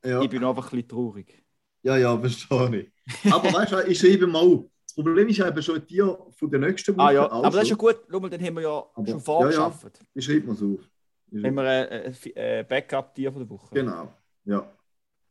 ja, 0.04 0.22
Ich 0.22 0.30
bin 0.30 0.42
einfach 0.44 0.64
ein 0.66 0.70
bisschen 0.70 0.88
traurig. 0.88 1.42
ja, 1.82 1.96
ja, 1.98 2.18
verstehe 2.18 2.90
ich. 3.14 3.32
Aber 3.32 3.52
weißt 3.52 3.72
du, 3.72 3.86
ich 3.86 3.98
schreibe 3.98 4.26
mal 4.26 4.40
auf. 4.40 4.64
Das 4.86 4.94
Problem 4.94 5.28
ist 5.28 5.36
ja 5.36 5.48
eben 5.48 5.62
schon 5.62 5.74
ein 5.76 5.86
Tier 5.86 6.18
von 6.30 6.50
der 6.50 6.60
nächsten 6.60 6.96
Woche. 6.96 7.06
Ah 7.06 7.10
ja, 7.12 7.30
aber 7.30 7.42
das 7.50 7.54
ist 7.56 7.60
ja 7.62 7.66
schon. 7.70 7.78
gut. 7.78 7.96
Schau 8.10 8.20
mal, 8.20 8.30
den 8.30 8.42
haben 8.42 8.54
wir 8.54 8.62
ja 8.62 8.84
Aber- 8.94 9.06
schon 9.06 9.20
vorgeschafft. 9.20 10.00
Ich 10.14 10.24
schreibe 10.24 10.46
mal 10.46 10.52
es 10.54 10.62
auf. 10.62 10.88
Ich 11.30 11.44
Haben 11.44 11.54
wir 11.54 11.62
ein, 11.62 11.88
ein, 11.88 12.16
ein 12.36 12.66
Backup-Tier 12.68 13.32
von 13.32 13.40
der 13.40 13.50
Woche. 13.50 13.74
Genau, 13.74 14.12
ja. 14.44 14.70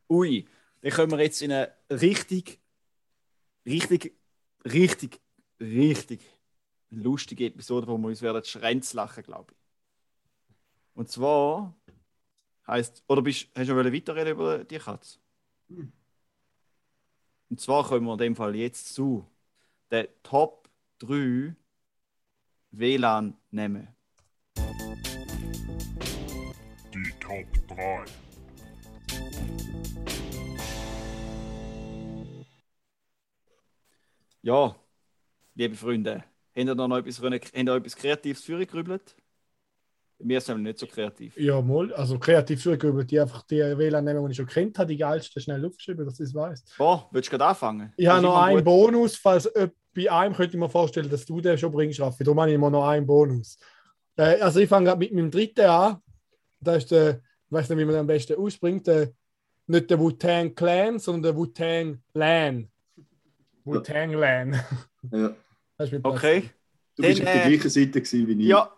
Ui, 0.10 0.48
dann 0.82 0.92
kommen 0.92 1.12
wir 1.12 1.24
jetzt 1.24 1.42
in 1.42 1.52
eine 1.52 1.72
richtig, 1.90 2.60
richtig, 3.66 4.16
richtig, 4.66 5.22
richtig 5.60 6.22
lustige 6.90 7.46
Episode, 7.46 7.88
wo 7.88 7.98
wir 7.98 8.08
uns 8.08 8.22
werden 8.22 8.44
Schrenz 8.44 8.94
lachen, 8.94 9.24
glaube 9.24 9.54
ich. 9.54 9.58
Und 10.94 11.10
zwar 11.10 11.76
heißt, 12.68 13.04
oder 13.08 13.22
bist, 13.22 13.48
hast 13.56 13.70
du 13.70 13.74
noch 13.74 13.92
weiterreden 13.92 14.34
über 14.34 14.64
die 14.64 14.78
Katze? 14.78 15.20
Hm. 15.70 15.92
Und 17.50 17.62
zwar 17.62 17.88
kommen 17.88 18.06
wir 18.06 18.14
in 18.14 18.20
dem 18.20 18.36
Fall 18.36 18.56
jetzt 18.56 18.94
zu 18.94 19.26
den 19.92 20.08
Top 20.24 20.70
3 21.00 21.56
WLAN-Namen. 22.72 23.88
Die 24.58 24.95
Top 27.26 27.48
3. 27.76 28.06
Ja, 34.44 34.76
liebe 35.56 35.76
Freunde, 35.76 36.18
habt 36.18 36.26
ihr 36.56 36.76
noch 36.76 36.98
etwas, 36.98 37.20
habt 37.20 37.52
ihr 37.56 37.76
etwas 37.76 37.96
Kreatives 37.96 38.44
für 38.44 38.58
euch 38.58 38.68
gerübelt? 38.68 39.16
Bei 40.20 40.26
mir 40.26 40.38
ist 40.38 40.48
es 40.48 40.56
nicht 40.56 40.78
so 40.78 40.86
kreativ. 40.86 41.36
Ja, 41.36 41.60
mal. 41.62 41.92
Also 41.96 42.20
kreativ 42.20 42.62
zugegeben, 42.62 43.08
die 43.08 43.20
einfach 43.20 43.42
die 43.48 43.58
WLAN 43.58 44.06
nehmen, 44.06 44.24
die 44.26 44.32
ich 44.32 44.38
schon 44.38 44.46
kennt 44.46 44.78
habe, 44.78 44.90
die 44.90 44.98
geilsten 44.98 45.42
schnell 45.42 45.66
aufgeschrieben, 45.66 46.06
dass 46.06 46.20
ich 46.20 46.28
es 46.28 46.36
weiß. 46.36 46.64
Boah, 46.78 47.10
willst 47.12 47.30
du 47.30 47.32
gerade 47.32 47.50
anfangen? 47.50 47.92
Ich 47.98 48.06
habe 48.06 48.22
noch 48.22 48.40
einen 48.40 48.58
gut. 48.58 48.66
Bonus, 48.66 49.16
falls 49.16 49.52
bei 49.96 50.12
einem 50.12 50.36
könnte 50.36 50.56
ich 50.56 50.60
mir 50.60 50.70
vorstellen, 50.70 51.10
dass 51.10 51.26
du 51.26 51.42
den 51.42 51.58
schon 51.58 51.72
bringst, 51.72 52.00
Raffi. 52.00 52.24
Darum 52.24 52.40
habe 52.40 52.52
ich 52.52 52.56
immer 52.56 52.70
noch 52.70 52.88
einen 52.88 53.08
Bonus. 53.08 53.58
Äh, 54.16 54.40
also 54.40 54.60
ich 54.60 54.70
fange 54.70 54.90
gerade 54.90 55.00
mit 55.00 55.12
meinem 55.12 55.32
dritten 55.32 55.66
an. 55.66 56.02
Da 56.60 56.76
ist 56.76 56.90
der, 56.92 57.22
ich 57.46 57.52
weiß 57.52 57.70
nicht, 57.70 57.78
wie 57.80 57.86
man 57.86 57.96
am 57.96 58.08
besten 58.08 58.36
ausbringt, 58.38 58.88
der, 58.88 59.12
nicht 59.68 59.90
der 59.90 60.00
Wu-Tang 60.00 60.54
Clan, 60.56 61.00
sondern 61.00 61.24
der 61.24 61.36
Wu-Tang 61.36 62.02
Lan. 62.14 62.70
Wu-Tang 63.64 64.14
Lan. 64.14 64.62
Ja. 65.12 65.36
Das. 65.78 65.92
Okay. 65.92 66.50
Du 66.96 67.02
Dann, 67.04 67.12
bist 67.12 67.20
auf 67.22 67.26
der 67.34 67.46
äh, 67.46 67.50
gleichen 67.50 67.70
Seite 67.70 68.02
gewesen 68.02 68.28
wie 68.30 68.42
ich. 68.44 68.48
Ja, 68.48 68.72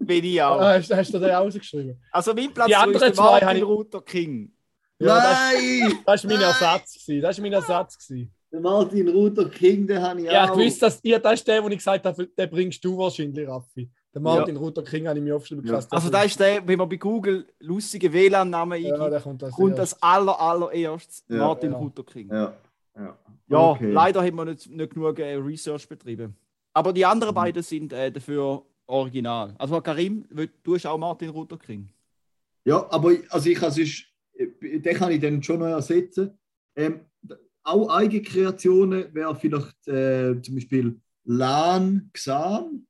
bin 0.00 0.24
ich 0.24 0.42
auch. 0.42 0.58
Ah, 0.60 0.72
hast, 0.74 0.92
hast 0.92 1.14
du 1.14 1.20
den 1.20 1.30
ausgeschrieben? 1.30 2.02
Also 2.10 2.34
mein 2.34 2.52
Platz 2.52 2.66
Die 2.66 2.74
anderen 2.74 3.00
der 3.00 3.14
zwei 3.14 3.22
Martin 3.40 3.48
ich- 3.58 3.60
Luther 3.62 4.02
King. 4.02 4.52
Ja, 4.98 5.14
das, 5.14 5.38
Nein! 5.38 5.98
das 6.04 6.24
ist 6.24 6.28
mein! 6.28 6.40
Ersatz. 6.40 6.94
Gewesen. 6.94 7.22
Das 7.22 7.38
ist 7.38 7.42
mein 7.42 7.52
Ersatz. 7.52 7.96
Gewesen. 8.08 8.34
Der 8.50 8.60
Martin 8.60 9.06
Luther 9.06 9.48
King, 9.48 9.86
den 9.86 10.02
habe 10.02 10.20
ich 10.20 10.26
Ja, 10.26 10.50
auch. 10.50 10.58
ich 10.58 10.64
wusste, 10.66 10.80
dass 10.80 10.98
ihr, 11.04 11.20
das 11.20 11.34
ist 11.34 11.46
der, 11.46 11.62
wo 11.62 11.68
ich 11.68 11.76
gesagt 11.76 12.04
habe, 12.04 12.26
den 12.26 12.50
bringst 12.50 12.84
du 12.84 12.98
wahrscheinlich, 12.98 13.46
Raffi. 13.46 13.88
Der 14.14 14.20
Martin 14.20 14.56
Luther 14.56 14.82
King 14.84 15.08
habe 15.08 15.18
ich 15.18 15.24
mir 15.24 15.34
aufgeschrieben. 15.36 15.64
Ja. 15.66 15.80
Also 15.90 16.10
da 16.10 16.22
ist 16.22 16.38
der, 16.38 16.66
wenn 16.68 16.78
man 16.78 16.88
bei 16.88 16.96
Google 16.96 17.46
lustige 17.60 18.12
WLAN-Namen 18.12 18.82
Ja, 18.82 18.94
eingibt, 18.94 19.22
kommt 19.22 19.42
das. 19.42 19.52
kommt 19.54 19.78
das 19.78 20.02
aller, 20.02 20.38
allererstes 20.38 21.24
Ja. 21.28 21.38
Martin 21.38 21.72
Ja. 21.72 21.80
Luther 21.80 22.04
King. 22.04 22.28
Ja. 22.28 22.54
Ja, 22.94 23.18
Ja, 23.48 23.58
Okay. 23.70 23.90
leider 23.90 24.22
haben 24.22 24.36
wir 24.36 24.44
nicht, 24.44 24.68
nicht 24.70 24.92
genug 24.94 25.18
äh, 25.18 25.34
Research 25.36 25.88
betrieben. 25.88 26.36
Aber 26.74 26.92
die 26.92 27.04
anderen 27.06 27.32
Mhm. 27.32 27.36
beiden 27.36 27.62
sind 27.62 27.92
äh, 27.94 28.10
dafür 28.12 28.64
original. 28.86 29.54
Also 29.58 29.80
Karim, 29.80 30.26
du 30.62 30.74
hast 30.74 30.86
auch 30.86 30.98
Martin 30.98 31.32
Luther 31.32 31.56
King. 31.58 31.88
Ja, 32.64 32.86
aber 32.90 33.12
ich- 33.12 33.32
also 33.32 33.48
ich 33.48 33.56
kann 33.58 33.70
sonst, 33.72 34.04
äh, 34.34 34.78
den 34.78 34.94
kann 34.96 35.10
ich 35.12 35.20
dann 35.20 35.42
schon 35.42 35.58
noch 35.60 35.66
ersetzen. 35.66 36.38
Ähm, 36.76 37.00
auch 37.64 37.88
Eigenkreationen 37.88 39.14
wäre 39.14 39.34
vielleicht 39.36 39.88
äh, 39.88 40.40
zum 40.42 40.54
Beispiel 40.56 41.00
LAN 41.24 42.10
Xan 42.12 42.86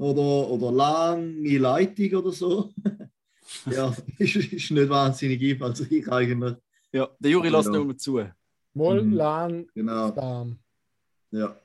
oder, 0.00 0.48
oder 0.50 0.72
lange 0.72 1.58
Leitung 1.58 2.14
oder 2.20 2.32
so. 2.32 2.72
ja, 3.70 3.94
ist, 4.18 4.36
ist 4.36 4.70
nicht 4.70 4.88
wahnsinnig 4.88 5.42
einfallsreich 5.42 6.08
eigentlich. 6.08 6.56
Ja, 6.92 7.08
der 7.18 7.30
Juri 7.30 7.48
Ja. 7.50 7.56
lässt 7.58 7.70
nicht 7.70 7.84
mehr 7.86 7.96
zu. 7.96 8.20
Moll, 8.74 9.02
Mhm. 9.02 9.12
Lan, 9.14 9.66
Genau. 9.74 10.10
Darm. 10.10 10.58
Ja. 11.30 11.56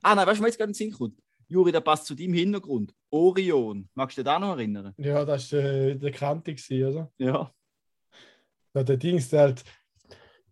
Ah 0.00 0.14
nein, 0.14 0.26
weißt 0.26 0.26
du, 0.26 0.28
was 0.28 0.40
mir 0.40 0.46
jetzt 0.46 0.56
gerade 0.58 0.70
in 0.70 0.72
den 0.72 0.74
Sinn 0.74 0.92
kommt? 0.92 1.18
Juri, 1.48 1.70
der 1.70 1.80
passt 1.82 2.06
zu 2.06 2.14
deinem 2.14 2.32
Hintergrund. 2.32 2.94
Orion. 3.10 3.88
Magst 3.94 4.16
du 4.16 4.22
dich 4.22 4.24
da 4.32 4.38
noch 4.38 4.56
erinnern? 4.56 4.94
Ja, 4.96 5.22
das 5.26 5.52
war 5.52 5.60
äh, 5.60 5.94
der 5.96 6.10
Kante, 6.12 6.54
gewesen, 6.54 6.86
oder? 6.86 7.12
Ja. 7.18 7.52
Ja, 8.74 8.82
der 8.82 8.96
Dings, 8.96 9.28
der 9.28 9.40
halt, 9.40 9.64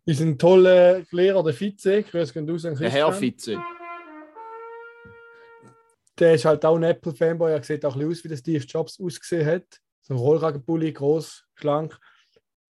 ist 0.05 0.20
ein 0.20 0.38
toller 0.38 1.03
Lehrer, 1.11 1.42
der 1.42 1.55
Vize. 1.59 2.03
Grüß 2.03 2.35
gehen 2.35 2.49
raus 2.51 2.66
an 2.66 2.77
Der 2.77 2.90
Herr 2.90 3.11
Christian. 3.12 3.62
Der 6.20 6.35
ist 6.35 6.44
halt 6.44 6.64
auch 6.64 6.76
ein 6.76 6.83
Apple-Fanboy. 6.83 7.50
Er 7.50 7.62
sieht 7.62 7.85
auch 7.85 7.94
ein 7.96 8.00
bisschen 8.00 8.12
aus, 8.12 8.24
wie 8.24 8.28
der 8.28 8.37
Steve 8.37 8.64
Jobs 8.64 9.00
ausgesehen 9.00 9.46
hat. 9.46 9.80
So 10.02 10.14
ein 10.14 10.18
Rollkragenpulli, 10.20 10.92
groß, 10.92 11.46
schlank. 11.54 11.98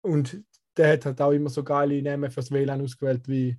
Und 0.01 0.43
der 0.75 0.93
hat 0.93 1.05
halt 1.05 1.21
auch 1.21 1.31
immer 1.31 1.49
so 1.49 1.63
geile 1.63 2.01
Namen 2.01 2.29
fürs 2.29 2.51
WLAN 2.51 2.81
ausgewählt 2.81 3.27
wie 3.27 3.57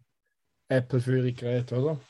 Apple 0.68 1.01
für 1.01 1.16
ihre 1.18 1.33
Geräte, 1.33 1.77
oder? 1.81 2.01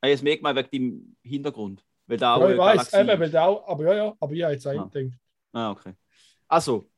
Ah, 0.00 0.08
Jetzt 0.08 0.22
merkt 0.24 0.42
man 0.42 0.56
wegen 0.56 0.68
deinem 0.70 1.16
Hintergrund. 1.22 1.84
Weil 2.06 2.16
da 2.18 2.34
auch 2.34 2.40
Ja, 2.42 2.50
ich 2.50 2.58
weiß, 2.58 2.94
eben, 2.94 3.20
weil 3.20 3.30
der 3.30 3.44
auch, 3.46 3.66
aber 3.68 3.84
ja, 3.84 3.94
ja, 3.94 4.16
aber 4.18 4.34
ja, 4.34 4.50
jetzt 4.50 4.66
Ah. 4.66 4.72
gedacht. 4.72 5.12
Ah, 5.52 5.70
okay. 5.70 5.94
Also, 6.48 6.90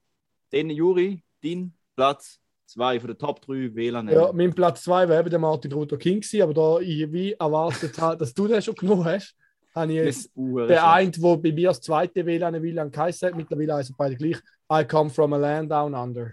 den 0.51 0.71
Juri, 0.71 1.23
dein 1.43 1.75
Platz 1.95 2.41
2 2.75 3.01
von 3.01 3.07
der 3.09 3.19
Top 3.19 3.41
3 3.41 3.75
WLAN. 3.75 4.09
Ja, 4.09 4.33
mein 4.33 4.53
Platz 4.55 4.83
2 4.85 5.09
wäre 5.09 5.21
eben 5.21 5.31
der 5.31 5.39
Martin 5.39 5.71
Luther 5.71 5.97
King 5.97 6.21
gewesen, 6.21 6.43
aber 6.43 6.55
da 6.55 6.81
ich 6.81 7.11
wie 7.13 7.33
erwartet 7.33 7.97
habe, 7.99 8.17
dass 8.17 8.35
du 8.35 8.49
den 8.49 8.61
schon 8.61 8.75
genommen 8.75 9.05
hast, 9.05 9.35
habe 9.75 9.93
ich 9.93 9.97
jetzt 9.99 10.25
das 10.27 10.33
Uhr 10.35 10.67
der 10.67 10.83
bei 10.83 11.53
mir 11.53 11.69
das 11.69 11.81
zweite 11.81 12.27
WLAN 12.27 12.61
WLAN 12.63 12.91
geheißen 12.91 13.29
hat, 13.29 13.37
mittlerweile 13.37 13.75
heißen 13.75 13.95
beide 13.97 14.17
gleich, 14.17 14.39
I 14.73 14.85
come 14.85 15.09
from 15.11 15.33
a 15.33 15.37
land 15.37 15.71
down 15.71 15.95
under. 15.95 16.33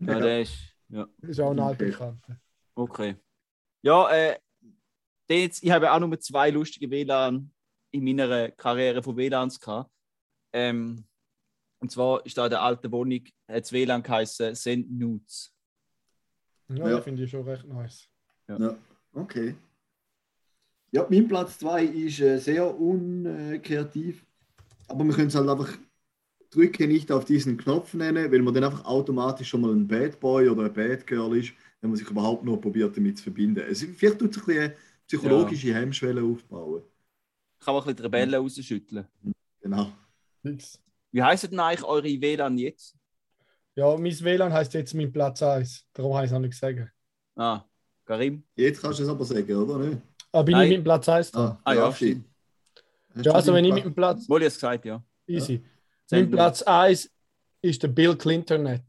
Ja, 0.00 0.20
der 0.20 0.42
ist. 0.42 0.54
Ja, 0.88 1.06
Das 1.18 1.30
ist 1.30 1.40
auch 1.40 1.50
ein 1.50 1.58
Okay. 1.58 1.68
altbekannter. 1.68 2.36
okay. 2.74 3.16
Ja, 3.82 4.10
äh, 4.10 4.36
den 5.28 5.40
jetzt, 5.40 5.62
ich 5.62 5.70
habe 5.70 5.90
auch 5.90 5.98
nur 5.98 6.18
zwei 6.20 6.50
lustige 6.50 6.90
WLAN 6.90 7.50
in 7.90 8.04
meiner 8.04 8.50
Karriere 8.50 9.02
von 9.02 9.16
WLANs 9.16 9.58
gehabt. 9.58 9.90
Ähm, 10.52 11.04
und 11.84 11.90
zwar 11.90 12.24
ist 12.24 12.38
da 12.38 12.46
in 12.46 12.50
der 12.50 12.62
alten 12.62 12.90
Wohnung 12.92 13.20
hat 13.46 13.70
WLAN 13.70 14.02
geheißen 14.02 14.54
Send 14.54 14.90
Nudes. 14.90 15.54
Ja, 16.70 16.88
Ja. 16.92 17.00
finde 17.02 17.24
ich 17.24 17.30
schon 17.30 17.46
recht 17.46 17.66
nice. 17.66 18.08
Ja, 18.48 18.78
okay. 19.12 19.54
Ja, 20.92 21.06
mein 21.10 21.28
Platz 21.28 21.58
2 21.58 21.84
ist 21.84 22.20
äh, 22.20 22.38
sehr 22.38 22.80
unkreativ. 22.80 24.24
Aber 24.88 25.04
wir 25.04 25.12
können 25.12 25.28
es 25.28 25.34
halt 25.34 25.46
einfach 25.46 25.76
drücke 26.48 26.86
nicht 26.86 27.12
auf 27.12 27.26
diesen 27.26 27.58
Knopf 27.58 27.92
nennen, 27.92 28.32
weil 28.32 28.40
man 28.40 28.54
dann 28.54 28.64
einfach 28.64 28.86
automatisch 28.86 29.48
schon 29.50 29.60
mal 29.60 29.72
ein 29.74 29.86
Bad 29.86 30.18
Boy 30.20 30.48
oder 30.48 30.64
ein 30.64 30.72
Bad 30.72 31.06
Girl 31.06 31.36
ist, 31.36 31.52
wenn 31.82 31.90
man 31.90 31.98
sich 31.98 32.08
überhaupt 32.08 32.44
noch 32.44 32.56
probiert 32.56 32.96
damit 32.96 33.18
zu 33.18 33.24
verbinden. 33.24 33.62
Es, 33.68 33.82
vielleicht 33.82 34.18
tut 34.18 34.30
es 34.34 34.38
ein 34.38 34.46
bisschen 34.46 34.72
psychologische 35.06 35.74
Hemmschwelle 35.74 36.22
aufbauen. 36.22 36.82
Kann 37.60 37.74
man 37.74 37.82
ein 37.82 37.86
bisschen 37.88 37.96
die 37.96 38.02
Rebellen 38.04 38.34
rausschütteln. 38.34 39.06
Genau. 39.60 39.92
Fix. 40.40 40.80
Wie 41.14 41.22
heißen 41.22 41.48
denn 41.48 41.60
eigentlich 41.60 41.84
eure 41.84 42.08
WLAN 42.08 42.58
jetzt? 42.58 42.96
Ja, 43.76 43.96
mein 43.96 44.20
WLAN 44.20 44.52
heißt 44.52 44.74
jetzt 44.74 44.94
mein 44.94 45.12
Platz 45.12 45.44
1. 45.44 45.86
Darum 45.92 46.12
habe 46.12 46.26
ich 46.26 46.32
es 46.32 46.36
auch 46.36 46.40
nicht 46.40 46.50
gesagt. 46.50 46.90
Ah, 47.36 47.64
Karim? 48.04 48.42
Jetzt 48.56 48.82
kannst 48.82 48.98
du 48.98 49.04
es 49.04 49.08
aber 49.08 49.24
sagen, 49.24 49.56
oder 49.56 49.78
nicht? 49.78 50.02
Ah, 50.32 50.42
bin 50.42 50.54
Nein. 50.54 50.64
ich 50.64 50.68
mit 50.70 50.78
dem 50.78 50.84
Platz 50.84 51.08
1 51.08 51.30
dran? 51.30 51.56
Ah, 51.62 51.72
ja, 51.72 51.84
Raffi. 51.84 52.20
stimmt. 53.14 53.26
Ja, 53.26 53.32
also 53.32 53.54
wenn 53.54 53.64
ich 53.64 53.72
mit 53.72 53.84
dem 53.84 53.94
Platz. 53.94 54.28
Wohl 54.28 54.42
jetzt 54.42 54.54
gesagt, 54.54 54.86
ja. 54.86 55.04
Easy. 55.28 55.64
Send 56.04 56.30
Mein 56.30 56.30
Platz 56.32 56.62
1 56.62 57.08
ist 57.62 57.80
der 57.84 57.88
Bill 57.88 58.16
Clinton. 58.16 58.80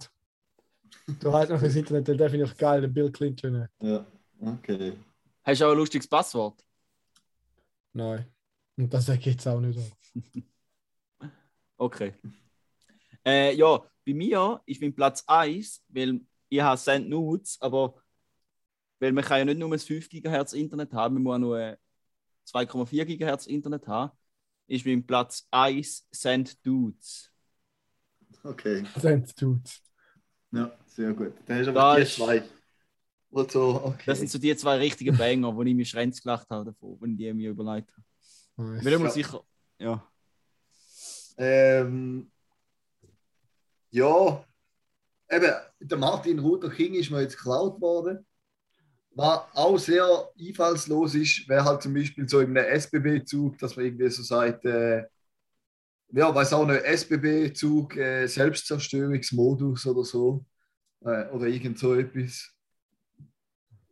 Du 1.19 1.31
heißt 1.31 1.51
noch 1.51 1.61
das 1.61 1.75
Internet, 1.75 2.07
der 2.07 2.29
finde 2.31 2.47
ich 2.47 2.57
geil, 2.57 2.81
der 2.81 2.87
Bill 2.87 3.11
Clinton. 3.11 3.67
Ja, 3.83 4.03
okay. 4.41 4.93
Hast 5.43 5.61
du 5.61 5.65
auch 5.65 5.73
ein 5.73 5.77
lustiges 5.77 6.07
Passwort? 6.07 6.65
Nein. 7.93 8.25
Und 8.77 8.91
das 8.91 9.07
ich 9.09 9.25
jetzt 9.25 9.47
auch 9.47 9.59
nicht. 9.59 9.79
Okay. 11.77 12.13
Äh, 13.25 13.55
ja, 13.55 13.79
bei 14.05 14.13
mir 14.13 14.61
ist 14.65 14.81
mein 14.81 14.93
Platz 14.93 15.23
1, 15.27 15.83
weil 15.89 16.21
ich 16.49 16.61
habe 16.61 16.77
Send 16.77 17.09
Nudes, 17.09 17.57
aber 17.59 17.95
weil 18.99 19.11
man 19.11 19.23
kann 19.23 19.39
ja 19.39 19.45
nicht 19.45 19.57
nur 19.57 19.71
ein 19.73 19.79
5 19.79 20.07
GHz 20.09 20.53
Internet 20.53 20.93
haben, 20.93 21.15
man 21.15 21.23
muss 21.23 21.35
auch 21.35 21.39
nur 21.39 21.57
ein 21.57 21.77
2,4 22.47 23.05
GHz 23.05 23.47
Internet 23.47 23.87
haben, 23.87 24.11
ist 24.67 24.85
mein 24.85 25.05
Platz 25.05 25.47
1 25.51 26.07
Send 26.11 26.65
Dudes. 26.65 27.31
Okay. 28.43 28.83
Das 29.01 29.33
tut. 29.35 29.81
Ja, 30.51 30.71
sehr 30.85 31.13
gut. 31.13 31.33
Dann 31.47 31.59
hast 31.59 31.67
du 31.67 31.71
Da 31.73 31.81
aber 31.91 31.95
die 31.97 32.03
ist- 32.03 32.15
zwei. 32.15 32.43
Und 33.31 33.51
so, 33.51 33.81
okay. 33.83 34.03
Das 34.05 34.19
sind 34.19 34.29
so 34.29 34.37
die 34.39 34.55
zwei 34.55 34.77
richtigen 34.77 35.17
Banger, 35.17 35.53
wo 35.53 35.61
ich 35.63 35.75
mich 35.75 35.89
Schrenz 35.89 36.21
gelacht 36.21 36.49
habe 36.49 36.65
davon, 36.65 36.95
wenn 37.01 37.11
ich 37.11 37.17
die 37.17 37.33
mir 37.33 37.49
überlegt 37.49 37.91
habe. 37.91 38.71
Nice. 38.71 38.85
Weil 38.85 38.93
ich 38.93 38.99
muss 38.99 39.07
Ja. 39.07 39.11
sicher. 39.23 39.43
Ja. 39.79 40.11
Ähm, 41.37 42.31
ja, 43.91 44.45
eben, 45.29 45.53
der 45.79 45.97
Martin 45.97 46.37
Luther 46.37 46.69
King 46.69 46.93
ist 46.95 47.11
mir 47.11 47.21
jetzt 47.21 47.37
geklaut 47.37 47.79
worden. 47.81 48.25
Was 49.11 49.41
auch 49.53 49.77
sehr 49.77 50.29
einfallslos 50.37 51.15
ist, 51.15 51.47
wäre 51.47 51.63
halt 51.63 51.81
zum 51.81 51.93
Beispiel 51.93 52.27
so 52.27 52.41
in 52.41 52.57
einem 52.57 52.67
SBB-Zug, 52.67 53.57
dass 53.57 53.75
man 53.75 53.85
irgendwie 53.85 54.09
so 54.09 54.23
sagt, 54.23 54.65
äh, 54.65 55.05
ja, 56.11 56.33
weiß 56.35 56.53
auch 56.53 56.65
nicht, 56.65 56.83
SBB-Zug, 56.83 57.95
äh, 57.95 58.27
Selbstzerstörungsmodus 58.27 59.85
oder 59.87 60.03
so. 60.03 60.45
Äh, 61.01 61.29
oder 61.29 61.47
irgend 61.47 61.79
so 61.79 61.93
etwas. 61.95 62.51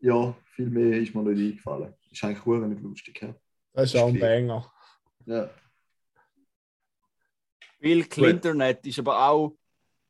Ja, 0.02 0.36
viel 0.56 0.70
mehr 0.70 1.00
ist 1.00 1.16
mir 1.16 1.24
nicht 1.24 1.52
eingefallen. 1.52 1.94
Ist 2.12 2.24
eigentlich 2.24 2.40
verdammt 2.40 2.74
nicht 2.74 2.84
lustig. 2.84 3.22
Ja. 3.22 3.36
Das 3.74 3.94
ist 3.94 4.00
auch 4.00 4.10
ein 4.10 4.20
Banger. 4.20 4.72
Ja. 5.26 5.50
Bill 7.84 8.06
Clinton 8.06 8.62
ist 8.62 9.00
aber 9.00 9.28
auch 9.28 9.58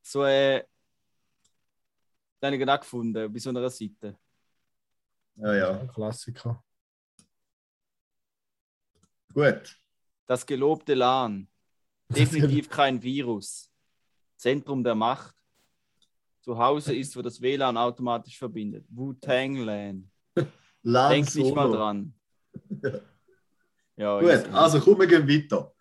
so 0.03 0.23
äh, 0.25 0.63
den 2.39 2.47
habe 2.47 2.55
ich 2.55 2.61
gerade 2.61 2.79
gefunden, 2.81 3.33
bei 3.33 3.39
so 3.39 3.49
einer 3.49 3.67
Seite. 3.67 4.15
ja, 5.37 5.55
ja. 5.55 5.79
Ein 5.79 5.87
Klassiker. 5.87 6.63
Gut. 9.33 9.75
Das 10.27 10.45
gelobte 10.45 10.93
LAN. 10.93 11.47
Definitiv 12.09 12.69
kein 12.69 13.01
Virus. 13.01 13.71
Zentrum 14.35 14.83
der 14.83 14.93
Macht. 14.93 15.35
Zu 16.41 16.55
Hause 16.55 16.93
ist, 16.93 17.15
wo 17.17 17.23
das 17.23 17.41
WLAN 17.41 17.75
automatisch 17.75 18.37
verbindet. 18.37 18.85
Wu-Tang 18.89 19.55
LAN. 19.55 20.11
Lan 20.83 21.11
Denk 21.11 21.33
nicht 21.33 21.55
mal 21.55 21.71
dran. 21.71 22.13
Ja, 23.95 24.19
Gut, 24.19 24.31
easy. 24.31 24.47
also 24.51 24.79
komm, 24.79 24.99
wir 24.99 25.05
gehen 25.05 25.27
weiter. 25.27 25.71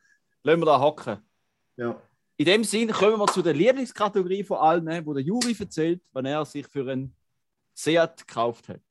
Lassen 0.42 0.60
wir 0.60 0.66
da 0.66 0.78
hocken. 0.78 1.31
Ja. 1.76 2.00
In 2.36 2.44
dem 2.44 2.64
Sinn 2.64 2.90
kommen 2.90 3.18
wir 3.18 3.26
zu 3.28 3.40
der 3.40 3.54
Lieblingskategorie 3.54 4.44
von 4.44 4.58
allen, 4.58 5.06
wo 5.06 5.14
der 5.14 5.22
Juri 5.22 5.56
erzählt, 5.58 6.02
wann 6.12 6.26
er 6.26 6.44
sich 6.44 6.66
für 6.66 6.90
einen 6.90 7.16
Seat 7.74 8.26
gekauft 8.26 8.68
hat. 8.68 8.82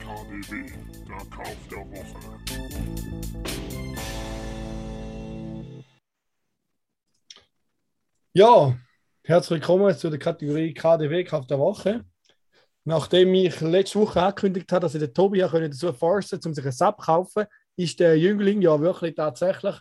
KDW, 0.00 0.66
der 1.06 1.24
Kauf 1.30 1.56
der 1.70 1.78
Woche. 1.78 2.18
Ja, 8.32 8.76
herzlich 9.22 9.60
willkommen 9.60 9.96
zu 9.96 10.10
der 10.10 10.18
Kategorie 10.18 10.74
KDW 10.74 11.22
Kauf 11.22 11.46
der 11.46 11.60
Woche. 11.60 12.04
Nachdem 12.82 13.32
ich 13.34 13.60
letzte 13.60 14.00
Woche 14.00 14.20
angekündigt 14.22 14.72
habe, 14.72 14.80
dass 14.80 14.96
ich 14.96 15.00
den 15.00 15.14
Tobi 15.14 15.38
dazu 15.38 15.92
forcen 15.92 16.40
um 16.44 16.52
sich 16.52 16.66
ein 16.66 16.72
Sub 16.72 16.96
zu 16.98 17.06
kaufen, 17.06 17.44
ist 17.76 18.00
der 18.00 18.18
Jüngling 18.18 18.60
ja 18.60 18.80
wirklich 18.80 19.14
tatsächlich 19.14 19.76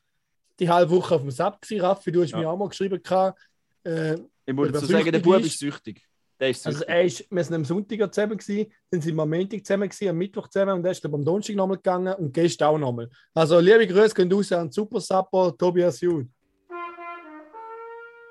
die 0.59 0.69
halbe 0.69 0.91
Woche 0.91 1.15
auf 1.15 1.21
dem 1.21 1.31
Sub 1.31 1.61
gewesen. 1.61 1.81
Raffi, 1.81 2.11
du 2.11 2.21
hast 2.23 2.31
Ja. 2.31 2.37
mir 2.39 2.49
auch 2.49 2.57
mal 2.57 2.69
geschrieben, 2.69 3.01
gehabt, 3.01 3.39
äh, 3.83 4.15
Ich 4.45 4.53
muss 4.53 4.71
dazu 4.71 4.85
sagen, 4.85 5.11
der 5.11 5.19
Bub 5.19 5.39
ist. 5.39 5.59
süchtig. 5.59 6.01
Der 6.39 6.49
ist 6.49 6.65
Also 6.65 6.79
süchtig. 6.79 6.93
er 6.95 7.03
ist, 7.03 7.27
wir 7.31 7.43
sind 7.43 7.55
am 7.55 7.65
Sonntag 7.65 8.13
zusammen 8.13 8.37
gewesen, 8.37 8.71
dann 8.91 9.01
sind 9.01 9.15
wir 9.15 9.21
am 9.23 9.29
Montag 9.29 9.65
zusammen 9.65 9.89
gewesen, 9.89 10.09
am 10.09 10.17
Mittwoch 10.17 10.47
zusammen 10.49 10.73
und 10.73 10.85
er 10.85 10.91
ist 10.91 11.05
am 11.05 11.23
Donnerstag 11.25 11.55
nochmal 11.55 11.77
gegangen 11.77 12.13
und 12.15 12.33
gestern 12.33 12.67
auch 12.69 12.77
nochmal. 12.77 13.09
Also 13.33 13.59
liebe 13.59 13.87
Grüße 13.87 14.13
gehen 14.15 14.31
raus 14.31 14.51
an 14.51 14.71
Super 14.71 14.99
Supper 15.01 15.55
Tobias 15.57 16.01
Jud. 16.01 16.27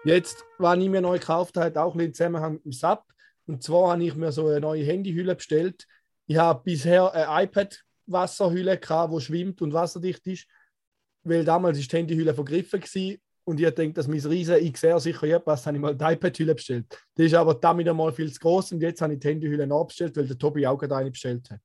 Jetzt, 0.04 0.44
was 0.58 0.78
ich 0.78 0.88
mir 0.90 1.00
neu 1.00 1.18
gekauft 1.18 1.56
habe, 1.56 1.82
auch 1.82 1.96
im 1.96 2.12
Zusammenhang 2.12 2.54
mit 2.54 2.64
dem 2.66 2.72
Sub. 2.72 3.02
Und 3.46 3.62
zwar 3.62 3.92
habe 3.92 4.04
ich 4.04 4.14
mir 4.14 4.32
so 4.32 4.48
eine 4.48 4.60
neue 4.60 4.84
Handyhülle 4.84 5.34
bestellt. 5.34 5.86
Ich 6.26 6.36
habe 6.36 6.62
bisher 6.62 7.12
eine 7.12 7.44
iPad-Wasserhülle 7.44 8.78
gehabt, 8.78 9.14
die 9.14 9.20
schwimmt 9.20 9.62
und 9.62 9.72
wasserdicht 9.72 10.26
ist, 10.26 10.46
weil 11.24 11.44
damals 11.44 11.78
ist 11.78 11.90
die 11.90 11.96
Handyhülle 11.96 12.34
vergriffen 12.34 12.80
gewesen. 12.80 13.18
Und 13.46 13.60
ich 13.60 13.70
denke, 13.70 13.94
dass 13.94 14.08
mein 14.08 14.20
riesen 14.20 14.72
XR 14.72 14.98
sicher 14.98 15.26
hier 15.26 15.38
passt, 15.38 15.66
habe 15.66 15.76
ich 15.76 15.82
mal 15.82 15.94
die 15.94 16.04
iPad-Hülle 16.04 16.54
bestellt. 16.54 16.86
Die 17.16 17.24
ist 17.24 17.34
aber 17.34 17.54
damit 17.54 17.86
einmal 17.86 18.12
viel 18.12 18.32
zu 18.32 18.40
groß 18.40 18.72
und 18.72 18.80
jetzt 18.80 19.02
habe 19.02 19.12
ich 19.14 19.20
die 19.20 19.28
Handyhülle 19.28 19.66
nachbestellt, 19.66 20.16
weil 20.16 20.26
der 20.26 20.38
Tobi 20.38 20.66
auch 20.66 20.78
gerade 20.78 20.96
eine 20.96 21.10
bestellt 21.10 21.50
hat. 21.50 21.60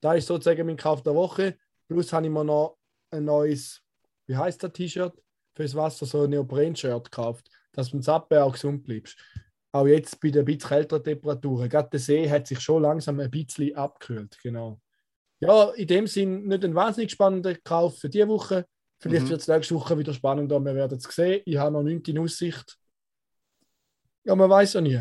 Da 0.00 0.14
ist 0.14 0.26
sozusagen 0.26 0.66
mein 0.66 0.76
Kauf 0.76 1.02
der 1.02 1.14
Woche. 1.14 1.56
Plus 1.86 2.12
habe 2.12 2.26
ich 2.26 2.32
mir 2.32 2.44
noch 2.44 2.78
ein 3.10 3.24
neues, 3.24 3.82
wie 4.26 4.36
heißt 4.36 4.62
das 4.62 4.72
T-Shirt? 4.72 5.12
Fürs 5.54 5.74
Wasser, 5.74 6.06
so 6.06 6.22
ein 6.22 6.30
Neopren-Shirt 6.30 7.04
gekauft, 7.04 7.50
dass 7.72 7.90
du 7.90 7.96
im 7.96 8.02
Zappen 8.02 8.38
auch 8.38 8.52
gesund 8.52 8.84
bleibst. 8.84 9.18
Auch 9.72 9.86
jetzt 9.86 10.20
bei 10.20 10.30
den 10.30 10.44
bisschen 10.44 10.68
kälteren 10.68 11.02
Temperaturen. 11.02 11.68
Gerade 11.68 11.90
der 11.90 12.00
See 12.00 12.28
hat 12.28 12.46
sich 12.46 12.60
schon 12.60 12.82
langsam 12.82 13.20
ein 13.20 13.30
bisschen 13.30 13.74
abgekühlt. 13.74 14.38
Genau. 14.42 14.80
Ja, 15.40 15.70
in 15.72 15.86
dem 15.86 16.06
Sinn 16.06 16.46
nicht 16.46 16.64
ein 16.64 16.74
wahnsinnig 16.74 17.10
spannender 17.12 17.54
Kauf 17.56 17.98
für 17.98 18.08
diese 18.08 18.28
Woche. 18.28 18.66
Vielleicht 18.98 19.26
Mhm. 19.26 19.30
wird 19.30 19.40
es 19.42 19.48
nächste 19.48 19.74
Woche 19.74 19.98
wieder 19.98 20.14
spannender, 20.14 20.58
wir 20.64 20.74
werden 20.74 20.96
es 20.96 21.04
sehen. 21.04 21.42
Ich 21.44 21.56
habe 21.58 21.72
noch 21.72 21.82
nichts 21.82 22.08
in 22.08 22.18
Aussicht. 22.18 22.78
Ja, 24.24 24.34
man 24.34 24.48
weiß 24.48 24.72
ja 24.74 24.80
nie. 24.80 25.00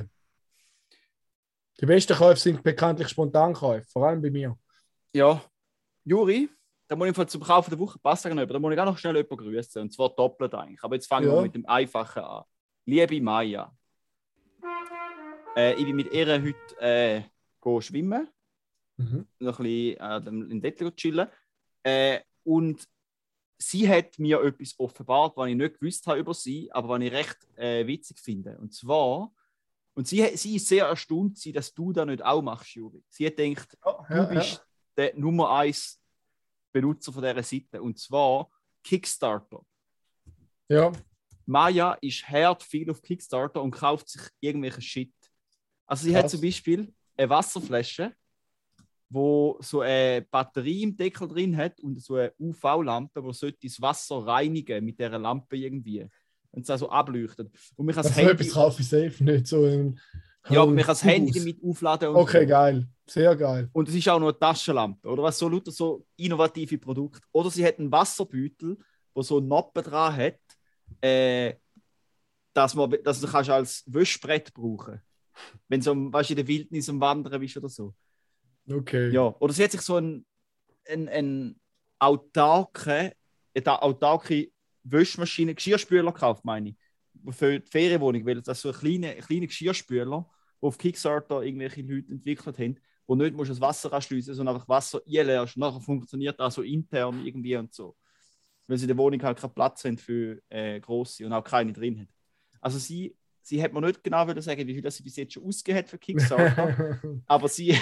Die 1.79 1.85
besten 1.85 2.15
Käufe 2.15 2.39
sind 2.39 2.61
bekanntlich 2.63 3.07
Spontankäufe, 3.09 3.87
vor 3.89 4.07
allem 4.07 4.21
bei 4.21 4.29
mir. 4.29 4.57
Ja, 5.13 5.41
Juri, 6.03 6.49
da 6.87 6.95
muss 6.95 7.07
ich 7.17 7.27
zum 7.27 7.41
Kauf 7.41 7.67
der 7.69 7.79
Woche 7.79 7.97
passen. 7.99 8.35
Da 8.35 8.59
muss 8.59 8.73
ich 8.73 8.79
auch 8.79 8.85
noch 8.85 8.97
schnell 8.97 9.15
jemanden 9.15 9.37
grüßen. 9.37 9.81
Und 9.81 9.93
zwar 9.93 10.09
doppelt 10.09 10.53
eigentlich. 10.53 10.83
Aber 10.83 10.95
jetzt 10.95 11.07
fangen 11.07 11.27
Ja. 11.27 11.35
wir 11.35 11.41
mit 11.41 11.55
dem 11.55 11.65
Einfachen 11.65 12.23
an. 12.23 12.43
Liebe 12.85 13.19
Maya, 13.21 13.75
äh, 15.55 15.73
ich 15.73 15.85
bin 15.85 15.95
mit 15.95 16.11
ihr 16.13 16.27
heute 16.27 16.81
äh, 16.81 17.81
schwimmen. 17.81 18.27
Mhm. 18.97 19.27
noch 19.39 19.60
ein 19.60 19.63
bisschen 19.63 20.47
äh, 20.47 20.51
in 20.51 20.62
Dettler 20.62 20.95
chillen. 20.95 21.27
Äh, 21.84 22.21
und 22.43 22.88
sie 23.58 23.88
hat 23.89 24.17
mir 24.19 24.41
etwas 24.43 24.75
offenbart, 24.79 25.36
was 25.38 25.49
ich 25.49 25.55
nicht 25.55 25.79
gewusst 25.79 26.05
habe 26.08 26.19
über 26.19 26.34
sie, 26.34 26.71
aber 26.71 26.89
was 26.89 27.01
ich 27.01 27.12
recht 27.12 27.38
äh, 27.58 27.86
witzig 27.88 28.19
finde. 28.19 28.58
Und 28.58 28.73
zwar, 28.73 29.31
und 29.93 30.08
sie, 30.08 30.25
sie 30.36 30.55
ist 30.58 30.67
sehr 30.67 30.86
erstaunt, 30.86 31.39
dass 31.55 31.73
du 31.73 31.91
das 31.93 32.05
nicht 32.05 32.23
auch 32.23 32.41
machst, 32.41 32.75
Juri. 32.75 33.03
Sie 33.10 33.25
hat 33.25 33.38
gedacht, 33.38 33.77
Ja, 34.10 34.25
du 34.25 34.36
bist 34.36 34.65
der 34.97 35.15
Nummer 35.17 35.51
1 35.58 36.01
Benutzer 36.73 37.13
von 37.13 37.21
dieser 37.23 37.43
Seite. 37.43 37.81
Und 37.81 37.97
zwar 37.97 38.49
Kickstarter. 38.84 39.62
ja. 40.69 40.91
Maya 41.47 41.93
ist 42.01 42.27
hart 42.27 42.63
viel 42.63 42.89
auf 42.89 43.03
Kickstarter 43.03 43.62
und 43.62 43.69
kauft 43.69 44.10
sich 44.10 44.21
irgendwelche 44.39 44.81
Shit. 44.81 45.13
Also 45.86 46.05
sie 46.05 46.15
hat 46.15 46.23
Krass. 46.23 46.31
zum 46.31 46.41
Beispiel 46.41 46.91
eine 47.15 47.29
Wasserflasche, 47.29 48.15
wo 49.09 49.57
so 49.61 49.81
eine 49.81 50.21
Batterie 50.23 50.83
im 50.83 50.95
Deckel 50.97 51.27
drin 51.27 51.55
hat 51.55 51.79
und 51.79 52.01
so 52.01 52.15
eine 52.15 52.33
UV-Lampe, 52.39 53.23
wo 53.23 53.31
sollte 53.31 53.59
das 53.63 53.79
Wasser 53.81 54.25
reinigen 54.25 54.83
mit 54.83 54.99
dieser 54.99 55.19
Lampe 55.19 55.57
irgendwie. 55.57 56.07
Und 56.51 56.63
es 56.63 56.69
also 56.69 56.89
ableuchtet. 56.89 57.51
Und 57.75 57.85
mich 57.85 57.97
als 57.97 58.07
Also 58.07 58.19
Handy, 58.21 58.31
etwas 58.31 58.53
kaufe 58.53 58.81
ich 58.81 58.87
safe, 58.89 59.23
nicht 59.23 59.47
so 59.47 59.63
ein. 59.65 59.99
ja, 60.49 60.61
aber 60.61 60.71
mich 60.71 60.87
als 60.87 61.03
Handy 61.03 61.31
damit 61.31 61.61
aufladen. 61.63 62.09
Und 62.09 62.15
Okay, 62.15 62.41
so. 62.43 62.47
geil. 62.47 62.87
Sehr 63.07 63.35
geil. 63.35 63.69
Und 63.71 63.87
es 63.87 63.93
ist 63.95 64.09
auch 64.09 64.19
noch 64.19 64.29
eine 64.29 64.39
Taschenlampe, 64.39 65.07
oder 65.07 65.21
was 65.23 65.37
so 65.37 65.47
lauter 65.47 65.71
so 65.71 66.05
innovative 66.17 66.77
Produkte. 66.79 67.21
Oder 67.31 67.51
sie 67.51 67.63
hat 67.65 67.77
einen 67.77 67.91
Wasserbeutel, 67.91 68.77
wo 69.13 69.21
so 69.21 69.39
Noppen 69.39 69.83
dran 69.83 70.15
hat, 70.15 70.39
äh, 71.01 71.53
dass, 72.53 72.73
man, 72.73 72.95
dass 73.03 73.21
du 73.21 73.27
kannst 73.27 73.49
als 73.49 73.83
Wäschbrett 73.85 74.53
brauchen 74.53 75.01
Wenn 75.67 75.81
du 75.81 75.83
so, 75.83 76.13
weißt, 76.13 76.31
in 76.31 76.35
der 76.37 76.47
Wildnis 76.47 76.89
am 76.89 76.99
Wandern 77.01 77.39
bist 77.39 77.57
oder 77.57 77.69
so. 77.69 77.93
Okay. 78.69 79.12
Ja. 79.12 79.36
Oder 79.39 79.54
sie 79.54 79.63
hat 79.63 79.71
sich 79.71 79.82
so 79.82 79.95
einen, 79.95 80.25
einen, 80.88 81.10
einen 81.10 81.60
autarke, 81.99 83.13
eine 83.54 83.82
autarke 83.82 84.51
Wäschmaschine, 84.84 85.56
Geschirrspüler 85.56 86.12
gekauft, 86.12 86.45
meine 86.45 86.69
ich. 86.69 86.75
Für 87.36 87.60
die 87.60 87.69
Ferienwohnung, 87.69 88.25
weil 88.25 88.41
das 88.41 88.62
so 88.62 88.69
ein 88.69 88.75
kleiner 88.75 89.13
kleine 89.15 89.47
Geschirrspüler, 89.47 90.30
die 90.62 90.65
auf 90.65 90.78
Kickstarter 90.78 91.41
irgendwelche 91.41 91.82
Leute 91.82 92.12
entwickelt 92.12 92.60
haben, 92.60 92.78
wo 93.08 93.15
nicht 93.15 93.36
musst 93.36 93.51
das 93.51 93.62
Wasser 93.62 93.91
anschliessen, 93.93 94.34
sondern 94.34 94.56
einfach 94.56 94.67
Wasser 94.67 95.01
einleerst. 95.08 95.58
Nachher 95.58 95.82
funktioniert 95.82 96.39
das 96.39 96.56
so 96.56 96.62
intern 96.62 97.25
irgendwie 97.25 97.56
und 97.56 97.73
so. 97.73 97.95
Weil 98.67 98.78
sie 98.78 98.86
in 98.86 98.89
der 98.89 98.97
Wohnung 98.97 99.21
halt 99.21 99.39
keinen 99.39 99.54
Platz 99.54 99.86
haben 99.86 99.97
für 99.97 100.41
äh, 100.49 100.80
grosse 100.80 101.25
und 101.25 101.34
auch 101.34 101.43
keine 101.43 101.71
drin 101.71 102.01
hat. 102.01 102.08
Also 102.62 102.80
sie, 102.80 103.15
sie 103.41 103.62
hat 103.62 103.73
mir 103.73 103.82
nicht 103.82 104.04
genau 104.04 104.28
sagen, 104.39 104.67
wie 104.67 104.73
viel 104.73 104.82
das 104.82 104.97
sie 104.97 105.04
bis 105.04 105.15
jetzt 105.15 105.34
schon 105.34 105.43
ausgegeben 105.43 105.80
hat 105.80 105.89
für 105.89 105.99
Kickstarter, 105.99 106.99
aber 107.28 107.47
sie, 107.47 107.78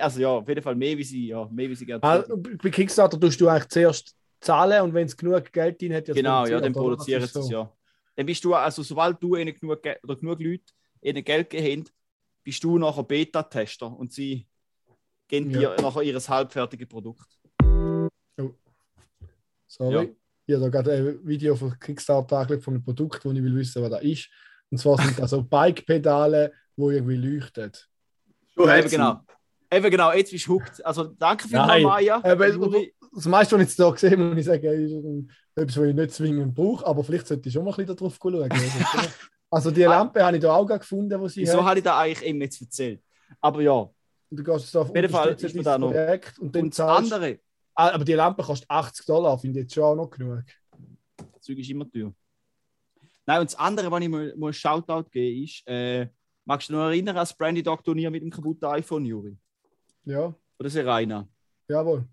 also 0.00 0.20
ja, 0.20 0.28
auf 0.28 0.48
jeden 0.48 0.62
Fall 0.62 0.74
mehr 0.76 0.96
wie 0.96 1.04
sie, 1.04 1.28
ja, 1.28 1.48
mehr 1.50 1.68
wie 1.68 1.74
sie 1.74 1.86
gerne 1.86 2.24
tut. 2.26 2.62
bei 2.62 2.70
Kickstarter 2.70 3.18
tust 3.18 3.40
du 3.40 3.48
eigentlich 3.48 3.68
zuerst 3.68 4.14
zahlen 4.40 4.82
und 4.82 4.94
wenn 4.94 5.06
es 5.06 5.16
genug 5.16 5.52
Geld 5.52 5.80
drin 5.80 5.94
hat, 5.94 6.08
ja, 6.08 6.14
Genau, 6.14 6.46
ja, 6.46 6.60
dann 6.60 6.72
produzieren 6.72 7.20
sie 7.26 7.26
es 7.38 7.46
so. 7.46 7.50
ja. 7.50 7.72
Dann 8.16 8.26
bist 8.26 8.44
du, 8.44 8.54
also 8.54 8.82
sobald 8.82 9.22
du 9.22 9.36
ihnen 9.36 9.54
genug, 9.54 9.82
Ge- 9.82 9.96
oder 10.02 10.16
genug 10.16 10.40
Leute 10.40 10.64
ihnen 11.00 11.24
Geld 11.24 11.50
gegeben 11.50 11.82
haben, 11.84 11.90
bist 12.44 12.62
du 12.64 12.78
nachher 12.78 13.02
Beta-Tester 13.04 13.86
und 13.96 14.12
sie 14.12 14.46
geben 15.28 15.50
Ja. 15.50 15.74
dir 15.76 15.82
nachher 15.82 16.02
ihr 16.02 16.18
halbfertiges 16.18 16.88
Produkt. 16.88 17.38
Sorry. 19.66 19.94
Ja. 19.94 20.10
Ich 20.46 20.54
habe 20.54 20.64
da 20.64 20.68
gerade 20.82 20.92
ein 20.92 21.26
Video 21.26 21.54
von 21.56 21.78
Kickstarter 21.78 22.38
angelegt 22.38 22.64
von 22.64 22.74
einem 22.74 22.84
Produkt, 22.84 23.24
wo 23.24 23.30
ich 23.30 23.42
will 23.42 23.54
wissen, 23.54 23.80
was 23.82 23.90
das 23.90 24.02
ist. 24.02 24.28
Und 24.70 24.78
zwar 24.78 24.98
sind 24.98 25.18
das 25.18 25.30
so 25.30 25.42
Bike-Pedale, 25.48 26.52
die 26.76 26.82
irgendwie 26.82 27.16
leuchten. 27.16 27.72
Eben 28.56 28.68
hat's 28.70 28.90
genau. 28.90 29.20
Eben 29.72 29.90
genau, 29.90 30.12
jetzt 30.12 30.30
bist 30.30 30.46
du 30.46 30.54
hooked. 30.54 30.84
Also 30.84 31.04
danke 31.04 31.48
vielmals, 31.48 31.68
Nein, 31.68 31.82
Maya. 31.82 32.20
aber- 32.22 32.48
Juri. 32.48 32.94
Das 33.14 33.26
meiste, 33.26 33.54
was 33.56 33.62
ich 33.62 33.68
jetzt 33.68 33.78
da 33.78 33.90
gesehen 33.90 34.12
habe, 34.12 34.24
muss 34.24 34.38
ich 34.38 34.44
sagen, 34.46 34.64
ist 34.64 34.92
ein- 34.92 35.30
etwas, 35.54 35.76
was 35.76 35.84
ich 35.86 35.94
nicht 35.94 36.10
zwingend 36.12 36.54
brauche, 36.54 36.86
aber 36.86 37.04
vielleicht 37.04 37.26
sollte 37.26 37.46
ich 37.48 37.52
schon 37.52 37.64
mal 37.64 37.72
ein 37.72 37.76
bisschen 37.76 37.96
darauf 37.96 38.18
schauen. 38.20 38.48
Also 39.50 39.70
die 39.70 39.82
Lampe 39.82 40.24
habe 40.24 40.36
ich 40.38 40.42
da 40.42 40.54
auch 40.54 40.66
gefunden, 40.66 41.20
wo 41.20 41.28
sie 41.28 41.42
Wieso 41.42 41.58
hat. 41.58 41.64
habe 41.66 41.78
ich 41.80 41.84
da 41.84 41.98
eigentlich 41.98 42.26
eben 42.26 42.40
jetzt 42.40 42.58
erzählt? 42.62 43.02
Aber 43.38 43.60
ja, 43.60 43.72
Und 43.72 43.92
du 44.30 44.42
gehst 44.42 44.64
jetzt 44.64 44.74
auf 44.76 44.94
jeden 44.94 45.10
Fall 45.10 45.28
ist 45.34 45.66
da 45.66 45.76
noch- 45.76 45.90
Projekt 45.90 46.38
und 46.38 46.56
dann 46.56 46.62
und 46.62 46.74
zahlst 46.74 47.12
andere, 47.12 47.38
Ah, 47.74 47.90
aber 47.90 48.02
die 48.04 48.14
Lampe 48.14 48.42
kostet 48.42 48.70
80 48.70 49.04
Dollar, 49.04 49.38
finde 49.38 49.58
ich 49.60 49.64
jetzt 49.64 49.74
schon 49.74 49.84
auch 49.84 49.94
noch 49.94 50.08
genug. 50.08 50.42
das 51.18 51.42
Zeug 51.42 51.58
ist 51.58 51.68
immer 51.68 51.86
teuer. 51.90 52.14
Nein, 53.26 53.40
und 53.40 53.50
das 53.50 53.58
andere, 53.58 53.90
was 53.90 54.00
ich 54.02 54.08
mal, 54.08 54.34
mal 54.38 54.46
ein 54.48 54.52
Shoutout 54.54 55.10
geben 55.10 55.44
ist, 55.44 55.62
äh, 55.66 56.06
magst 56.46 56.68
du 56.70 56.72
dich 56.72 56.78
noch 56.80 56.86
erinnern 56.86 57.16
an 57.16 57.22
das 57.22 57.36
Brandy 57.36 57.62
Dog 57.62 57.84
Turnier 57.84 58.10
mit 58.10 58.22
dem 58.22 58.30
kaputten 58.30 58.64
iPhone, 58.70 59.04
Juri? 59.04 59.36
Ja, 60.04 60.34
Oder 60.58 60.70
Serena? 60.70 61.28
jawohl. 61.68 62.08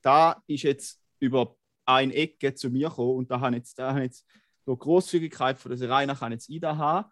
Da 0.00 0.42
ist 0.46 0.62
jetzt 0.64 1.00
über 1.20 1.56
eine 1.84 2.14
Ecke 2.14 2.54
zu 2.54 2.70
mir 2.70 2.88
gekommen 2.88 3.18
und 3.18 3.30
da 3.30 3.40
habe 3.40 3.56
ich 3.56 3.62
jetzt, 3.62 3.78
da 3.78 3.90
habe 3.90 4.00
ich 4.00 4.04
jetzt 4.06 4.26
durch 4.64 4.78
Großzügigkeit 4.78 5.58
von 5.58 5.70
der 5.70 5.78
Serena 5.78 6.14
kann 6.14 6.32
jetzt 6.32 6.48
IDA 6.48 6.76
haben. 6.76 7.10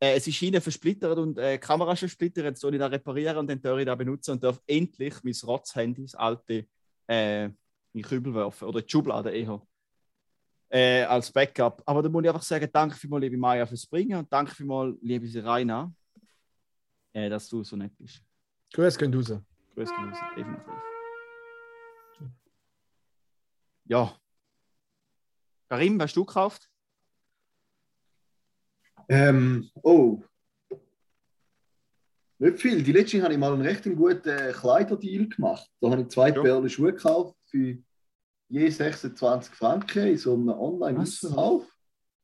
Äh, 0.00 0.16
es 0.16 0.26
ist 0.26 0.40
ihnen 0.42 0.60
versplittert 0.60 1.18
und 1.18 1.38
äh, 1.38 1.52
die 1.52 1.58
Kamera 1.58 1.92
ist 1.92 2.00
versplittert. 2.00 2.44
Jetzt 2.44 2.60
soll 2.60 2.74
ich 2.74 2.78
da 2.78 2.86
reparieren 2.86 3.36
und 3.38 3.48
dann 3.48 3.60
darf 3.60 3.78
ich 3.78 3.86
da 3.86 3.94
benutzen 3.94 4.32
und 4.32 4.44
darf 4.44 4.60
endlich 4.66 5.14
mein 5.22 5.34
Rotz-Handy, 5.44 6.02
das 6.02 6.14
alte, 6.14 6.66
äh, 7.08 7.46
in 7.46 7.56
den 7.94 8.02
Kübel 8.02 8.34
werfen 8.34 8.68
oder 8.68 8.80
in 8.80 8.86
die 8.86 8.90
Schublade 8.90 9.30
eher. 9.30 9.60
Äh, 10.70 11.04
als 11.04 11.32
Backup. 11.32 11.82
Aber 11.86 12.02
da 12.02 12.08
muss 12.10 12.22
ich 12.22 12.28
einfach 12.28 12.42
sagen, 12.42 12.68
danke 12.70 12.94
vielmals, 12.94 13.22
liebe 13.22 13.38
Maya, 13.38 13.66
fürs 13.66 13.86
Bringen 13.86 14.18
und 14.18 14.30
danke 14.30 14.54
vielmals, 14.54 14.96
liebe 15.00 15.26
Serena, 15.26 15.90
äh, 17.12 17.28
dass 17.30 17.48
du 17.48 17.64
so 17.64 17.74
nett 17.74 17.92
bist. 17.96 18.22
Grüß 18.74 18.98
gehen 18.98 19.14
raus. 19.14 19.32
Grüß 19.74 19.88
gehen 19.90 20.08
raus, 20.08 20.18
definitiv. 20.36 20.72
Ja. 23.84 24.14
Karim, 25.68 26.00
hast 26.00 26.14
du 26.16 26.24
gekauft? 26.24 26.68
Ähm, 29.08 29.70
oh. 29.82 30.22
Nicht 32.38 32.58
viel. 32.60 32.82
Die 32.82 32.92
letzte 32.92 33.22
habe 33.22 33.32
ich 33.32 33.38
mal 33.38 33.52
einen 33.52 33.62
recht 33.62 33.84
guten 33.84 34.52
Kleiderdeal 34.52 35.28
gemacht. 35.28 35.68
Da 35.80 35.90
habe 35.90 36.02
ich 36.02 36.08
zwei 36.08 36.28
Ja. 36.28 36.40
Perlen 36.42 36.68
Schuhe 36.68 36.92
gekauft 36.92 37.36
für 37.46 37.78
je 38.48 38.68
26 38.70 39.54
Franken 39.54 40.06
in 40.08 40.18
so 40.18 40.34
einem 40.34 40.50
Online-Ausverkauf. 40.50 41.66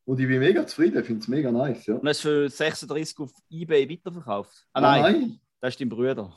Und 0.06 0.20
ich 0.20 0.26
bin 0.28 0.38
mega 0.40 0.66
zufrieden, 0.66 1.00
ich 1.00 1.06
finde 1.06 1.22
es 1.22 1.28
mega 1.28 1.50
nice. 1.50 1.86
Ja. 1.86 1.94
Und 1.94 2.06
hast 2.06 2.20
für 2.20 2.48
36 2.48 3.18
auf 3.18 3.32
Ebay 3.48 3.88
weiterverkauft? 3.88 4.66
Ah, 4.74 4.80
Ah, 4.80 5.00
nein, 5.10 5.40
das 5.64 5.72
ist 5.74 5.80
dein 5.80 5.88
Bruder. 5.88 6.30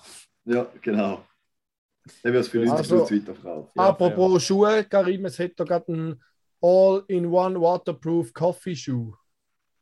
Ja, 0.45 0.65
genau. 0.81 1.25
Der 2.23 2.31
wird 2.31 2.45
es 2.45 2.47
für 2.49 2.61
uns 2.61 2.71
Also- 2.71 3.01
weiterverkauft. 3.03 3.71
Ja, 3.75 3.89
Apropos 3.89 4.41
Schuhe, 4.43 4.85
Karim, 4.85 5.25
es 5.25 5.35
da 5.35 5.63
gerade 5.65 5.91
einen 5.91 6.23
All-in-One 6.61 7.59
Waterproof 7.59 8.33
Coffee 8.33 8.75
Shoe. 8.75 9.13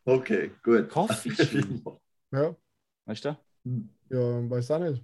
Okay, 0.06 0.50
gut. 0.64 0.90
Coffee 0.90 1.30
Ja, 2.32 2.56
Weißt 3.06 3.26
du? 3.26 3.38
ja, 4.10 4.50
weiß 4.50 4.72
auch 4.72 4.80
nicht. 4.80 5.04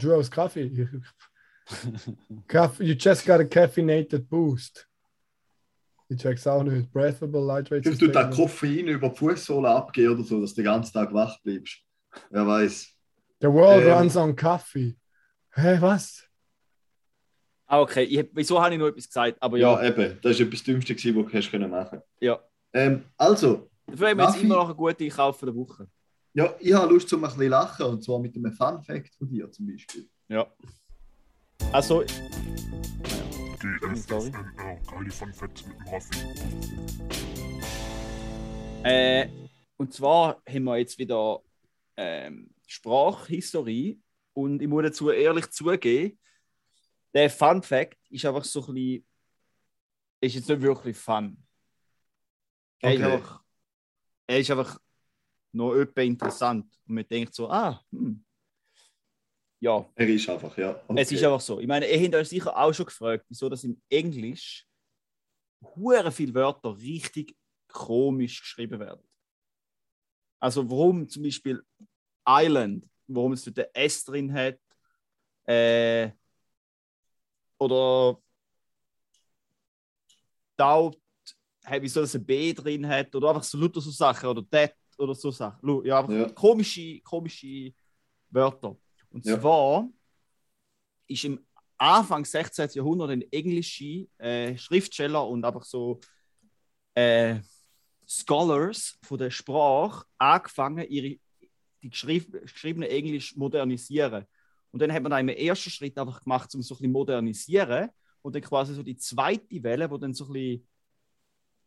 Schuh 0.00 0.14
aus 0.14 0.30
Kaffee. 0.30 0.88
Kaffee. 2.48 2.84
You 2.84 2.94
just 2.94 3.26
got 3.26 3.40
a 3.40 3.44
caffeinated 3.44 4.26
boost. 4.28 4.88
Ich 6.08 6.18
check's 6.18 6.46
auch 6.46 6.62
nicht. 6.62 6.90
Breathable, 6.90 7.44
lightweight. 7.44 7.84
Tut 7.98 8.14
da. 8.14 8.30
Koffein 8.30 8.88
über 8.88 9.10
die 9.10 9.16
Fußsohle 9.16 9.68
abgehen 9.68 10.12
oder 10.12 10.22
so, 10.22 10.40
dass 10.40 10.54
du 10.54 10.62
den 10.62 10.64
ganzen 10.66 10.92
Tag 10.94 11.12
wach 11.12 11.38
bleibst. 11.42 11.82
Wer 12.30 12.46
weiß. 12.46 12.95
The 13.40 13.48
world 13.48 13.84
Ähm. 13.84 13.92
runs 13.92 14.16
on 14.16 14.34
coffee. 14.34 14.96
Hä, 15.54 15.78
was? 15.80 16.22
Ah, 17.66 17.80
okay. 17.80 18.04
Ich, 18.04 18.28
wieso 18.32 18.62
habe 18.62 18.74
ich 18.74 18.80
noch 18.80 18.86
etwas 18.88 19.06
gesagt? 19.06 19.36
Aber 19.42 19.56
Ja, 19.58 19.82
ja, 19.82 19.88
eben. 19.88 20.18
Das 20.22 20.38
war 20.38 20.46
etwas 20.46 20.62
Dümmste, 20.62 20.94
was 20.94 21.02
du 21.02 21.32
hast 21.32 21.50
können 21.50 21.70
machen 21.70 22.00
ja. 22.20 22.38
ähm, 22.72 23.04
Also, 23.16 23.68
Dafür 23.86 24.08
haben 24.10 24.18
wir 24.18 24.24
jetzt 24.24 24.34
Kaffee? 24.34 24.46
immer 24.46 24.56
noch 24.56 24.68
einen 24.68 24.76
guten 24.76 25.02
Einkauf 25.04 25.40
der 25.40 25.54
Woche. 25.54 25.88
ja, 26.34 26.54
ich 26.60 26.72
habe 26.72 26.92
Lust, 26.92 27.12
um 27.12 27.24
ein 27.24 27.30
bisschen 27.30 27.48
lachen. 27.50 27.86
Und 27.86 28.04
zwar 28.04 28.18
mit 28.20 28.36
einem 28.36 28.52
Fun-Fact 28.52 29.14
von 29.16 29.28
dir 29.28 29.50
zum 29.50 29.66
Beispiel. 29.66 30.08
Ja. 30.28 30.46
Also, 31.72 32.04
Sorry. 34.06 34.30
GFFNR, 34.30 34.80
geile 34.90 35.10
Fun 35.10 35.32
Facts 35.32 35.66
mit 35.66 35.76
dem 35.78 35.88
Raffi. 35.88 36.16
äh, 38.84 39.28
und 39.76 39.92
zwar 39.92 40.40
haben 40.48 40.64
wir 40.64 40.76
jetzt 40.78 40.98
wieder 40.98 41.40
ähm, 41.96 42.50
Sprachhistorie. 42.66 44.00
Und 44.32 44.60
ich 44.60 44.68
muss 44.68 44.82
dazu 44.82 45.10
ehrlich 45.10 45.50
zugeben, 45.50 46.18
der 47.14 47.30
Fun 47.30 47.62
Fact 47.62 47.98
ist 48.10 48.24
einfach 48.26 48.44
so 48.44 48.60
ein 48.66 48.74
bisschen. 48.74 49.06
ist 50.20 50.34
jetzt 50.34 50.48
nicht 50.48 50.60
wirklich 50.60 50.96
fun. 50.96 51.42
Er, 52.80 52.94
ist 52.94 53.02
einfach, 53.02 53.44
er 54.26 54.38
ist 54.38 54.50
einfach 54.50 54.78
noch 55.52 55.74
etwas 55.74 56.04
interessant. 56.04 56.66
Und 56.86 56.94
man 56.94 57.08
denkt 57.08 57.34
so, 57.34 57.48
ah, 57.48 57.82
hm. 57.90 58.22
Ja, 59.58 59.90
Er 59.94 60.08
ist 60.08 60.28
einfach, 60.28 60.56
ja. 60.58 60.82
Okay. 60.86 61.00
Es 61.00 61.10
ist 61.10 61.24
einfach 61.24 61.40
so. 61.40 61.58
Ich 61.60 61.66
meine, 61.66 61.90
ihr 61.90 62.04
habt 62.04 62.14
euch 62.14 62.28
sicher 62.28 62.54
auch 62.54 62.72
schon 62.74 62.84
gefragt, 62.84 63.24
wieso 63.28 63.48
das 63.48 63.64
im 63.64 63.80
Englisch 63.88 64.66
hure 65.62 66.12
viele 66.12 66.34
Wörter 66.34 66.76
richtig 66.76 67.34
komisch 67.66 68.40
geschrieben 68.40 68.78
werden. 68.78 69.02
Also 70.38 70.68
warum 70.68 71.08
zum 71.08 71.22
Beispiel 71.22 71.62
Island, 72.26 72.88
warum 73.06 73.32
es 73.32 73.44
dort 73.44 73.58
ein 73.58 73.66
S 73.74 74.04
drin 74.04 74.32
hat, 74.32 74.58
äh, 75.46 76.10
oder 77.58 78.20
Doubt, 80.56 80.98
hey, 81.64 81.82
wieso 81.82 82.00
das 82.00 82.14
ein 82.14 82.24
B 82.24 82.52
drin 82.54 82.86
hat, 82.86 83.14
oder 83.14 83.28
einfach 83.28 83.42
so 83.42 83.58
lauter 83.58 83.80
so 83.80 83.90
Sachen, 83.90 84.28
oder 84.28 84.42
That 84.50 84.74
oder 84.98 85.14
so 85.14 85.30
Sachen. 85.30 85.84
Ja, 85.84 86.00
einfach 86.00 86.12
Ja. 86.12 86.28
komische, 86.32 87.00
komische 87.02 87.72
Wörter. 88.30 88.76
Und 89.10 89.24
Ja. 89.24 89.38
zwar 89.38 89.88
ist 91.06 91.24
im 91.24 91.44
Anfang 91.78 92.24
16. 92.24 92.70
Jahrhundert 92.74 93.10
ein 93.10 93.22
englische 93.30 94.08
äh, 94.18 94.56
Schriftsteller 94.56 95.26
und 95.28 95.44
einfach 95.44 95.64
so 95.64 96.00
äh, 96.94 97.40
Scholars 98.08 98.98
von 99.02 99.18
der 99.18 99.30
Sprache 99.30 100.06
angefangen, 100.16 100.86
ihre 100.88 101.18
die 101.82 101.90
geschrieb, 101.90 102.32
geschriebene 102.42 102.88
Englisch 102.88 103.36
modernisieren. 103.36 104.26
Und 104.70 104.80
dann 104.80 104.92
hat 104.92 105.02
man 105.02 105.28
im 105.28 105.28
ersten 105.28 105.70
Schritt 105.70 105.98
einfach 105.98 106.22
gemacht, 106.22 106.54
um 106.54 106.62
so 106.62 106.74
ein 106.74 106.78
bisschen 106.78 106.92
modernisieren 106.92 107.90
und 108.22 108.34
dann 108.34 108.42
quasi 108.42 108.74
so 108.74 108.82
die 108.82 108.96
zweite 108.96 109.62
Welle, 109.62 109.90
wo 109.90 109.96
dann 109.96 110.12
so 110.14 110.26
ein 110.26 110.32
bisschen 110.32 110.68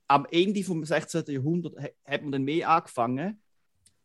am 0.08 0.26
Ende 0.32 0.64
vom 0.64 0.84
16. 0.84 1.24
Jahrhundert 1.28 1.78
ha- 1.78 1.90
hat 2.06 2.22
man 2.24 2.32
dann 2.32 2.44
mehr 2.44 2.70
angefangen, 2.70 3.42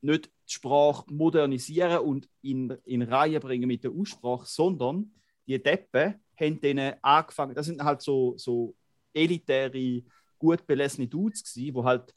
nicht 0.01 0.27
die 0.27 0.53
Sprache 0.53 1.05
modernisieren 1.13 1.99
und 1.99 2.29
in, 2.43 2.71
in 2.85 3.03
Reihe 3.03 3.41
bringen 3.41 3.67
mit 3.67 3.85
der 3.85 3.91
Aussprache, 3.91 4.47
sondern 4.47 5.13
die 5.47 5.63
Deppen 5.63 6.15
haben 6.39 6.61
dann 6.61 6.95
angefangen, 7.01 7.55
das 7.55 7.67
sind 7.67 7.83
halt 7.83 8.03
so, 8.03 8.37
so 8.37 8.75
elitäre, 9.15 10.03
gut 10.39 10.67
belesene 10.67 11.09
Dudes 11.09 11.43
gewesen, 11.43 11.75
die 11.75 11.83
halt 11.83 12.15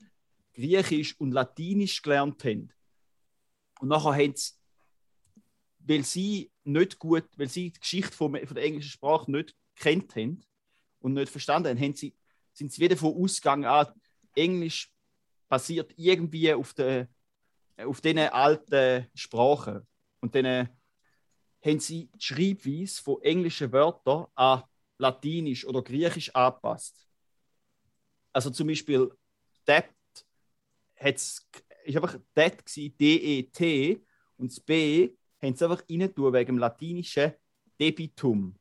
Griechisch 0.53 1.19
und 1.19 1.31
Latinisch 1.31 2.01
gelernt 2.01 2.43
haben. 2.43 2.73
Und 3.79 3.89
nachher 3.89 4.13
haben 4.13 4.35
sie, 4.35 4.53
weil 5.79 6.03
sie 6.03 6.51
nicht 6.63 6.99
gut, 6.99 7.25
weil 7.37 7.49
sie 7.49 7.71
die 7.71 7.79
Geschichte 7.79 8.11
von, 8.11 8.35
von 8.45 8.55
der 8.55 8.63
englischen 8.63 8.91
Sprache 8.91 9.31
nicht 9.31 9.55
kennt 9.75 10.15
haben 10.15 10.43
und 10.99 11.13
nicht 11.13 11.29
verstanden 11.29 11.69
haben, 11.69 11.81
haben 11.81 11.95
sie, 11.95 12.15
sind 12.53 12.71
sie 12.71 12.81
wieder 12.81 12.95
davon 12.95 13.15
ausgegangen, 13.15 13.65
ah, 13.65 13.93
Englisch 14.35 14.91
basiert 15.47 15.93
irgendwie 15.95 16.53
auf 16.53 16.73
der 16.73 17.07
auf 17.85 18.01
diesen 18.01 18.19
alten 18.19 19.07
Sprachen. 19.13 19.87
Und 20.19 20.33
dann 20.35 20.69
haben 21.63 21.79
sie 21.79 22.09
die 22.13 22.21
Schreibweise 22.21 23.01
von 23.01 23.21
englischen 23.21 23.71
Wörtern 23.71 24.25
an 24.35 24.63
Latinisch 24.97 25.65
oder 25.65 25.81
Griechisch 25.81 26.33
angepasst. 26.33 27.07
Also 28.33 28.49
zum 28.49 28.67
Beispiel 28.67 29.11
Debt 29.67 29.93
hat's, 30.95 31.47
ist 31.87 31.95
einfach 31.95 32.19
Det 32.35 32.65
gsi, 32.65 32.89
D-E-T 32.89 34.03
und 34.37 34.51
das 34.51 34.59
B 34.59 35.15
haben 35.41 35.55
sie 35.55 35.65
einfach 35.65 35.83
rein 35.89 36.13
tun 36.13 36.33
wegen 36.33 36.47
dem 36.47 36.57
latinischen 36.57 37.33
Debitum. 37.79 38.55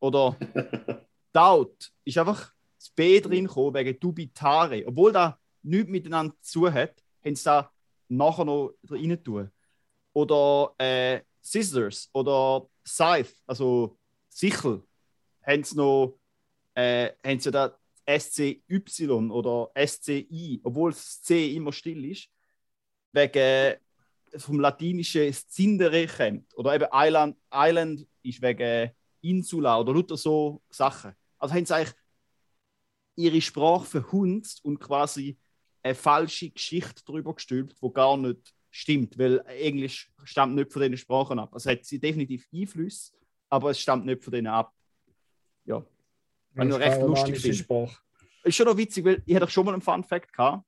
Oder 0.00 0.36
Doubt 1.32 1.92
ist 2.04 2.18
einfach 2.18 2.52
das 2.78 2.90
B 2.90 3.20
drin 3.20 3.46
gekommen 3.46 3.74
wegen 3.74 3.98
Dubitare. 3.98 4.86
Obwohl 4.86 5.12
da 5.12 5.38
nichts 5.62 5.90
miteinander 5.90 6.34
zu 6.40 6.72
hat, 6.72 7.02
haben 7.24 7.36
sie 7.36 7.44
da 7.44 7.70
nachher 8.08 8.44
noch 8.44 8.74
rein 8.88 9.22
tun. 9.22 9.50
Oder 10.12 10.74
äh, 10.78 11.20
Scissors 11.42 12.08
oder 12.12 12.68
Scythe, 12.86 13.34
also 13.46 13.98
Sichel, 14.28 14.82
haben 15.42 15.64
sie 15.64 15.76
noch 15.76 16.18
äh, 16.74 17.12
haben 17.24 17.40
sie 17.40 17.50
da 17.50 17.78
SCY 18.06 19.30
oder 19.30 19.70
SCI, 19.74 20.60
obwohl 20.62 20.92
das 20.92 21.22
C 21.22 21.54
immer 21.54 21.72
still 21.72 22.04
ist, 22.04 22.28
wegen 23.12 23.76
vom 24.36 24.60
Latinischen 24.60 25.32
Zindere 25.32 26.06
kommt. 26.06 26.54
Oder 26.56 26.74
eben 26.74 26.86
Island, 26.92 27.36
Island 27.52 28.06
ist 28.22 28.42
wegen 28.42 28.90
Insula 29.22 29.80
oder 29.80 29.94
lauter 29.94 30.16
so 30.16 30.62
Sachen. 30.70 31.14
Also 31.38 31.54
haben 31.54 31.66
sie 31.66 31.74
eigentlich 31.74 31.94
ihre 33.16 33.40
Sprache 33.40 33.86
verhunzt 33.86 34.64
und 34.64 34.78
quasi 34.78 35.38
eine 35.82 35.94
falsche 35.94 36.50
Geschichte 36.50 37.02
darüber 37.06 37.34
gestülpt, 37.34 37.76
die 37.80 37.92
gar 37.92 38.16
nicht 38.16 38.54
stimmt, 38.70 39.18
weil 39.18 39.38
Englisch 39.46 40.12
stammt 40.24 40.54
nicht 40.54 40.72
von 40.72 40.82
diesen 40.82 40.98
Sprachen 40.98 41.38
ab. 41.38 41.54
Also 41.54 41.70
hat 41.70 41.84
sie 41.84 41.98
definitiv 41.98 42.46
Einfluss, 42.52 43.14
aber 43.48 43.70
es 43.70 43.80
stammt 43.80 44.04
nicht 44.04 44.22
von 44.22 44.32
denen 44.32 44.48
ab. 44.48 44.74
Ja. 45.64 45.84
Wenn 46.56 46.70
ich 46.70 46.76
recht 46.76 47.00
lustig 47.00 47.38
finde. 47.40 47.90
Ist 48.44 48.56
schon 48.56 48.66
noch 48.66 48.76
witzig, 48.76 49.04
weil 49.04 49.22
ich 49.26 49.36
hatte 49.36 49.50
schon 49.50 49.66
mal 49.66 49.72
einen 49.72 49.82
Fun 49.82 50.04
Fact 50.04 50.32
gehabt, 50.32 50.64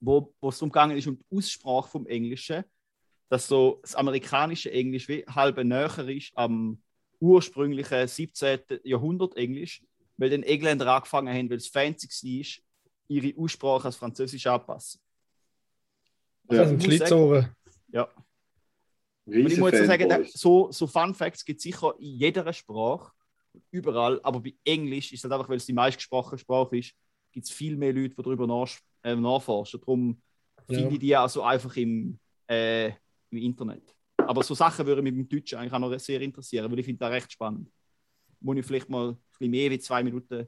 wo, 0.00 0.32
wo 0.40 0.48
es 0.48 0.58
darum 0.58 0.70
gegangen 0.70 0.96
ist, 0.96 1.06
um 1.06 1.18
die 1.18 1.36
Aussprache 1.36 1.88
vom 1.88 2.06
Englischen, 2.06 2.64
dass 3.28 3.48
so 3.48 3.80
das 3.82 3.94
amerikanische 3.94 4.70
Englisch 4.70 5.08
wie 5.08 5.24
halb 5.26 5.56
näher 5.58 6.08
ist 6.08 6.32
am 6.34 6.82
ursprünglichen 7.18 8.06
17. 8.06 8.60
Jahrhundert 8.84 9.36
Englisch, 9.36 9.82
weil 10.16 10.30
den 10.30 10.42
Engländer 10.42 10.86
angefangen 10.86 11.34
haben, 11.34 11.50
weil 11.50 11.56
es 11.56 11.68
fancy 11.68 12.08
war, 12.08 12.64
ihre 13.08 13.38
Aussprache 13.40 13.86
als 13.86 13.96
Französisch 13.96 14.46
anpassen. 14.46 15.00
Ja. 16.50 16.66
sind 16.66 16.80
ich 16.80 16.88
muss 16.88 16.96
Schlitzohren. 16.96 17.56
Ja. 17.88 18.08
Und 19.24 19.34
ich 19.34 19.58
muss 19.58 19.72
jetzt 19.72 19.86
sagen, 19.86 20.26
so, 20.32 20.70
so 20.72 20.86
Fun 20.86 21.14
Facts 21.14 21.44
gibt 21.44 21.58
es 21.58 21.62
sicher 21.62 21.94
in 21.98 22.18
jeder 22.18 22.52
Sprache, 22.52 23.12
überall, 23.70 24.20
aber 24.22 24.40
bei 24.40 24.54
Englisch 24.64 25.12
ist 25.12 25.18
es 25.20 25.24
halt 25.24 25.32
einfach, 25.34 25.48
weil 25.48 25.56
es 25.58 25.66
die 25.66 25.72
meistgesprochene 25.72 26.38
Sprache 26.38 26.76
ist, 26.78 26.92
gibt 27.32 27.46
es 27.46 27.52
viel 27.52 27.76
mehr 27.76 27.92
Leute, 27.92 28.14
die 28.16 28.22
darüber 28.22 28.46
nach, 28.46 28.68
äh, 29.02 29.14
nachforschen. 29.14 29.80
Darum 29.80 30.22
Ja. 30.68 30.78
finde 30.78 30.94
ich 30.94 31.00
die 31.00 31.16
auch 31.16 31.28
so 31.28 31.42
einfach 31.42 31.74
im, 31.76 32.18
äh, 32.48 32.88
im 33.30 33.38
Internet. 33.38 33.94
Aber 34.18 34.42
so 34.42 34.54
Sachen 34.54 34.86
würden 34.86 35.02
mich 35.02 35.12
beim 35.14 35.28
Deutschen 35.28 35.58
eigentlich 35.58 35.72
auch 35.72 35.78
noch 35.78 35.98
sehr 35.98 36.20
interessieren, 36.20 36.70
weil 36.70 36.78
ich 36.78 36.86
finde 36.86 36.98
das 37.00 37.10
recht 37.10 37.32
spannend. 37.32 37.70
Muss 38.40 38.56
ich 38.56 38.66
vielleicht 38.66 38.88
mal 38.88 39.10
ein 39.10 39.16
bisschen 39.30 39.50
mehr 39.50 39.70
wie 39.70 39.78
zwei 39.78 40.02
Minuten 40.02 40.46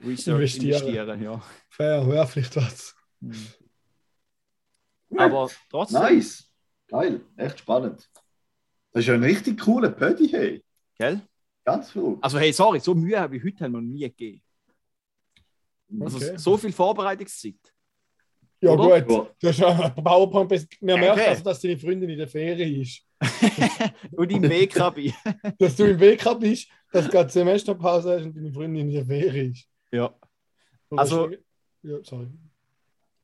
Research 0.00 0.56
Investieren. 0.56 0.70
investieren. 0.88 1.22
ja. 1.22 1.42
Fair, 1.70 2.06
ja, 2.14 2.26
vielleicht 2.26 2.56
was. 2.56 2.94
Aber 5.16 5.50
trotzdem, 5.70 6.02
Nice. 6.02 6.50
Geil. 6.88 7.20
Echt 7.36 7.58
spannend. 7.60 8.08
Das 8.92 9.00
ist 9.02 9.06
ja 9.08 9.14
ein 9.14 9.22
richtig 9.24 9.60
cooler 9.60 9.90
Pödi, 9.90 10.28
hey. 10.28 10.64
gell? 10.98 11.20
Ganz 11.66 11.90
verrückt. 11.90 12.22
Also 12.22 12.38
hey, 12.38 12.52
sorry, 12.52 12.78
so 12.80 12.94
Mühe 12.94 13.18
habe 13.20 13.36
ich 13.36 13.44
heute 13.44 13.64
haben 13.64 13.72
wir 13.72 13.80
noch 13.80 13.88
nie 13.88 14.00
gegeben. 14.00 14.40
Also 16.00 16.16
Okay. 16.18 16.38
so 16.38 16.56
viel 16.56 16.72
Vorbereitungszeit. 16.72 17.56
Ja, 18.60 18.70
Oder? 18.70 19.02
gut. 19.02 19.34
Du 19.40 19.48
hast 19.48 19.58
ja 19.58 19.68
ein 19.68 19.94
PowerPoint. 20.02 20.50
Wir 20.80 20.96
merken 20.96 21.20
Okay. 21.20 21.28
also, 21.28 21.44
dass 21.44 21.60
deine 21.60 21.76
Freundin 21.76 22.08
in 22.08 22.18
der 22.18 22.28
Ferien 22.28 22.80
ist. 22.80 23.02
Und 24.12 24.30
im 24.32 24.42
WKB. 24.42 25.12
Dass 25.58 25.76
du 25.76 25.84
im 25.84 25.98
WK 26.00 26.34
bist, 26.38 26.68
dass 26.92 27.06
du 27.06 27.10
gerade 27.10 27.30
Semesterpause 27.30 28.14
hast 28.16 28.24
und 28.26 28.36
deine 28.36 28.52
Freundin 28.52 28.88
in 28.88 28.94
der 28.94 29.06
Ferien 29.06 29.52
ist. 29.52 29.66
ja. 29.90 30.14
Oder 30.90 31.00
Also- 31.00 31.26
ist- 31.28 31.42
Ja, 31.82 31.98
sorry. 32.04 32.28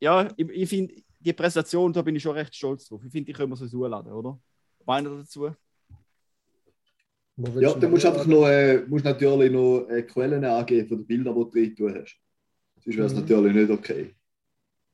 ja, 0.01 0.29
ich, 0.37 0.49
ich 0.49 0.69
finde, 0.69 0.95
die 1.21 1.33
Präsentation, 1.33 1.93
da 1.93 2.03
bin 2.03 2.17
ich 2.17 2.23
schon 2.23 2.33
recht 2.35 2.55
stolz 2.55 2.87
drauf. 2.89 3.03
Ich 3.05 3.13
finde, 3.13 3.27
die 3.27 3.33
können 3.33 3.51
wir 3.53 3.57
so 3.57 3.67
zuladen, 3.69 4.13
oder? 4.13 4.39
Meint 4.87 5.07
ihr 5.07 5.19
dazu? 5.19 5.51
Ja, 7.37 7.73
du 7.73 7.81
dann 7.81 7.91
musst 7.91 8.05
du 8.05 8.09
einfach 8.09 8.27
noch, 8.27 8.47
äh, 8.47 8.83
musst 8.87 9.05
natürlich 9.05 9.51
noch 9.51 9.87
äh, 9.89 10.03
Quellen 10.03 10.45
angeben 10.45 10.89
von 10.89 10.99
den 10.99 11.07
Bildern, 11.07 11.35
die 11.35 11.41
du 11.41 11.51
drin 11.51 11.77
tun 11.77 11.95
hast. 12.01 12.17
Sonst 12.85 12.97
wäre 12.97 13.07
es 13.07 13.15
Mhm. 13.15 13.21
natürlich 13.21 13.55
nicht 13.55 13.71
okay. 13.71 14.15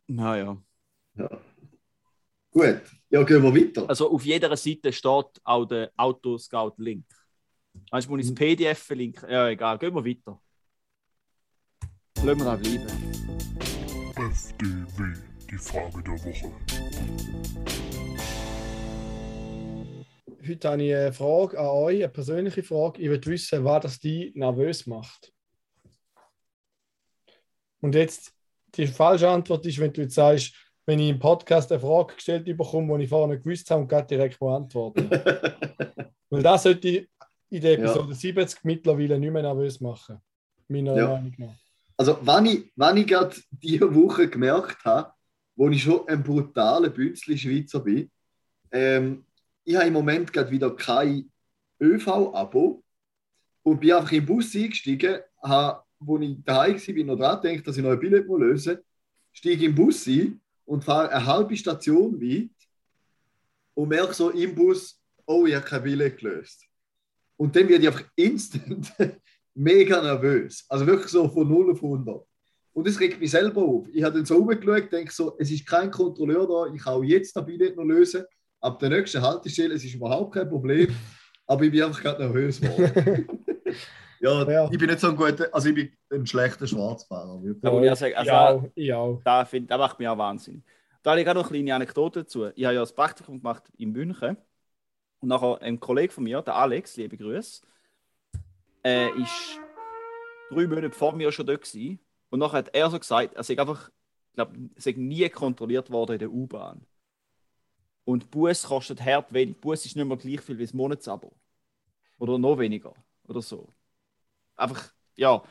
Naja. 0.07 0.57
Ja. 1.17 1.31
Gut, 2.51 2.81
ja, 3.11 3.23
gehen 3.25 3.43
wir 3.43 3.55
weiter. 3.55 3.89
Also 3.89 4.11
auf 4.11 4.25
jeder 4.25 4.57
Seite 4.57 4.93
steht 4.93 5.41
auch 5.45 5.65
der 5.67 5.91
Autoscout-Link. 5.97 7.05
Weißt 7.91 8.07
du, 8.07 8.13
muss 8.13 8.21
ich 8.23 8.29
das 8.29 8.35
PDF 8.35 8.79
verlinken? 8.79 9.29
Ja, 9.31 9.49
egal, 9.49 9.79
gehen 9.79 9.95
wir 9.95 10.05
weiter. 10.05 10.41
Lassen 12.25 12.39
wir 12.39 12.45
da 12.45 12.57
bleiben. 12.57 12.87
FDW, 14.17 15.15
die 15.51 15.59
Frage 15.59 16.03
der 16.03 16.15
Woche. 16.25 16.53
Heute 20.49 20.69
habe 20.71 20.83
ich 20.83 20.95
eine 20.95 21.13
Frage 21.13 21.59
an 21.59 21.67
euch, 21.67 21.97
eine 21.97 22.09
persönliche 22.09 22.63
Frage. 22.63 23.03
Ich 23.03 23.11
will 23.11 23.25
wissen, 23.27 23.65
was 23.65 23.83
das 23.83 24.01
die 24.01 24.33
nervös 24.35 24.87
macht. 24.87 25.33
Und 27.81 27.95
jetzt, 27.95 28.33
die 28.75 28.87
falsche 28.87 29.29
Antwort 29.29 29.67
ist, 29.67 29.79
wenn 29.79 29.93
du 29.93 30.03
jetzt 30.03 30.15
sagst, 30.15 30.55
wenn 30.87 31.01
ich 31.01 31.11
im 31.11 31.19
Podcast 31.19 31.71
eine 31.71 31.81
Frage 31.81 32.15
gestellt 32.15 32.45
bekomme, 32.57 32.97
die 32.97 33.05
ich 33.05 33.11
vorher 33.11 33.29
nicht 33.29 33.45
gewusst 33.45 33.71
habe 33.71 33.83
und 33.83 33.89
gerade 33.89 34.07
direkt 34.07 34.39
beantworten. 34.39 35.11
Weil 36.31 36.43
das 36.43 36.63
sollte 36.63 36.89
ich 36.89 37.09
in 37.51 37.61
der 37.61 37.79
Ja. 37.79 37.85
Episode 37.85 38.15
70 38.15 38.65
mittlerweile 38.65 39.19
nicht 39.19 39.31
mehr 39.31 39.43
nervös 39.43 39.81
machen. 39.81 40.19
Meiner 40.67 40.97
Ja. 40.97 41.09
Meinung 41.09 41.35
nach. 41.37 41.55
Also, 41.97 42.19
wenn 42.23 42.47
ich, 42.47 42.73
wenn 42.75 42.97
ich 42.97 43.07
gerade 43.07 43.37
diese 43.51 43.95
Woche 43.95 44.29
gemerkt 44.29 44.83
habe, 44.85 45.13
wo 45.57 45.69
ich 45.69 45.83
schon 45.83 46.09
ein 46.09 46.23
brutaler 46.23 46.89
Bünzli 46.89 47.37
Schweizer 47.37 47.81
bin, 47.81 48.11
ähm, 48.71 49.25
ich 49.69 49.77
habe 49.77 49.87
im 49.87 49.93
Moment 49.93 50.33
gerade 50.33 50.51
wieder 50.51 50.75
kein 50.75 51.31
ÖV-Abo 51.79 52.83
und 53.63 53.81
bin 53.81 53.93
einfach 53.93 54.13
im 54.13 54.25
Bus 54.25 54.55
eingestiegen, 54.55 55.21
habe, 55.43 55.83
wo 55.99 56.19
ich 56.19 56.39
daheim 56.43 56.75
war, 56.77 56.95
bin 56.95 57.07
noch 57.07 57.19
dran 57.19 57.43
gedacht, 57.43 57.67
dass 57.67 57.77
ich 57.77 57.83
noch 57.83 57.91
ein 57.91 58.01
Billett 58.01 58.27
lösen 58.27 58.77
muss, 58.77 58.85
steige 59.31 59.67
im 59.67 59.75
Bus 59.75 60.07
ein 60.07 60.41
und 60.65 60.83
fahre 60.83 61.13
eine 61.13 61.27
halbe 61.27 61.55
Station 61.55 62.19
weit 62.19 62.49
und 63.75 63.91
merke 63.91 64.15
so 64.15 64.31
im 64.31 64.55
Bus, 64.55 64.99
oh, 65.27 65.45
ich 65.45 65.55
habe 65.55 65.67
kein 65.67 65.83
Billett 65.83 66.17
gelöst. 66.17 66.65
Und 67.37 67.55
dann 67.55 67.69
werde 67.69 67.83
ich 67.83 67.89
einfach 67.89 68.11
instant 68.17 68.91
mega 69.55 70.01
nervös. 70.01 70.65
Also 70.71 70.87
wirklich 70.87 71.11
so 71.11 71.29
von 71.29 71.47
0 71.47 71.73
auf 71.73 71.83
100. 71.83 72.27
Und 72.73 72.87
das 72.87 72.99
regt 72.99 73.21
mich 73.21 73.33
selber 73.33 73.61
auf. 73.61 73.87
Ich 73.93 74.03
habe 74.03 74.17
dann 74.17 74.25
so 74.25 74.37
rumgeschaut, 74.37 74.91
denke 74.91 75.13
so, 75.13 75.37
es 75.39 75.51
ist 75.51 75.67
kein 75.67 75.91
Kontrolleur 75.91 76.47
da, 76.49 76.73
ich 76.73 76.83
kann 76.83 76.95
auch 76.95 77.05
jetzt 77.05 77.37
das 77.37 77.45
Billett 77.45 77.77
noch 77.77 77.85
lösen. 77.85 78.25
Ab 78.61 78.79
der 78.79 78.91
nächsten 78.91 79.23
Haltestelle, 79.23 79.75
es 79.75 79.85
ist 79.85 79.95
überhaupt 79.95 80.35
kein 80.35 80.49
Problem. 80.49 80.95
Aber 81.47 81.63
ich 81.63 81.71
bin 81.71 81.83
einfach 81.83 82.03
gerade 82.03 82.23
nervös 82.25 82.61
geworden. 82.61 83.27
ja, 84.21 84.51
Ja. 84.51 84.69
ich 84.71 84.79
bin 84.79 84.89
nicht 84.89 85.01
so 85.01 85.09
ein 85.09 85.17
guter, 85.17 85.49
also 85.53 85.69
ich 85.71 85.75
bin 85.75 85.91
ein 86.13 86.27
schlechter 86.27 86.67
Schwarzfahrer. 86.67 87.41
Da 87.63 87.71
muss 87.71 87.85
ich 87.85 87.91
auch 87.91 87.97
sagen, 87.97 88.15
also, 88.17 88.31
ich 88.31 88.33
auch, 88.33 88.71
ich 88.75 88.93
auch. 88.93 89.23
da, 89.25 89.45
find, 89.47 89.71
da 89.71 89.79
macht 89.79 89.99
mich 89.99 90.09
auch 90.09 90.19
wahnsinnig. 90.19 90.63
Da 91.03 91.11
habe 91.13 91.21
ich 91.21 91.25
gerade 91.27 91.39
noch 91.41 91.47
eine 91.47 91.57
kleine 91.59 91.75
Anekdote 91.75 92.21
dazu. 92.25 92.47
Ich 92.55 92.65
habe 92.65 92.75
ja 92.75 92.81
das 92.81 92.93
Praktikum 92.93 93.39
gemacht 93.39 93.63
in 93.79 93.93
München. 93.93 94.37
Und 95.21 95.29
nachher 95.29 95.61
ein 95.63 95.81
Kollege 95.81 96.13
von 96.13 96.25
mir, 96.25 96.43
der 96.43 96.55
Alex, 96.55 96.97
liebe 96.97 97.17
Grüße, 97.17 97.63
äh, 98.85 99.09
ist 99.21 99.59
drei 100.51 100.67
Monate 100.67 100.91
vor 100.91 101.15
mir 101.15 101.33
schon 101.33 101.47
dort 101.47 101.63
gewesen. 101.63 101.99
Und 102.31 102.41
nachher 102.41 102.59
hat 102.59 102.75
er 102.75 102.91
so 102.91 102.99
gesagt, 102.99 103.35
er 103.35 103.43
sei 103.43 103.59
einfach, 103.59 103.89
ich 103.89 104.35
glaube, 104.35 104.57
er 104.75 104.81
sei 104.83 104.93
nie 104.97 105.29
kontrolliert 105.31 105.91
worden 105.91 106.13
in 106.13 106.19
der 106.19 106.31
U-Bahn. 106.31 106.87
Und 108.09 108.31
Bus 108.31 108.63
kostet 108.63 109.03
hart 109.03 109.31
wenig. 109.35 109.61
Bus 109.61 109.85
ist 109.85 109.95
nicht 109.95 110.07
mehr 110.07 110.17
gleich 110.17 110.41
viel 110.41 110.57
wie 110.57 110.63
das 110.63 110.73
Monatsabo. 110.73 111.31
Oder 112.19 112.39
noch 112.39 112.59
weniger. 112.59 112.95
Oder 113.27 113.43
so. 113.43 113.69
Einfach, 114.57 114.95
ja. 115.15 115.43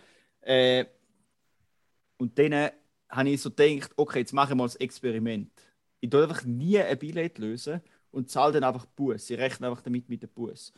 Äh, 0.42 0.86
und 2.18 2.40
dann 2.40 2.72
habe 3.10 3.30
ich 3.30 3.44
so 3.44 3.52
gedacht, 3.52 3.92
okay, 3.96 4.22
jetzt 4.22 4.34
mache 4.34 4.54
ich 4.54 4.58
mal 4.58 4.64
das 4.64 4.76
Experiment. 4.78 5.52
Ich 6.00 6.10
tue 6.10 6.24
einfach 6.24 6.46
nie 6.46 6.80
ein 6.80 6.98
Billett 6.98 7.38
lösen 7.38 7.80
und 8.10 8.32
zahle 8.32 8.54
dann 8.54 8.64
einfach 8.64 8.88
Bus. 8.88 9.30
Ich 9.30 9.38
rechne 9.38 9.68
einfach 9.68 9.84
damit 9.84 10.10
mit 10.10 10.24
dem 10.24 10.30
Bus. 10.30 10.74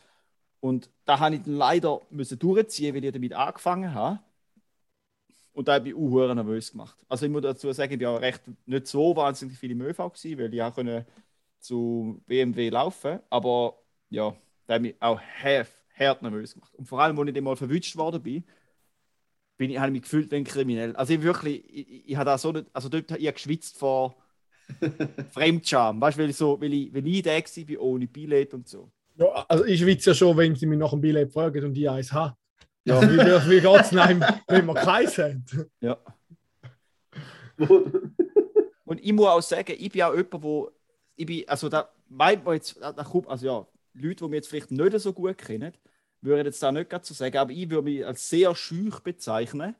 Und 0.60 0.90
da 1.06 1.18
habe 1.18 1.36
ich 1.36 1.42
dann 1.44 1.56
leider 1.56 2.02
müssen 2.10 2.38
durchziehen, 2.38 2.94
weil 2.94 3.06
ich 3.06 3.12
damit 3.12 3.32
angefangen 3.32 3.94
habe. 3.94 4.20
Und 5.54 5.66
da 5.66 5.76
habe 5.76 5.88
ich 5.88 5.94
auch 5.94 6.34
nervös 6.34 6.72
gemacht. 6.72 6.98
Also 7.08 7.24
ich 7.24 7.32
muss 7.32 7.40
dazu 7.40 7.72
sagen, 7.72 7.94
ich 7.94 8.06
war 8.06 8.20
recht 8.20 8.42
nicht 8.66 8.86
so 8.86 9.16
wahnsinnig 9.16 9.58
viel 9.58 9.70
im 9.70 9.80
ÖV 9.80 10.12
gewesen, 10.12 10.38
weil 10.38 10.52
ich 10.52 10.62
auch 10.62 10.74
können 10.74 11.06
zu 11.60 12.22
BMW 12.26 12.70
laufen 12.70 13.20
Aber 13.30 13.78
ja, 14.08 14.34
da 14.66 14.74
habe 14.74 14.86
ich 14.86 14.94
mich 14.94 15.02
auch 15.02 15.20
hart, 15.20 15.68
hart 15.98 16.22
nervös 16.22 16.54
gemacht. 16.54 16.74
Und 16.74 16.86
vor 16.86 17.00
allem, 17.00 17.18
als 17.18 17.28
ich 17.28 17.34
dann 17.34 17.44
mal 17.44 17.56
verwünscht 17.56 17.96
worden 17.96 18.22
bin, 18.22 18.44
bin 19.56 19.70
ich, 19.70 19.78
habe 19.78 19.88
ich 19.88 19.92
mich 19.92 20.02
gefühlt 20.02 20.30
wie 20.30 20.36
ein 20.36 20.44
Kriminell. 20.44 20.96
Also 20.96 21.12
ich 21.12 21.22
wirklich, 21.22 21.62
ich, 21.68 22.08
ich, 22.10 22.16
habe 22.16 22.24
da 22.24 22.38
so 22.38 22.52
nicht, 22.52 22.66
also 22.72 22.88
dort 22.88 23.10
habe 23.10 23.20
ich 23.20 23.32
geschwitzt 23.32 23.76
vor 23.76 24.16
Fremdscham, 25.32 26.00
weißt 26.00 26.16
du, 26.16 26.22
weil 26.22 26.30
ich 26.30 26.36
so, 26.36 26.60
weil 26.60 26.72
ich, 26.72 26.94
weil 26.94 27.06
ich 27.06 27.22
der 27.22 27.34
war, 27.34 27.64
bin 27.64 27.78
ohne 27.78 28.06
Billett 28.06 28.54
und 28.54 28.68
so. 28.68 28.90
Ja, 29.16 29.44
also 29.48 29.64
ich 29.64 29.80
schwitze 29.80 30.10
ja 30.10 30.14
schon, 30.14 30.36
wenn 30.36 30.54
sie 30.54 30.66
mich 30.66 30.78
nach 30.78 30.90
dem 30.90 31.00
Billett 31.00 31.32
fragen 31.32 31.64
und 31.64 31.76
ich 31.76 31.90
eins 31.90 32.12
habe. 32.12 32.34
Ja, 32.84 33.02
wie, 33.02 33.18
wie, 33.18 33.50
wie 33.50 33.60
geht 33.60 33.80
es 33.80 33.92
wenn 33.92 34.66
wir 34.66 34.74
keins 34.74 35.18
haben? 35.18 35.44
Ja. 35.80 35.98
Und 38.84 39.00
ich 39.04 39.12
muss 39.12 39.26
auch 39.26 39.42
sagen, 39.42 39.74
ich 39.78 39.90
bin 39.92 40.02
auch 40.02 40.14
jemand, 40.14 40.42
wo 40.42 40.70
ich 41.20 41.26
bin, 41.26 41.48
also 41.48 41.68
da 41.68 41.90
meint 42.08 42.44
man 42.44 42.54
jetzt, 42.54 42.80
da, 42.80 42.92
da 42.92 43.04
kommt, 43.04 43.28
also 43.28 43.46
ja, 43.46 43.66
Leute, 43.94 44.24
die 44.24 44.30
mich 44.30 44.36
jetzt 44.38 44.48
vielleicht 44.48 44.70
nicht 44.70 44.98
so 45.00 45.12
gut 45.12 45.36
kennen, 45.36 45.72
würden 46.22 46.46
jetzt 46.46 46.62
da 46.62 46.72
nicht 46.72 46.88
gerade 46.88 47.04
so 47.04 47.12
sagen, 47.14 47.36
aber 47.36 47.52
ich 47.52 47.68
würde 47.68 47.82
mich 47.82 48.06
als 48.06 48.28
sehr 48.28 48.54
schüch 48.54 49.00
bezeichnen, 49.00 49.76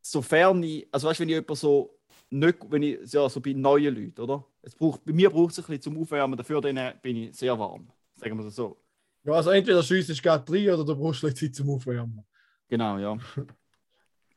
sofern 0.00 0.62
ich, 0.62 0.86
also 0.92 1.08
weißt 1.08 1.20
du, 1.20 1.22
wenn 1.22 1.28
ich 1.30 1.34
jemand 1.34 1.58
so 1.58 1.98
nicht, 2.28 2.58
wenn 2.68 2.82
ich, 2.82 3.12
ja, 3.12 3.28
so 3.28 3.40
bei 3.40 3.52
neuen 3.52 3.94
Leuten, 3.94 4.20
oder? 4.20 4.44
Es 4.62 4.74
braucht, 4.74 5.04
bei 5.04 5.12
mir 5.12 5.30
braucht 5.30 5.52
es 5.52 5.58
ein 5.58 5.64
bisschen 5.64 5.82
zum 5.82 6.02
Aufwärmen, 6.02 6.36
dafür 6.36 6.60
bin 6.60 7.16
ich 7.16 7.36
sehr 7.36 7.58
warm, 7.58 7.90
sagen 8.16 8.38
wir 8.38 8.46
es 8.46 8.54
so. 8.54 8.76
Ja, 9.24 9.32
also 9.32 9.50
entweder 9.50 9.82
schießt 9.82 10.10
es 10.10 10.22
gerade 10.22 10.50
rein 10.52 10.70
oder 10.70 10.84
du 10.84 10.96
brauchst 10.96 11.24
ein 11.24 11.30
bisschen 11.30 11.48
Zeit 11.48 11.56
zum 11.56 11.70
Aufwärmen. 11.70 12.24
Genau, 12.68 12.98
ja. 12.98 13.18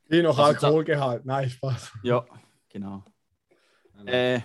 Je 0.09 0.21
nach 0.21 0.37
Also, 0.37 0.67
Alkoholgehalt. 0.67 1.25
Nein, 1.25 1.49
Spaß. 1.49 1.93
Ja, 2.03 2.25
genau. 2.69 3.03
Äh, 4.05 4.41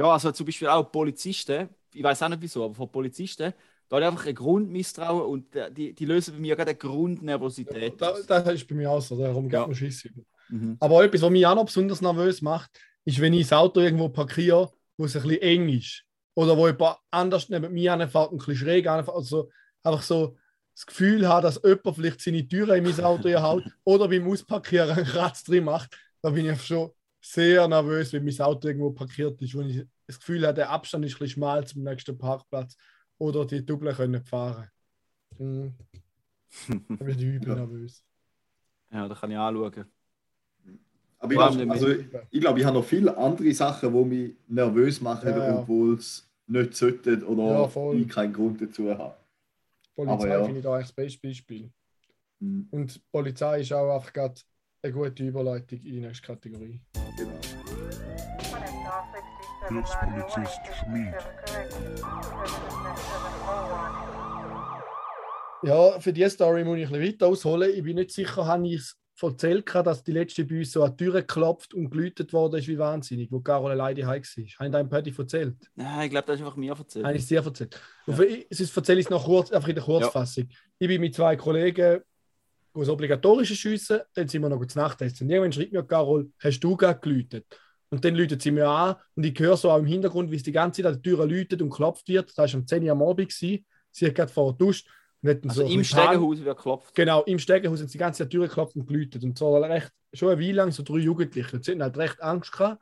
ja, 0.00 0.12
also 0.12 0.32
zum 0.32 0.46
Beispiel 0.46 0.68
auch 0.68 0.90
Polizisten, 0.90 1.68
ich 1.92 2.02
weiß 2.02 2.22
auch 2.22 2.30
nicht 2.30 2.40
wieso, 2.40 2.64
aber 2.64 2.74
von 2.74 2.90
Polizisten, 2.90 3.52
da 3.86 3.96
habe 3.96 4.04
ich 4.04 4.10
einfach 4.10 4.26
ein 4.26 4.34
Grundmisstrauen 4.34 5.22
und 5.26 5.54
äh, 5.54 5.70
die, 5.70 5.92
die 5.92 6.06
lösen 6.06 6.34
bei 6.34 6.40
mir 6.40 6.56
gerade 6.56 6.70
eine 6.70 6.78
Grundnervosität. 6.78 8.00
Da, 8.00 8.10
aus. 8.12 8.24
das 8.24 8.48
ist 8.48 8.66
bei 8.66 8.76
mir 8.76 8.90
auch 8.90 9.02
so, 9.02 9.18
darum 9.18 9.46
geht 9.46 9.60
Ja. 9.60 9.74
Schiss. 9.74 10.08
Mhm. 10.48 10.78
Aber 10.80 11.04
etwas, 11.04 11.20
was 11.20 11.30
mich 11.30 11.46
auch 11.46 11.54
noch 11.54 11.66
besonders 11.66 12.00
nervös 12.00 12.40
macht, 12.40 12.70
ist, 13.04 13.20
wenn 13.20 13.34
ich 13.34 13.42
das 13.48 13.52
Auto 13.52 13.80
irgendwo 13.80 14.08
parkiere, 14.08 14.70
wo 14.96 15.04
es 15.04 15.16
ein 15.16 15.22
bisschen 15.22 15.42
eng 15.42 15.68
ist. 15.68 16.04
Oder 16.34 16.56
wo 16.56 16.66
jemand 16.66 16.96
anders 17.10 17.50
neben 17.50 17.70
mir 17.70 17.92
anfährt 17.92 18.32
ein 18.32 18.38
bisschen 18.38 18.56
schräg 18.56 18.86
anfährt. 18.86 19.16
Also 19.16 19.50
einfach 19.82 20.02
so 20.02 20.38
das 20.74 20.86
Gefühl 20.86 21.28
habe, 21.28 21.42
dass 21.42 21.60
jemand 21.62 21.96
vielleicht 21.96 22.20
seine 22.22 22.48
Türe 22.48 22.78
in 22.78 22.84
mein 22.84 23.00
Auto 23.04 23.28
hält 23.28 23.66
oder 23.84 24.08
beim 24.08 24.26
Ausparkieren 24.26 24.92
einen 24.92 25.04
Kratz 25.04 25.44
drin 25.44 25.64
macht. 25.64 25.94
Da 26.22 26.30
bin 26.30 26.48
ich 26.48 26.62
schon 26.62 26.90
sehr 27.20 27.68
nervös, 27.68 28.12
wenn 28.12 28.24
mein 28.24 28.40
Auto 28.40 28.68
irgendwo 28.68 28.90
parkiert 28.90 29.40
ist, 29.42 29.54
wo 29.54 29.60
ich 29.60 29.84
das 30.06 30.18
Gefühl 30.18 30.44
habe, 30.44 30.54
der 30.54 30.70
Abstand 30.70 31.04
ist 31.04 31.12
ein 31.14 31.18
bisschen 31.18 31.34
schmal 31.34 31.66
zum 31.66 31.82
nächsten 31.82 32.16
Parkplatz 32.16 32.76
oder 33.18 33.44
die 33.46 33.64
Double 33.64 33.94
können 33.94 34.22
fahren. 34.22 34.68
Mhm. 35.38 35.74
Da 36.68 37.04
bin 37.04 37.18
ich 37.18 37.22
übel 37.24 37.48
Ja. 37.48 37.54
nervös. 37.54 38.04
Ja, 38.90 39.08
da 39.08 39.14
kann 39.14 39.30
ich 39.30 39.38
anschauen. 39.38 39.84
Aber 41.20 41.32
ich, 41.32 41.38
glaub, 41.38 41.54
nicht 41.54 41.70
also, 41.70 41.88
ich 42.30 42.40
glaube, 42.40 42.58
ich 42.58 42.64
habe 42.64 42.78
noch 42.78 42.84
viele 42.84 43.16
andere 43.16 43.52
Sachen, 43.52 43.92
die 43.92 44.04
mich 44.04 44.34
nervös 44.48 45.00
machen, 45.00 45.28
Ja, 45.28 45.38
ja. 45.38 45.58
obwohl 45.60 45.94
es 45.94 46.26
nicht 46.46 46.74
sollten 46.74 47.22
oder 47.24 47.60
Ja, 47.60 47.68
voll. 47.68 48.00
ich 48.00 48.08
keinen 48.08 48.32
Grund 48.32 48.60
dazu 48.60 48.88
haben. 48.88 49.14
Polizei 49.94 50.28
ja. 50.28 50.42
finde 50.44 50.58
ich 50.58 50.64
da 50.64 50.72
eigentlich 50.74 50.86
das 50.86 50.92
beste 50.94 51.20
Beispiel. 51.28 51.70
Mhm. 52.40 52.68
Und 52.70 52.94
die 52.94 53.00
Polizei 53.12 53.60
ist 53.60 53.72
auch 53.72 53.94
einfach 53.94 54.12
gerade 54.12 54.40
eine 54.82 54.92
gute 54.92 55.24
Überleitung 55.24 55.78
in 55.78 55.84
die 55.84 56.00
nächste 56.00 56.26
Kategorie. 56.26 56.80
Genau. 57.16 57.40
Hilfspolizist 59.68 60.60
Schmid. 60.80 61.14
Ja, 65.62 66.00
für 66.00 66.12
diese 66.12 66.30
Story 66.30 66.64
muss 66.64 66.78
ich 66.78 66.86
ein 66.86 66.92
bisschen 66.92 67.14
weiter 67.14 67.26
ausholen. 67.26 67.70
Ich 67.74 67.82
bin 67.82 67.96
nicht 67.96 68.10
sicher, 68.10 68.46
habe 68.46 68.66
ich 68.66 68.76
es 68.76 68.96
erzählt, 69.22 69.66
gehabt, 69.66 69.86
dass 69.86 70.02
die 70.02 70.12
letzte 70.12 70.46
bei 70.46 70.60
uns 70.60 70.72
so 70.72 70.82
an 70.82 70.96
die 70.96 71.04
Tür 71.04 71.12
geklopft 71.12 71.74
und 71.74 71.90
geläutet 71.90 72.32
worden 72.32 72.58
ist 72.58 72.68
wie 72.68 72.78
wahnsinnig, 72.78 73.30
wo 73.30 73.40
Carol 73.40 73.72
alleine 73.72 74.06
heim 74.06 74.22
war. 74.22 74.44
Habe 74.44 74.66
ich 74.66 74.72
deinem 74.72 74.88
Paddy 74.88 75.14
erzählt? 75.16 75.56
Nein, 75.74 76.06
ich 76.06 76.10
glaube, 76.10 76.26
das 76.26 76.36
ist 76.36 76.42
einfach 76.42 76.56
mir 76.56 76.72
erzählt. 76.72 77.04
Habe 77.04 77.16
ich 77.16 77.22
es 77.22 77.28
dir 77.28 77.44
erzählt? 77.44 77.78
Und 78.06 78.14
für 78.14 78.24
ich, 78.24 78.46
sonst 78.50 78.74
erzähle 78.74 79.00
ich 79.00 79.06
es 79.06 79.10
noch 79.10 79.26
kurz, 79.26 79.52
einfach 79.52 79.68
in 79.68 79.74
der 79.74 79.84
Kurzfassung. 79.84 80.48
Ich 80.78 80.88
bin 80.88 81.00
mit 81.02 81.14
zwei 81.14 81.36
Kollegen 81.36 82.00
das 82.74 82.88
obligatorische 82.88 83.54
Schiessen, 83.54 84.00
dann 84.14 84.28
sind 84.28 84.42
wir 84.42 84.48
noch 84.48 84.58
gut 84.58 84.74
Nachtessen. 84.76 85.26
Und 85.26 85.30
irgendwann 85.30 85.52
schreibt 85.52 85.72
mir 85.72 85.82
Carol, 85.82 86.30
hast 86.38 86.60
du 86.60 86.76
gerade 86.76 87.00
geläutet? 87.00 87.46
Und 87.90 88.04
dann 88.04 88.14
läutet 88.14 88.40
sie 88.40 88.52
mir 88.52 88.68
an 88.68 88.94
und 89.16 89.26
ich 89.26 89.36
höre 89.38 89.56
so 89.56 89.70
auch 89.70 89.78
im 89.78 89.86
Hintergrund, 89.86 90.30
wie 90.30 90.36
es 90.36 90.44
die 90.44 90.52
ganze 90.52 90.80
Zeit 90.80 90.92
an 90.92 90.94
der 90.94 91.02
Tür 91.02 91.26
läutet 91.26 91.60
und 91.60 91.70
klopft 91.70 92.08
wird. 92.08 92.30
Das 92.36 92.52
war 92.52 92.60
um 92.60 92.66
10 92.66 92.84
Uhr 92.84 92.92
am 92.92 93.02
Abend. 93.02 93.28
Gewesen. 93.28 93.66
Sie 93.90 94.06
hat 94.06 94.14
gerade 94.14 94.32
vorher 94.32 94.56
duscht. 94.56 94.88
Also 95.22 95.48
so 95.50 95.66
im 95.66 95.82
Stegenhaus 95.84 96.38
wird 96.38 96.56
geklopft. 96.56 96.94
Genau, 96.94 97.22
im 97.24 97.38
Stegenhaus 97.38 97.80
haben 97.80 97.88
sie 97.88 97.92
die 97.92 97.98
ganze 97.98 98.22
Zeit 98.22 98.32
durchgeklopft 98.32 98.76
und 98.76 98.86
geläutet. 98.86 99.24
Und 99.24 99.36
so 99.36 99.56
recht, 99.56 99.90
schon 100.12 100.30
eine 100.30 100.40
Weile 100.40 100.52
lang, 100.52 100.70
so 100.70 100.84
drei 100.84 100.98
Jugendliche. 100.98 101.56
Und 101.56 101.64
sie 101.64 101.72
hatten 101.72 101.82
halt 101.82 101.98
recht 101.98 102.22
Angst 102.22 102.52
gehabt. 102.52 102.80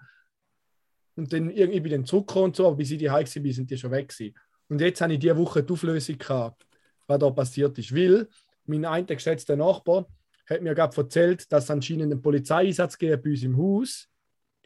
Und 1.16 1.32
dann 1.32 1.51
irgendwie 1.51 1.80
bin 1.80 1.93
ich 1.93 1.99
dann 1.99 2.07
zurückgekommen 2.07 2.45
und 2.47 2.57
so, 2.57 2.66
aber 2.66 2.76
bis 2.76 2.93
ich 2.93 2.99
die 2.99 3.11
heim 3.11 3.26
war, 3.26 3.53
sind 3.53 3.70
die 3.70 3.76
schon 3.76 3.91
weg 3.91 4.09
gewesen. 4.09 4.34
Und 4.68 4.80
jetzt 4.80 5.01
habe 5.01 5.14
ich 5.14 5.18
diese 5.18 5.36
Woche 5.36 5.62
die 5.64 5.72
Auflösung 5.72 6.18
gehabt, 6.18 6.64
was 7.07 7.18
da 7.18 7.30
passiert 7.30 7.76
ist. 7.78 7.93
Weil 7.93 8.28
mein 8.69 8.85
ein 8.85 9.07
geschätzter 9.07 9.57
Nachbar 9.57 10.07
hat 10.49 10.62
mir 10.62 10.75
gerade 10.75 10.97
erzählt, 10.97 11.51
dass 11.53 11.64
es 11.64 11.71
anscheinend 11.71 12.12
einen 12.12 12.23
Polizeieinsatz 12.23 12.97
gegeben 12.97 13.23
bei 13.23 13.31
uns 13.31 13.43
im 13.43 13.57
Haus. 13.57 14.09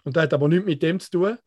Und 0.04 0.16
das 0.16 0.24
hat 0.24 0.34
aber 0.34 0.48
nichts 0.48 0.66
mit 0.66 0.82
dem 0.82 1.00
zu 1.00 1.10
tun. 1.10 1.38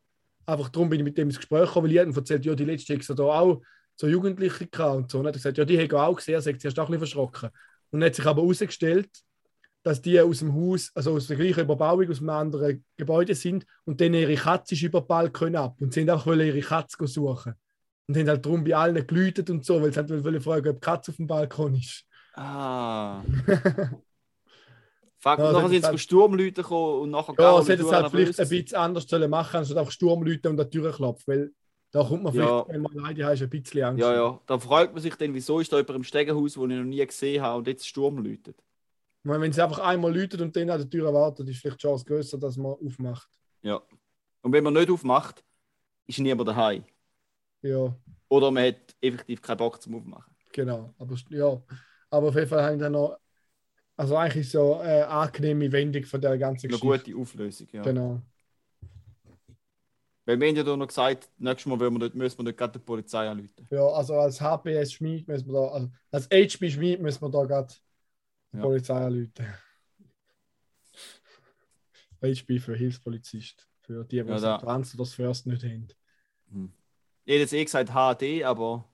Einfach 0.45 0.69
darum 0.69 0.89
bin 0.89 0.99
ich 0.99 1.03
mit 1.03 1.17
dem 1.17 1.29
ins 1.29 1.37
Gespräch 1.37 1.67
gekommen, 1.67 1.87
weil 1.87 1.95
ich 1.95 2.01
ihm 2.01 2.15
erzählt, 2.15 2.45
ja, 2.45 2.53
die 2.53 2.65
letzte 2.65 2.97
hat 2.97 3.19
da 3.19 3.23
auch 3.23 3.61
so 3.95 4.07
Jugendliche 4.07 4.67
gehabt 4.67 4.95
und 4.95 5.11
so. 5.11 5.19
Und 5.19 5.25
er 5.25 5.29
hat 5.29 5.35
gesagt, 5.35 5.57
ja, 5.57 5.65
die 5.65 5.79
haben 5.79 5.91
auch 5.97 6.15
gesehen, 6.15 6.41
sie 6.41 6.51
ist 6.51 6.79
auch 6.79 6.83
ein 6.83 6.91
bisschen 6.91 6.99
verschrocken. 6.99 7.49
Und 7.91 8.03
hat 8.03 8.15
sich 8.15 8.25
aber 8.25 8.41
herausgestellt, 8.41 9.09
dass 9.83 10.01
die 10.01 10.19
aus 10.19 10.39
dem 10.39 10.53
Haus, 10.53 10.91
also 10.95 11.13
aus 11.13 11.27
der 11.27 11.37
gleichen 11.37 11.61
Überbauung, 11.61 12.09
aus 12.09 12.19
einem 12.19 12.29
anderen 12.29 12.83
Gebäude 12.97 13.35
sind 13.35 13.65
und 13.85 14.01
dann 14.01 14.13
ihre 14.13 14.35
Katze 14.35 14.73
ist 14.73 14.81
über 14.81 15.01
den 15.01 15.07
Balkon 15.07 15.55
ab 15.55 15.75
und 15.79 15.93
sie 15.93 16.01
einfach 16.01 16.25
wollen 16.25 16.47
ihre 16.47 16.61
Katze 16.61 17.07
suchen. 17.07 17.53
Und 18.07 18.17
haben 18.17 18.27
halt 18.27 18.45
darum 18.45 18.63
bei 18.63 18.75
allen 18.75 19.05
geläutet 19.05 19.49
und 19.49 19.63
so, 19.63 19.81
weil 19.81 19.93
sie 19.93 19.99
halt 19.99 20.23
wollen 20.23 20.41
fragen, 20.41 20.69
ob 20.69 20.75
die 20.75 20.85
Katze 20.85 21.11
auf 21.11 21.17
dem 21.17 21.27
Balkon 21.27 21.75
ist. 21.75 22.03
Ah. 22.35 23.21
Fuck, 25.17 25.39
Ja, 25.39 25.51
nachher 25.53 25.69
sind 25.69 25.81
sie 25.81 25.87
halt- 25.87 25.99
Sturmleute 25.99 26.61
gekommen 26.61 27.01
und 27.01 27.09
nachher 27.11 27.33
Ja, 27.39 27.61
sie 27.61 27.71
hätten 27.71 27.85
es 27.85 27.91
halt 27.91 28.11
vielleicht 28.11 28.39
ein 28.39 28.49
bisschen 28.49 28.77
anders 28.77 29.07
sollen 29.07 29.29
machen, 29.29 29.57
anstatt 29.57 29.77
einfach 29.77 29.91
Sturmleute 29.91 30.49
und 30.49 30.59
an 30.59 30.69
die 30.69 30.77
Tür 30.77 30.91
klopfen, 30.91 31.23
weil 31.33 31.51
da 31.91 32.03
kommt 32.03 32.23
man 32.23 32.33
vielleicht, 32.33 32.49
Ja. 32.49 32.65
wenn 32.67 32.81
man 32.81 32.99
alleine 32.99 33.33
ist, 33.33 33.41
ein 33.41 33.49
bisschen 33.49 33.83
Angst. 33.83 34.01
Ja, 34.01 34.13
ja. 34.13 34.39
Da 34.45 34.59
fragt 34.59 34.93
man 34.93 35.01
sich 35.01 35.15
dann, 35.15 35.33
wieso 35.33 35.59
ist 35.59 35.71
da 35.71 35.77
jemand 35.77 35.95
im 35.95 36.03
Stegenhaus, 36.03 36.53
den 36.53 36.69
ich 36.71 36.77
noch 36.77 36.83
nie 36.83 37.05
gesehen 37.05 37.41
habe 37.41 37.57
und 37.59 37.67
jetzt 37.67 37.87
Sturm 37.87 38.17
läutet. 38.17 38.57
Ich 39.23 39.27
meine, 39.29 39.41
wenn 39.41 39.51
sie 39.53 39.61
einfach 39.63 39.79
einmal 39.79 40.15
läutet 40.15 40.41
und 40.41 40.55
dann 40.55 40.69
an 40.69 40.77
der 40.79 40.89
Tür 40.89 41.11
wartet, 41.13 41.47
ist 41.49 41.59
vielleicht 41.61 41.77
die 41.81 41.87
Chance 41.87 42.05
größer, 42.05 42.37
dass 42.37 42.57
man 42.57 42.73
aufmacht. 42.73 43.29
Ja. 43.63 43.81
Und 44.43 44.51
wenn 44.51 44.63
man 44.63 44.73
nicht 44.73 44.91
aufmacht, 44.91 45.43
ist 46.05 46.19
niemand 46.19 46.47
daheim. 46.49 46.83
Ja, 47.63 47.95
Oder 48.29 48.51
man 48.51 48.65
hat 48.67 48.95
effektiv 49.01 49.41
keinen 49.41 49.57
Bock 49.57 49.81
zum 49.81 49.95
Aufmachen. 49.95 50.35
genau. 50.51 50.93
Aber 50.99 51.15
ja, 51.29 51.59
aber 52.15 52.29
auf 52.29 52.35
jeden 52.35 52.47
Fall 52.47 52.63
haben 52.63 52.79
dann 52.79 52.93
noch, 52.93 53.17
also 53.97 54.15
eigentlich 54.17 54.49
so 54.49 54.75
eine 54.77 55.07
angenehme 55.07 55.71
Wendung 55.71 56.03
von 56.03 56.21
der 56.21 56.37
ganzen 56.37 56.67
Eine 56.67 56.77
Geschichte. 56.77 57.11
gute 57.11 57.17
Auflösung, 57.21 57.67
ja. 57.71 57.81
Genau. 57.83 58.21
Weil 60.27 60.39
wir 60.39 60.47
haben 60.47 60.55
ja 60.55 60.63
da 60.63 60.75
noch 60.75 60.87
gesagt, 60.87 61.29
nächstes 61.37 61.67
Mal 61.67 61.79
wir 61.79 61.91
nicht, 61.91 62.15
müssen 62.15 62.39
wir 62.39 62.43
nicht 62.45 62.57
gerade 62.57 62.79
die 62.79 62.83
Polizei 62.83 63.29
anrufen. 63.29 63.67
Ja, 63.69 63.85
also 63.87 64.15
als 64.15 64.41
HPS 64.41 64.93
Schmied 64.93 65.27
müssen 65.27 65.47
wir 65.47 65.53
da, 65.53 65.67
also 65.67 65.89
als 66.11 66.27
HB 66.31 66.69
Schmied 66.71 66.99
müssen 66.99 67.21
wir 67.21 67.29
da 67.29 67.43
gerade 67.45 67.73
die 68.51 68.57
Ja. 68.57 68.63
Polizei 68.63 68.95
anrufen. 69.05 69.31
HB 72.23 72.59
für 72.59 72.75
Hilfspolizist. 72.75 73.67
Für 73.81 74.03
die, 74.03 74.23
die 74.23 74.29
Ja, 74.29 74.39
da- 74.39 74.57
Trans 74.57 74.95
oder 74.95 75.03
das 75.03 75.13
First 75.13 75.45
nicht 75.45 75.63
haben. 75.63 75.87
Ich 77.25 77.31
hätte 77.33 77.41
jetzt 77.41 77.53
eh 77.53 77.63
gesagt 77.63 77.91
HD, 77.91 78.43
aber 78.43 78.85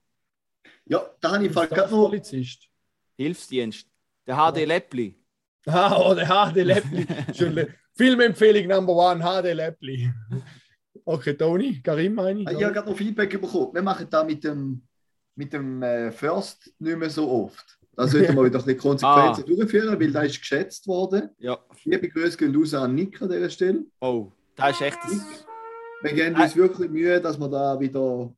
Ja, 0.84 1.02
da 1.20 1.32
habe 1.32 1.46
ich 1.46 1.52
gerade 1.54 1.90
noch. 1.90 2.08
Polizist. 2.10 2.68
Hilfsdienst. 3.16 3.86
Der 4.26 4.36
HD 4.36 4.66
Läppli. 4.66 5.18
Ah, 5.66 5.96
oh, 5.96 6.12
der 6.14 6.26
HD 6.26 6.56
Läppli. 6.64 7.06
Schön. 7.34 7.68
Filmempfehlung 7.94 8.66
Number 8.66 8.94
One, 8.94 9.20
HD 9.22 9.54
Läppli. 9.54 10.10
Okay, 11.04 11.34
Toni, 11.34 11.80
Karim 11.82 12.14
meine 12.14 12.40
ich. 12.40 12.48
Ich 12.48 12.62
habe 12.64 12.72
gerade 12.74 12.90
noch 12.90 12.96
Feedback 12.96 13.40
bekommen. 13.40 13.72
Wir 13.72 13.82
machen 13.82 14.06
da 14.10 14.24
mit 14.24 14.42
dem, 14.42 14.82
mit 15.36 15.52
dem 15.52 15.80
äh, 15.82 16.10
First 16.10 16.72
nicht 16.80 16.98
mehr 16.98 17.10
so 17.10 17.30
oft. 17.30 17.78
Da 17.94 18.08
sollten 18.08 18.34
wir 18.34 18.44
wieder 18.46 18.58
ein 18.58 18.64
bisschen 18.64 18.78
Konsequenzen 18.80 19.44
Ah. 19.44 19.46
durchführen, 19.46 20.00
weil 20.00 20.10
da 20.10 20.22
ist 20.22 20.40
geschätzt 20.40 20.88
worden. 20.88 21.30
Ja. 21.38 21.58
Liebe 21.84 22.08
Grüße 22.08 22.36
gehen 22.36 22.56
raus 22.56 22.74
an 22.74 22.94
Nick 22.96 23.22
an 23.22 23.30
dieser 23.30 23.50
Stelle. 23.50 23.84
Oh, 24.00 24.32
das 24.56 24.72
ist 24.72 24.80
echt. 24.82 24.98
Das, 25.04 25.46
Wir 26.02 26.12
geben 26.12 26.40
uns 26.40 26.56
wirklich 26.56 26.90
Mühe, 26.90 27.20
dass 27.20 27.38
wir 27.38 27.48
da 27.48 27.78
wieder 27.78 28.00
ein 28.24 28.36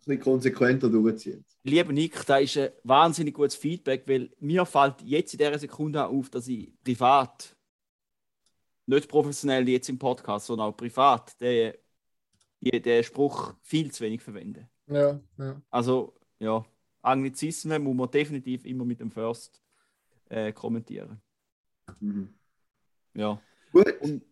bisschen 0.00 0.20
konsequenter 0.20 0.88
durchziehen. 0.88 1.44
lieber 1.62 1.92
Nick, 1.92 2.24
da 2.26 2.38
ist 2.38 2.56
ein 2.56 2.70
wahnsinnig 2.84 3.34
gutes 3.34 3.54
Feedback, 3.54 4.04
weil 4.06 4.30
mir 4.40 4.64
fällt 4.66 5.02
jetzt 5.02 5.34
in 5.34 5.38
dieser 5.38 5.58
Sekunde 5.58 6.06
auf, 6.06 6.30
dass 6.30 6.48
ich 6.48 6.72
privat, 6.82 7.56
nicht 8.86 9.08
professionell 9.08 9.68
jetzt 9.68 9.88
im 9.88 9.98
Podcast, 9.98 10.46
sondern 10.46 10.68
auch 10.68 10.76
privat, 10.76 11.40
den, 11.40 11.74
den 12.60 13.04
Spruch 13.04 13.54
viel 13.62 13.90
zu 13.92 14.04
wenig 14.04 14.22
verwende. 14.22 14.68
Ja, 14.86 15.20
ja. 15.38 15.62
Also, 15.70 16.14
ja, 16.38 16.64
Anglizismen 17.02 17.82
muss 17.82 17.96
man 17.96 18.10
definitiv 18.10 18.64
immer 18.64 18.84
mit 18.84 19.00
dem 19.00 19.10
First 19.10 19.62
äh, 20.28 20.52
kommentieren. 20.52 21.20
Mhm. 22.00 22.34
Ja. 23.14 23.40
Gut. 23.72 24.00
Und 24.00 24.22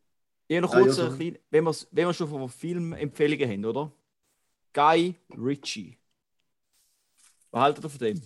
ich 0.49 0.61
noch 0.61 0.73
Ah, 0.73 0.79
ja, 0.79 0.85
kurz 0.85 0.97
so. 0.97 1.11
klein, 1.15 1.39
wenn 1.51 1.65
wir, 1.65 1.75
wenn 1.91 2.07
wir 2.07 2.15
schon 2.15 2.29
von 2.29 2.49
Filmempfehlungen 2.49 3.49
haben, 3.49 3.65
oder? 3.65 3.93
Guy 4.79 5.17
Ritchie. 5.37 5.99
Was 7.51 7.61
haltet 7.63 7.85
ihr 7.85 7.91
von 7.91 7.99
dem? 7.99 8.23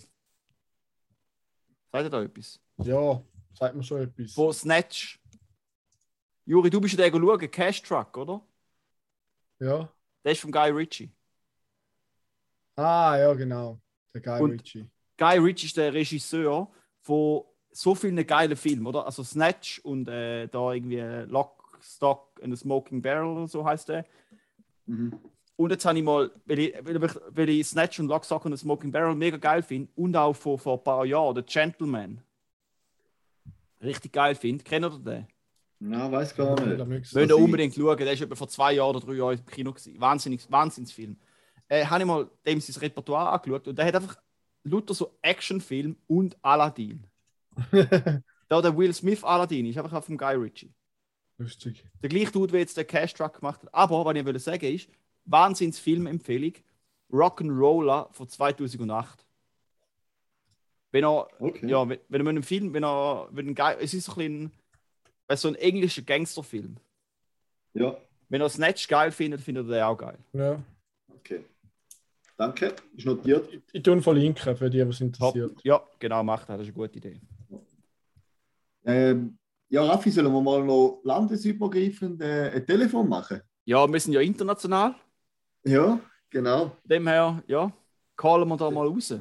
Sagt 1.91 2.05
ihr 2.05 2.09
da 2.11 2.21
etwas? 2.21 2.59
ja, 2.77 3.23
sagt 3.57 3.75
mir 3.75 3.83
schon 3.83 4.01
etwas. 4.01 4.33
Von 4.33 4.53
Snatch. 4.53 5.19
Juri, 6.45 6.69
du 6.69 6.79
bist 6.79 6.93
ja 6.95 7.09
der 7.09 7.19
schauen, 7.19 7.49
Cash 7.49 7.81
Truck, 7.81 8.15
oder? 8.17 8.45
Ja. 9.57 9.91
Der 10.23 10.31
ist 10.33 10.41
von 10.41 10.51
Guy 10.51 10.69
Ritchie. 10.69 11.11
Ah, 12.75 13.17
ja, 13.17 13.33
genau. 13.33 13.81
Der 14.13 14.21
Guy 14.21 14.39
Und- 14.39 14.51
Ritchie. 14.51 14.85
Guy 15.17 15.37
Ritchie 15.39 15.65
ist 15.65 15.77
der 15.77 15.91
Regisseur 15.91 16.71
von 17.01 17.45
so 17.71 17.95
vielen 17.95 18.27
geilen 18.27 18.55
Filmen, 18.55 18.85
oder? 18.85 19.07
Also 19.07 19.23
Snatch 19.23 19.79
und 19.79 20.07
äh, 20.07 20.47
da 20.49 20.71
irgendwie 20.71 20.99
Lock, 21.31 21.79
Stock 21.81 22.39
and 22.43 22.53
a 22.53 22.55
Smoking 22.55 23.01
Barrel 23.01 23.25
oder 23.37 23.47
so 23.47 23.65
heißt 23.65 23.89
der. 23.89 24.05
Mhm. 24.85 25.19
Und 25.55 25.69
jetzt 25.71 25.85
habe 25.85 25.97
ich 25.97 26.03
mal, 26.03 26.31
weil 26.45 26.59
ich, 26.59 26.73
weil 26.83 27.49
ich, 27.49 27.67
Snatch 27.67 27.99
und 27.99 28.07
Lock, 28.07 28.25
Stock 28.25 28.45
and 28.45 28.55
a 28.55 28.57
Smoking 28.57 28.91
Barrel 28.91 29.15
mega 29.15 29.37
geil 29.37 29.61
finde 29.61 29.91
und 29.95 30.15
auch 30.15 30.33
vor, 30.33 30.57
vor 30.57 30.77
ein 30.79 30.83
paar 30.83 31.05
Jahren, 31.05 31.35
The 31.35 31.43
Gentleman. 31.43 32.21
Richtig 33.81 34.13
geil 34.13 34.33
finde. 34.35 34.63
Kennt 34.63 34.85
ihr 34.85 34.89
den? 34.89 35.27
Na, 35.79 36.11
weiß 36.11 36.35
gar 36.35 36.55
Da 36.55 36.85
nicht. 36.85 37.13
Das 37.13 37.29
ihr 37.29 37.37
unbedingt 37.37 37.75
schauen. 37.75 37.97
Der 37.97 38.13
ist 38.13 38.21
etwa 38.21 38.35
vor 38.35 38.47
zwei 38.47 38.73
Jahren 38.73 38.95
oder 38.95 39.05
drei 39.05 39.13
Jahren 39.15 39.37
im 39.37 39.45
Kino 39.45 39.71
gewesen. 39.71 39.99
Wahnsinnig, 39.99 40.49
Wahnsinnsfilm. 40.49 41.17
Äh, 41.67 41.85
habe 41.85 42.01
ich 42.01 42.07
mal 42.07 42.29
dem 42.45 42.61
sein 42.61 42.79
Repertoire 42.81 43.31
angeschaut 43.31 43.67
und 43.67 43.77
der 43.77 43.85
hat 43.85 43.95
einfach 43.95 44.17
lauter 44.63 44.93
so 44.93 45.17
Actionfilm 45.21 45.97
und 46.07 46.37
Aladdin. 46.41 47.05
Da 48.49 48.61
der 48.61 48.77
Will 48.77 48.93
Smith 48.93 49.23
Aladdin 49.23 49.65
ist 49.65 49.79
einfach 49.79 50.03
vom 50.03 50.15
Guy 50.15 50.35
Ritchie. 50.35 50.71
Lustig. 51.39 51.83
Der 52.03 52.09
gleiche 52.09 52.31
Dude, 52.31 52.53
wie 52.53 52.57
jetzt 52.57 52.77
der 52.77 52.85
Cash 52.85 53.15
Truck 53.15 53.39
gemacht 53.39 53.63
hat. 53.63 53.73
Aber, 53.73 54.05
was 54.05 54.15
ich 54.15 54.23
will 54.23 54.37
sagen 54.37 54.65
ist, 54.65 54.89
Wahnsinns-Filmempfehlung: 55.25 56.53
Rock'n'Roller 57.11 58.11
von 58.13 58.27
2008. 58.27 59.25
Wenn 60.91 61.03
er, 61.05 61.27
Okay. 61.39 61.67
ja, 61.67 61.87
wenn, 61.89 61.99
wenn 62.09 62.21
er 62.21 62.23
mit 62.23 62.29
einem 62.29 62.43
Film, 62.43 62.73
wenn 62.73 62.83
er, 62.83 63.27
wenn 63.31 63.49
ein 63.57 63.77
es 63.79 63.93
ist 63.93 64.05
so 64.05 64.19
ein, 64.19 64.51
bisschen, 65.27 65.37
so 65.37 65.47
ein 65.47 65.55
englischer 65.55 66.03
Gangsterfilm. 66.03 66.77
Ja, 67.73 67.97
Wenn 68.29 68.41
er 68.41 68.49
Snatch 68.49 68.87
geil 68.87 69.11
findet, 69.11 69.41
findet 69.41 69.67
er 69.67 69.73
den 69.73 69.83
auch 69.83 69.97
geil. 69.97 70.17
Ja. 70.33 70.61
okay. 71.07 71.43
Danke, 72.37 72.75
ist 72.95 73.05
notiert. 73.05 73.47
Ich 73.71 73.83
tue 73.83 73.93
ihn 73.95 74.01
verlinken 74.01 74.55
für 74.55 74.69
die, 74.69 74.87
was 74.87 74.97
Top. 74.99 75.07
interessiert. 75.07 75.59
Ja, 75.63 75.81
genau, 75.99 76.23
macht 76.23 76.49
er. 76.49 76.57
Das 76.57 76.67
ist 76.67 76.75
eine 76.75 76.87
gute 76.87 76.97
Idee. 76.97 77.21
Ähm, 78.85 79.37
ja, 79.69 79.83
Raffi, 79.83 80.11
sollen 80.11 80.31
wir 80.31 80.41
mal 80.41 80.63
noch 80.63 81.01
landesübergreifend 81.03 82.21
äh, 82.21 82.51
ein 82.55 82.65
Telefon 82.65 83.07
machen? 83.07 83.41
Ja, 83.65 83.87
wir 83.91 83.99
sind 83.99 84.13
ja 84.13 84.21
international. 84.21 84.95
Ja, 85.65 85.99
Genau. 86.29 86.69
Von 86.69 86.89
dem 86.89 87.07
her, 87.07 87.43
ja, 87.45 87.71
callen 88.17 88.49
wir 88.49 88.57
da 88.57 88.71
mal 88.71 88.87
raus. 88.87 89.13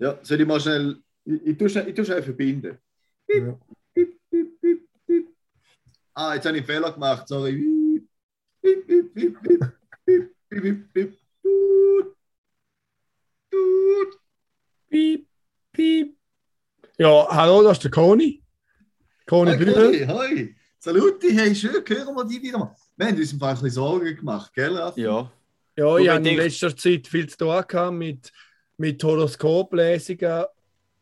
Ja, 0.00 0.18
soll 0.22 0.40
ich 0.40 0.46
mal 0.48 0.58
schnell. 0.60 1.00
Ich, 1.24 1.46
ich, 1.46 1.56
tue, 1.56 1.68
schnell, 1.68 1.88
ich 1.88 1.94
tue 1.94 2.04
schnell 2.04 2.22
verbinden. 2.24 2.76
Ja. 3.28 3.56
Piep, 3.94 4.18
piep, 4.28 4.60
piep, 4.60 4.88
piep. 5.06 5.28
Ah, 6.12 6.34
jetzt 6.34 6.44
habe 6.46 6.56
ich 6.56 6.62
einen 6.62 6.66
Fehler 6.66 6.92
gemacht, 6.92 7.28
sorry. 7.28 8.02
Piep, 8.60 8.86
piep, 8.86 9.14
piep, 9.14 9.42
piep, 9.42 9.60
piep, 10.04 10.34
piep, 10.50 10.62
piep, 10.62 10.92
piep. 10.92 11.18
Tut. 11.40 12.16
Tut. 13.52 14.20
Piep, 14.90 15.28
piep. 15.72 16.16
Ja, 16.98 17.28
hallo, 17.30 17.62
das 17.62 17.78
ist 17.78 17.84
der 17.84 17.90
Koni. 17.92 18.42
Koni 19.26 19.52
Hoi, 19.52 19.56
Bühler. 19.56 19.76
hoi, 19.76 20.06
hoi. 20.08 20.56
Saluti, 20.80 21.30
hey, 21.32 21.54
schön, 21.54 21.82
hören 21.86 22.14
wir 22.16 22.24
die 22.24 22.42
wieder 22.42 22.58
mal. 22.58 22.74
Wir 22.96 23.06
haben 23.06 23.16
uns 23.16 23.32
im 23.32 23.38
Fall 23.38 23.50
ein 23.50 23.54
bisschen 23.54 23.70
Sorgen 23.70 24.16
gemacht, 24.16 24.52
gell, 24.52 24.76
Raffi? 24.76 25.02
Ja. 25.02 25.30
Ja, 25.76 25.96
ich 25.98 26.08
habe 26.08 26.28
in 26.28 26.36
letzter 26.36 26.76
Zeit 26.76 27.06
viel 27.08 27.28
zu 27.28 27.36
tun 27.38 27.62
gehabt 27.66 27.94
mit, 27.96 28.32
mit 28.76 29.02
Horoskoplesungen 29.02 30.44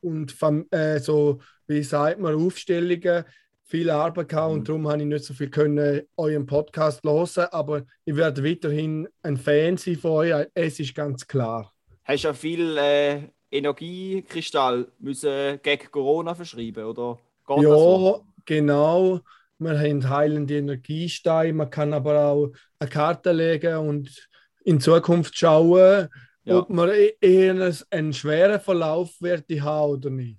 und 0.01 0.35
äh, 0.71 0.99
so, 0.99 1.41
wie 1.67 1.83
sagt 1.83 2.21
man, 2.21 2.35
Aufstellungen. 2.35 3.25
Viel 3.65 3.89
Arbeit 3.89 4.29
gehabt 4.29 4.53
Mhm. 4.53 4.59
und 4.59 4.69
darum 4.69 4.89
habe 4.89 5.01
ich 5.01 5.07
nicht 5.09 5.25
so 5.25 5.33
viel 5.33 5.49
können 5.49 6.03
euren 6.19 6.45
Podcast 6.45 7.03
hören, 7.05 7.47
aber 7.53 7.87
ich 8.05 8.15
werde 8.17 8.45
weiterhin 8.45 9.09
ein 9.23 9.39
Fan 9.39 9.79
sein 9.79 9.97
von 9.97 10.11
euch. 10.13 10.47
Es 10.55 10.79
ist 10.79 10.95
ganz 10.95 11.27
klar. 11.27 11.73
Hast 12.05 12.25
du 12.25 12.29
ja 12.29 12.35
viel 12.35 12.77
äh, 12.79 13.29
Energiekristall 13.51 14.89
müssen 14.99 15.61
gegen 15.63 15.91
Corona 15.91 16.35
verschreiben, 16.35 16.85
oder? 16.85 17.19
Geht 17.47 17.63
Ja, 17.63 17.69
so? 17.79 18.25
genau. 18.45 19.21
Wir 19.59 19.79
haben 19.79 20.09
heilende 20.09 20.57
Energiesteine. 20.59 21.53
Man 21.53 21.71
kann 21.71 21.93
aber 21.93 22.25
auch 22.27 22.53
eine 22.79 22.91
Karte 22.91 23.33
legen 23.33 23.77
und 23.77 24.29
in 24.65 24.81
Zukunft 24.81 25.37
schauen, 25.37 26.09
Ja. 26.45 26.59
ob 26.59 26.71
man 26.71 26.91
e- 26.91 27.15
eher 27.21 27.73
einen 27.91 28.13
schweren 28.13 28.61
Verlauf 28.61 29.11
wird 29.21 29.45
haben 29.61 29.93
oder 29.93 30.11
nicht. 30.11 30.39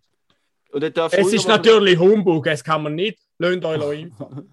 Es 1.11 1.32
ist 1.32 1.47
noch 1.47 1.57
natürlich 1.57 1.97
Humbug, 1.99 2.47
es 2.47 2.63
kann 2.63 2.84
man 2.84 2.95
nicht. 2.95 3.19
Lasst 3.38 3.63
euch 3.63 4.01
impfen. 4.01 4.49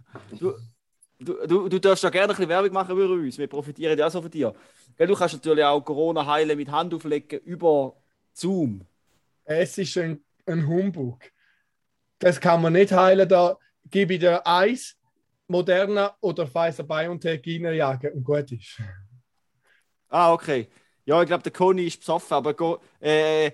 Du, 1.23 1.35
du, 1.47 1.68
du 1.68 1.79
darfst 1.79 2.03
ja 2.03 2.09
gerne 2.11 2.29
ein 2.33 2.37
bisschen 2.37 2.49
Werbung 2.49 2.73
machen 2.73 2.93
über 2.97 3.12
uns. 3.12 3.37
Wir 3.39 3.47
profitieren 3.47 3.99
ja 3.99 4.09
so 4.09 4.23
von 4.23 4.31
dir. 4.31 4.55
Du 4.99 5.14
kannst 5.14 5.35
natürlich 5.35 5.64
auch 5.64 5.81
Corona 5.83 6.25
heilen 6.27 6.57
mit 6.57 6.71
Hand 6.71 6.93
auflegen 6.95 7.41
über 7.41 7.95
Zoom. 8.33 8.83
Es 9.45 9.77
ist 9.79 9.97
ein, 9.99 10.23
ein 10.47 10.66
Humbug. 10.66 11.18
Das 12.18 12.41
kann 12.41 12.62
man 12.62 12.73
nicht 12.75 12.93
heilen. 12.93 13.29
Da 13.29 13.57
gebe 13.91 14.14
ich 14.14 14.21
dir 14.21 14.47
Eis, 14.47 14.97
Moderna 15.49 16.14
oder 16.21 16.47
Pfizer 16.47 16.85
BioNTech 16.85 17.43
reinjagen 17.47 18.12
und 18.12 18.25
gut 18.25 18.53
ist. 18.53 18.81
Ah, 20.11 20.33
okay. 20.33 20.69
Ja, 21.05 21.23
ich 21.23 21.29
glaube, 21.29 21.43
der 21.43 21.53
Conny 21.53 21.87
ist 21.87 22.01
besoffen, 22.01 22.35
aber 22.35 22.53
go, 22.53 22.79
äh, 23.01 23.53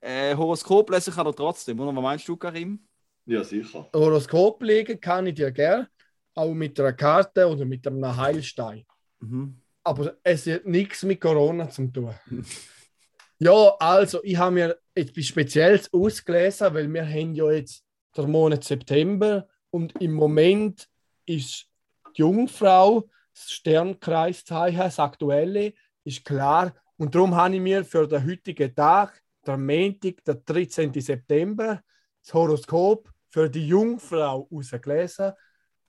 äh, 0.00 0.34
Horoskop 0.34 0.90
lesen 0.90 1.14
kann 1.14 1.26
er 1.26 1.34
trotzdem, 1.34 1.78
oder? 1.78 1.94
Was 1.94 2.02
meinst 2.02 2.28
du, 2.28 2.36
Karim? 2.36 2.80
Ja, 3.26 3.44
sicher. 3.44 3.88
Horoskop 3.94 4.62
legen 4.62 5.00
kann 5.00 5.26
ich 5.26 5.34
dir 5.34 5.52
gerne, 5.52 5.88
auch 6.34 6.52
mit 6.52 6.80
einer 6.80 6.94
Karte 6.94 7.46
oder 7.46 7.64
mit 7.64 7.86
einem 7.86 8.16
Heilstein. 8.16 8.84
Mhm. 9.20 9.60
Aber 9.84 10.16
es 10.22 10.46
hat 10.46 10.66
nichts 10.66 11.02
mit 11.02 11.20
Corona 11.20 11.68
zu 11.68 11.86
tun. 11.88 12.14
ja, 13.38 13.76
also, 13.78 14.20
ich 14.24 14.36
habe 14.36 14.54
mir 14.54 14.78
etwas 14.94 15.26
Spezielles 15.26 15.92
ausgelesen, 15.92 16.74
weil 16.74 16.92
wir 16.92 17.06
haben 17.06 17.34
ja 17.34 17.50
jetzt 17.52 17.84
der 18.16 18.26
Monat 18.26 18.64
September 18.64 19.46
und 19.70 20.00
im 20.00 20.14
Moment 20.14 20.88
ist 21.26 21.66
die 22.16 22.22
Jungfrau, 22.22 23.08
das 23.32 23.52
Sternkreiszeichen, 23.52 24.78
das 24.78 24.98
aktuelle, 24.98 25.74
ist 26.04 26.24
klar. 26.24 26.74
Und 26.96 27.14
darum 27.14 27.34
habe 27.34 27.54
ich 27.54 27.60
mir 27.60 27.84
für 27.84 28.06
den 28.06 28.26
heutigen 28.26 28.74
Tag, 28.74 29.22
der 29.46 29.56
Montag, 29.56 30.24
der 30.24 30.34
13. 30.34 30.92
September, 31.00 31.82
das 32.22 32.34
Horoskop 32.34 33.10
für 33.30 33.48
die 33.48 33.66
Jungfrau 33.66 34.48
ausgelesen. 34.50 35.32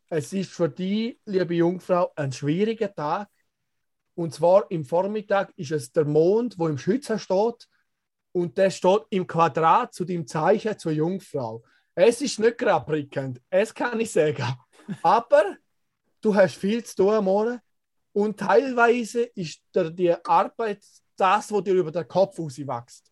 Es 0.09 0.31
ist 0.33 0.51
für 0.51 0.69
die, 0.69 1.19
liebe 1.25 1.55
Jungfrau, 1.55 2.11
ein 2.15 2.31
schwieriger 2.31 2.93
Tag. 2.93 3.29
Und 4.15 4.33
zwar 4.33 4.69
im 4.69 4.85
Vormittag 4.85 5.53
ist 5.55 5.71
es 5.71 5.91
der 5.91 6.05
Mond, 6.05 6.57
wo 6.57 6.67
im 6.67 6.77
Schützer 6.77 7.17
steht. 7.17 7.67
Und 8.33 8.57
der 8.57 8.69
steht 8.69 9.01
im 9.09 9.27
Quadrat 9.27 9.93
zu 9.93 10.05
dem 10.05 10.27
Zeichen 10.27 10.77
zur 10.77 10.91
Jungfrau. 10.91 11.63
Es 11.95 12.21
ist 12.21 12.39
nicht 12.39 12.57
gerade 12.57 12.85
prickelnd, 12.85 13.41
es 13.49 13.73
kann 13.73 13.99
ich 13.99 14.11
sagen. 14.11 14.45
Aber 15.03 15.57
du 16.21 16.33
hast 16.33 16.55
viel 16.55 16.83
zu 16.83 16.95
tun 16.95 17.23
Morgen. 17.25 17.59
Und 18.13 18.39
teilweise 18.39 19.23
ist 19.23 19.61
der, 19.73 19.89
die 19.89 20.13
Arbeit 20.25 20.83
das, 21.15 21.51
was 21.51 21.63
dir 21.63 21.73
über 21.73 21.91
den 21.91 22.07
Kopf 22.07 22.37
rauswächst. 22.39 23.11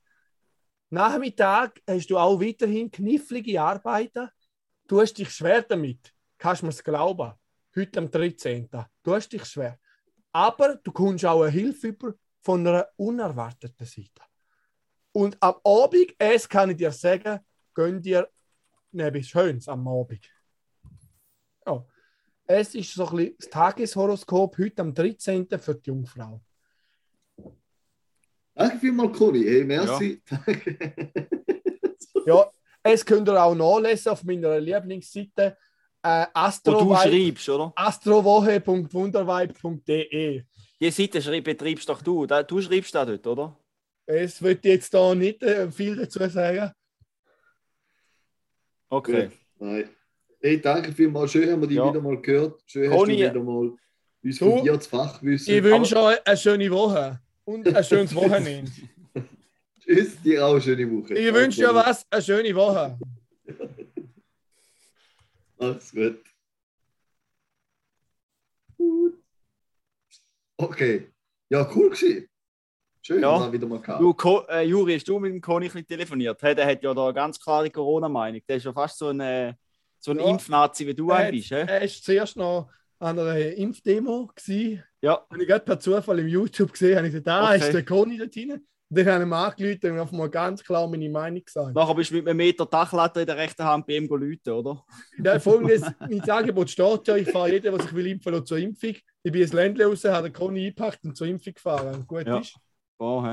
Nachmittag 0.89 1.81
hast 1.87 2.07
du 2.07 2.17
auch 2.17 2.39
weiterhin 2.41 2.89
knifflige 2.89 3.61
Arbeiten. 3.61 4.29
Du 4.87 4.99
hast 4.99 5.13
dich 5.13 5.29
schwer 5.29 5.61
damit. 5.61 6.13
Kannst 6.37 6.63
du 6.63 6.65
mir 6.65 6.73
glauben? 6.73 7.33
Heute 7.75 7.99
am 7.99 8.09
13. 8.09 8.67
Du 9.03 9.13
hast 9.13 9.29
dich 9.29 9.45
schwer. 9.45 9.79
Aber 10.31 10.75
du 10.75 10.91
kommst 10.91 11.25
auch 11.25 11.43
eine 11.43 11.51
Hilfe 11.51 11.87
über 11.89 12.13
von 12.41 12.65
einer 12.65 12.87
unerwarteten 12.95 13.85
Seite. 13.85 14.23
Und 15.11 15.37
am 15.41 15.55
Abend, 15.63 16.15
es 16.17 16.47
kann 16.47 16.71
ich 16.71 16.77
dir 16.77 16.91
sagen, 16.91 17.39
gönn 17.73 18.01
dir 18.01 18.29
etwas 18.93 19.27
Schönes 19.27 19.67
am 19.67 19.87
Abend. 19.87 20.27
Ja. 21.65 21.85
Es 22.51 22.73
ist 22.73 22.95
so 22.95 23.05
ein 23.05 23.15
bisschen 23.15 23.35
das 23.37 23.47
Tageshoroskop 23.51 24.57
heute 24.57 24.81
am 24.81 24.91
13. 24.91 25.47
für 25.59 25.75
die 25.75 25.91
Jungfrau. 25.91 26.41
Danke 28.55 28.79
vielmals, 28.79 29.15
Conny. 29.15 29.43
Hey, 29.43 29.63
merci. 29.63 30.19
Ja, 32.25 32.51
es 32.81 33.05
könnt 33.05 33.29
ihr 33.29 33.43
auch 33.43 33.53
nachlesen 33.53 34.11
auf 34.11 34.23
meiner 34.23 34.59
Lieblingsseite 34.59 35.55
äh, 36.01 36.25
Wo 36.33 36.85
du 36.85 36.95
schreibst, 36.95 37.49
oder? 37.49 37.71
astrowoche.wundervibe.de. 37.75 40.43
Die 40.81 40.91
Seite 40.91 41.21
schreib, 41.21 41.43
betreibst 41.43 41.87
doch 41.87 42.01
du. 42.01 42.25
Du 42.25 42.61
schreibst 42.61 42.95
da 42.95 43.05
dort, 43.05 43.27
oder? 43.27 43.55
Es 44.07 44.41
wird 44.41 44.65
jetzt 44.65 44.91
da 44.91 45.13
nicht 45.13 45.43
äh, 45.43 45.71
viel 45.71 45.95
dazu 45.95 46.27
sagen. 46.27 46.71
Okay. 48.89 49.27
Gut. 49.27 49.37
Nein. 49.59 49.87
Hey, 50.41 50.59
danke 50.61 50.93
vielmals. 50.93 51.31
Schön 51.31 51.51
haben 51.51 51.61
wir 51.61 51.67
dich 51.67 51.77
Ja. 51.77 51.89
wieder 51.89 52.01
mal 52.01 52.19
gehört. 52.21 52.61
Schön 52.65 52.89
Conny, 52.89 53.17
hast 53.19 53.35
du 53.35 53.39
wieder 53.39 53.43
mal 53.43 53.73
uns 54.23 54.37
du, 54.39 54.51
fundiertes 54.51 54.87
Fachwissen. 54.87 55.53
Ich 55.53 55.63
wünsche 55.63 55.97
euch 56.01 56.25
eine 56.25 56.37
schöne 56.37 56.71
Woche 56.71 57.19
und 57.45 57.67
ein 57.75 57.83
schönes 57.83 58.15
Wochenende. 58.15 58.71
Tschüss, 59.81 60.21
dir 60.21 60.45
auch 60.45 60.51
eine 60.53 60.61
schöne 60.61 60.89
Woche. 60.89 61.13
Ich 61.13 61.33
wünsche 61.33 61.59
dir 61.61 61.73
was, 61.75 62.05
eine 62.09 62.21
schöne 62.21 62.55
Woche. 62.55 62.97
Alles 65.57 65.91
gut. 65.91 66.21
Gut. 68.77 69.13
Okay. 70.57 71.11
Ja, 71.49 71.69
cool 71.75 71.89
gewesen. 71.89 72.29
Schön, 73.01 73.21
Ja. 73.21 73.37
dass 73.39 73.47
wir 73.47 73.53
wieder 73.53 73.67
mal 73.67 73.81
gehabt. 73.81 74.01
Du, 74.01 74.15
äh, 74.49 74.63
Juri, 74.63 74.95
hast 74.95 75.07
du 75.07 75.19
mit 75.19 75.33
dem 75.33 75.41
Conny 75.41 75.67
telefoniert? 75.83 76.41
Hey, 76.41 76.55
der 76.55 76.65
hat 76.65 76.81
ja 76.83 76.93
da 76.93 77.05
eine 77.05 77.13
ganz 77.13 77.39
klare 77.39 77.69
Corona-Meinung. 77.69 78.41
Der 78.47 78.55
ist 78.57 78.63
ja 78.65 78.71
fast 78.71 78.97
so 78.99 79.07
ein, 79.09 79.19
äh, 79.19 79.53
so 79.99 80.11
ein 80.11 80.19
Ja. 80.19 80.29
Impfnazi, 80.29 80.87
wie 80.87 80.93
du 80.93 81.11
ein 81.11 81.31
bist. 81.31 81.51
Er 81.51 81.67
war 81.81 81.87
zuerst 81.87 82.37
noch 82.37 82.69
an 82.99 83.17
einer 83.19 83.37
Impfdemo. 83.37 84.27
Gewesen. 84.35 84.83
Ja, 85.01 85.25
Habe 85.29 85.41
ich 85.41 85.47
gerade 85.47 85.63
per 85.65 85.79
Zufall 85.79 86.19
im 86.19 86.27
YouTube 86.27 86.71
gesehen, 86.73 86.97
habe 86.97 87.07
ich 87.07 87.13
gesagt, 87.13 87.27
ah, 87.29 87.53
Okay. 87.55 87.59
ist 87.59 87.73
der 87.73 87.85
Conny 87.85 88.17
dort 88.17 88.35
drin? 88.35 88.51
Und 88.91 88.97
dann 88.97 89.07
habe 89.07 89.23
ich 89.23 89.65
angerufen 89.67 89.91
und 89.91 89.99
auf 89.99 90.11
mal 90.11 90.29
ganz 90.29 90.63
klar 90.63 90.87
meine 90.87 91.07
Meinung 91.09 91.43
gesagt. 91.45 91.75
nachher 91.75 91.93
bist 91.93 92.09
du 92.09 92.15
mit 92.15 92.27
einem 92.27 92.37
Meter 92.37 92.65
Dachlatte 92.65 93.21
in 93.21 93.27
der 93.27 93.37
rechten 93.37 93.63
Hand 93.63 93.85
bei 93.85 93.93
ihm 93.97 94.07
läuten, 94.07 94.51
oder? 94.51 94.83
Ja, 95.23 95.39
folgendes, 95.39 95.83
mein 95.99 96.27
Angebot 96.29 96.69
steht 96.71 97.07
ja, 97.07 97.15
ich 97.15 97.29
fahre 97.29 97.51
jeden, 97.51 97.71
der 97.71 97.81
sich 97.83 97.93
will 97.93 98.07
impfen 98.07 98.45
zur 98.45 98.57
Impfung. 98.57 98.95
Ich 99.21 99.31
bin 99.31 99.41
ins 99.43 99.53
Ländle 99.53 99.85
raus, 99.85 100.03
habe 100.05 100.29
den 100.29 100.33
Conny 100.33 100.65
eingepackt 100.67 101.03
und 101.05 101.15
zur 101.15 101.27
Impfung 101.27 101.53
gefahren. 101.53 101.95
Und 101.97 102.07
gut 102.07 102.25
Ja. 102.25 102.39
ist. 102.39 102.55
Oh, 102.97 103.23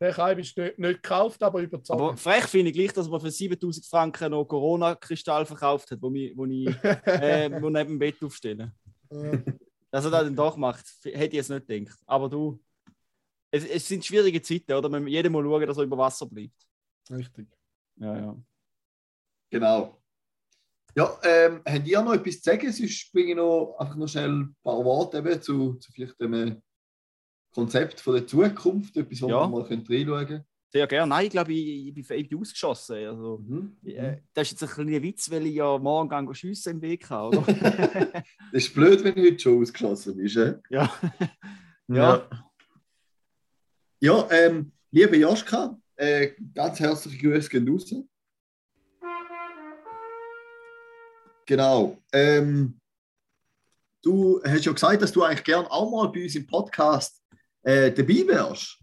Der 0.00 0.12
Kalb 0.12 0.38
ist 0.38 0.56
nicht, 0.56 0.78
nicht 0.78 1.02
gekauft, 1.02 1.42
aber 1.42 1.60
überzeugt. 1.60 2.00
Aber 2.00 2.16
frech 2.16 2.44
finde 2.46 2.70
ich 2.70 2.76
gleich, 2.76 2.92
dass 2.92 3.08
man 3.08 3.20
für 3.20 3.30
7000 3.30 3.84
Franken 3.84 4.30
noch 4.30 4.46
Corona-Kristall 4.46 5.44
verkauft 5.44 5.90
hat, 5.90 6.00
wo, 6.00 6.10
ich, 6.12 6.34
wo 6.34 6.46
ich 6.46 6.66
äh, 7.04 7.50
wo 7.60 7.68
neben 7.68 7.90
dem 7.90 7.98
Bett 7.98 8.22
aufstellen. 8.22 8.72
Dass 9.90 10.04
er 10.04 10.10
das 10.10 10.24
dann 10.24 10.36
doch 10.36 10.56
macht, 10.56 10.86
hätte 11.04 11.18
ich 11.18 11.32
jetzt 11.32 11.50
nicht 11.50 11.66
gedacht. 11.66 11.98
Aber 12.06 12.30
du, 12.30 12.58
es, 13.50 13.66
es 13.66 13.86
sind 13.86 14.04
schwierige 14.04 14.40
Zeiten, 14.40 14.72
oder? 14.72 14.88
Man 14.88 15.02
muss 15.02 15.12
jedem 15.12 15.32
mal 15.32 15.42
schauen, 15.42 15.66
dass 15.66 15.76
er 15.76 15.84
über 15.84 15.98
Wasser 15.98 16.26
bleibt. 16.26 16.66
Richtig. 17.10 17.48
Ja, 17.96 18.16
ja. 18.16 18.36
Genau. 19.50 20.00
Ja, 20.94 21.18
ähm, 21.22 21.62
habt 21.66 21.86
ihr 21.86 22.02
noch 22.02 22.14
etwas 22.14 22.40
zu 22.40 22.50
sagen? 22.50 22.72
Sonst 22.72 23.12
bringe 23.12 23.30
ich 23.30 23.36
noch, 23.36 23.76
einfach 23.78 23.96
noch 23.96 24.08
schnell 24.08 24.30
ein 24.30 24.56
paar 24.62 24.84
Worte 24.84 25.18
eben 25.18 25.42
zu, 25.42 25.74
zu 25.74 25.92
vielleicht 25.92 26.20
einem 26.20 26.62
Konzept 27.52 28.00
von 28.00 28.14
der 28.14 28.26
Zukunft, 28.26 28.96
etwas, 28.96 29.22
wo 29.22 29.28
Ja. 29.28 29.40
wir 29.42 29.48
mal 29.48 29.62
reinschauen 29.62 30.26
können. 30.26 30.44
Sehr 30.72 30.86
gerne. 30.86 31.08
Nein, 31.10 31.24
ich 31.26 31.30
glaube, 31.32 31.52
ich, 31.52 31.88
ich, 31.88 31.94
bin, 31.94 32.18
ich 32.18 32.28
bin 32.28 32.38
ausgeschossen. 32.38 32.94
Also, 32.94 33.38
Mhm. 33.44 33.76
äh, 33.84 34.18
das 34.32 34.52
ist 34.52 34.60
jetzt 34.60 34.70
ein 34.70 34.74
kleiner 34.86 35.02
Witz, 35.02 35.28
weil 35.30 35.46
ich 35.46 35.54
ja 35.56 35.76
morgen 35.78 36.32
schiessen 36.34 36.74
im 36.74 36.82
Weg 36.82 37.10
habe, 37.10 37.38
oder? 37.38 37.44
Das 38.52 38.64
ist 38.64 38.72
blöd, 38.74 39.02
wenn 39.02 39.14
du 39.16 39.22
heute 39.22 39.38
schon 39.40 39.60
ausgeschlossen 39.62 40.16
bist. 40.16 40.36
Äh? 40.36 40.58
ja. 40.70 40.92
ja. 41.88 42.28
Ja, 44.02 44.28
ähm, 44.30 44.72
liebe 44.92 45.16
Joschka, 45.16 45.76
äh, 45.96 46.30
ganz 46.54 46.78
herzliche 46.80 47.18
Grüße 47.18 47.50
gehen 47.50 47.68
raus. 47.68 47.92
Genau. 51.46 51.98
Ähm, 52.12 52.78
du 54.02 54.40
hast 54.44 54.64
ja 54.64 54.72
gesagt, 54.72 55.02
dass 55.02 55.12
du 55.12 55.22
eigentlich 55.22 55.44
gern 55.44 55.66
auch 55.66 55.90
mal 55.90 56.08
bei 56.12 56.22
uns 56.22 56.34
im 56.36 56.46
Podcast 56.46 57.19
äh, 57.62 57.92
dabei 57.92 58.26
wärst. 58.26 58.78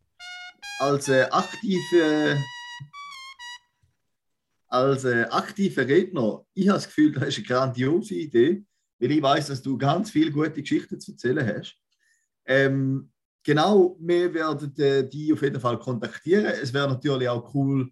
Als 0.79 1.09
äh, 1.09 1.23
aktive 1.31 2.37
als 4.69 5.05
äh, 5.05 5.25
aktiver 5.29 5.87
Redner. 5.87 6.45
Ich 6.53 6.67
habe 6.67 6.77
das 6.77 6.87
Gefühl, 6.87 7.11
das 7.13 7.29
ist 7.29 7.37
eine 7.37 7.47
grandiose 7.47 8.15
Idee, 8.15 8.63
weil 8.99 9.11
ich 9.11 9.21
weiß, 9.21 9.47
dass 9.47 9.61
du 9.61 9.77
ganz 9.77 10.11
viele 10.11 10.31
gute 10.31 10.61
Geschichten 10.61 10.99
zu 10.99 11.11
erzählen 11.11 11.47
hast. 11.47 11.75
Ähm, 12.45 13.09
genau, 13.43 13.97
wir 13.99 14.33
werden 14.33 14.75
äh, 14.77 15.07
die 15.07 15.31
auf 15.31 15.41
jeden 15.41 15.59
Fall 15.59 15.79
kontaktieren. 15.79 16.45
Es 16.45 16.73
wäre 16.73 16.87
natürlich 16.87 17.29
auch 17.29 17.53
cool, 17.53 17.89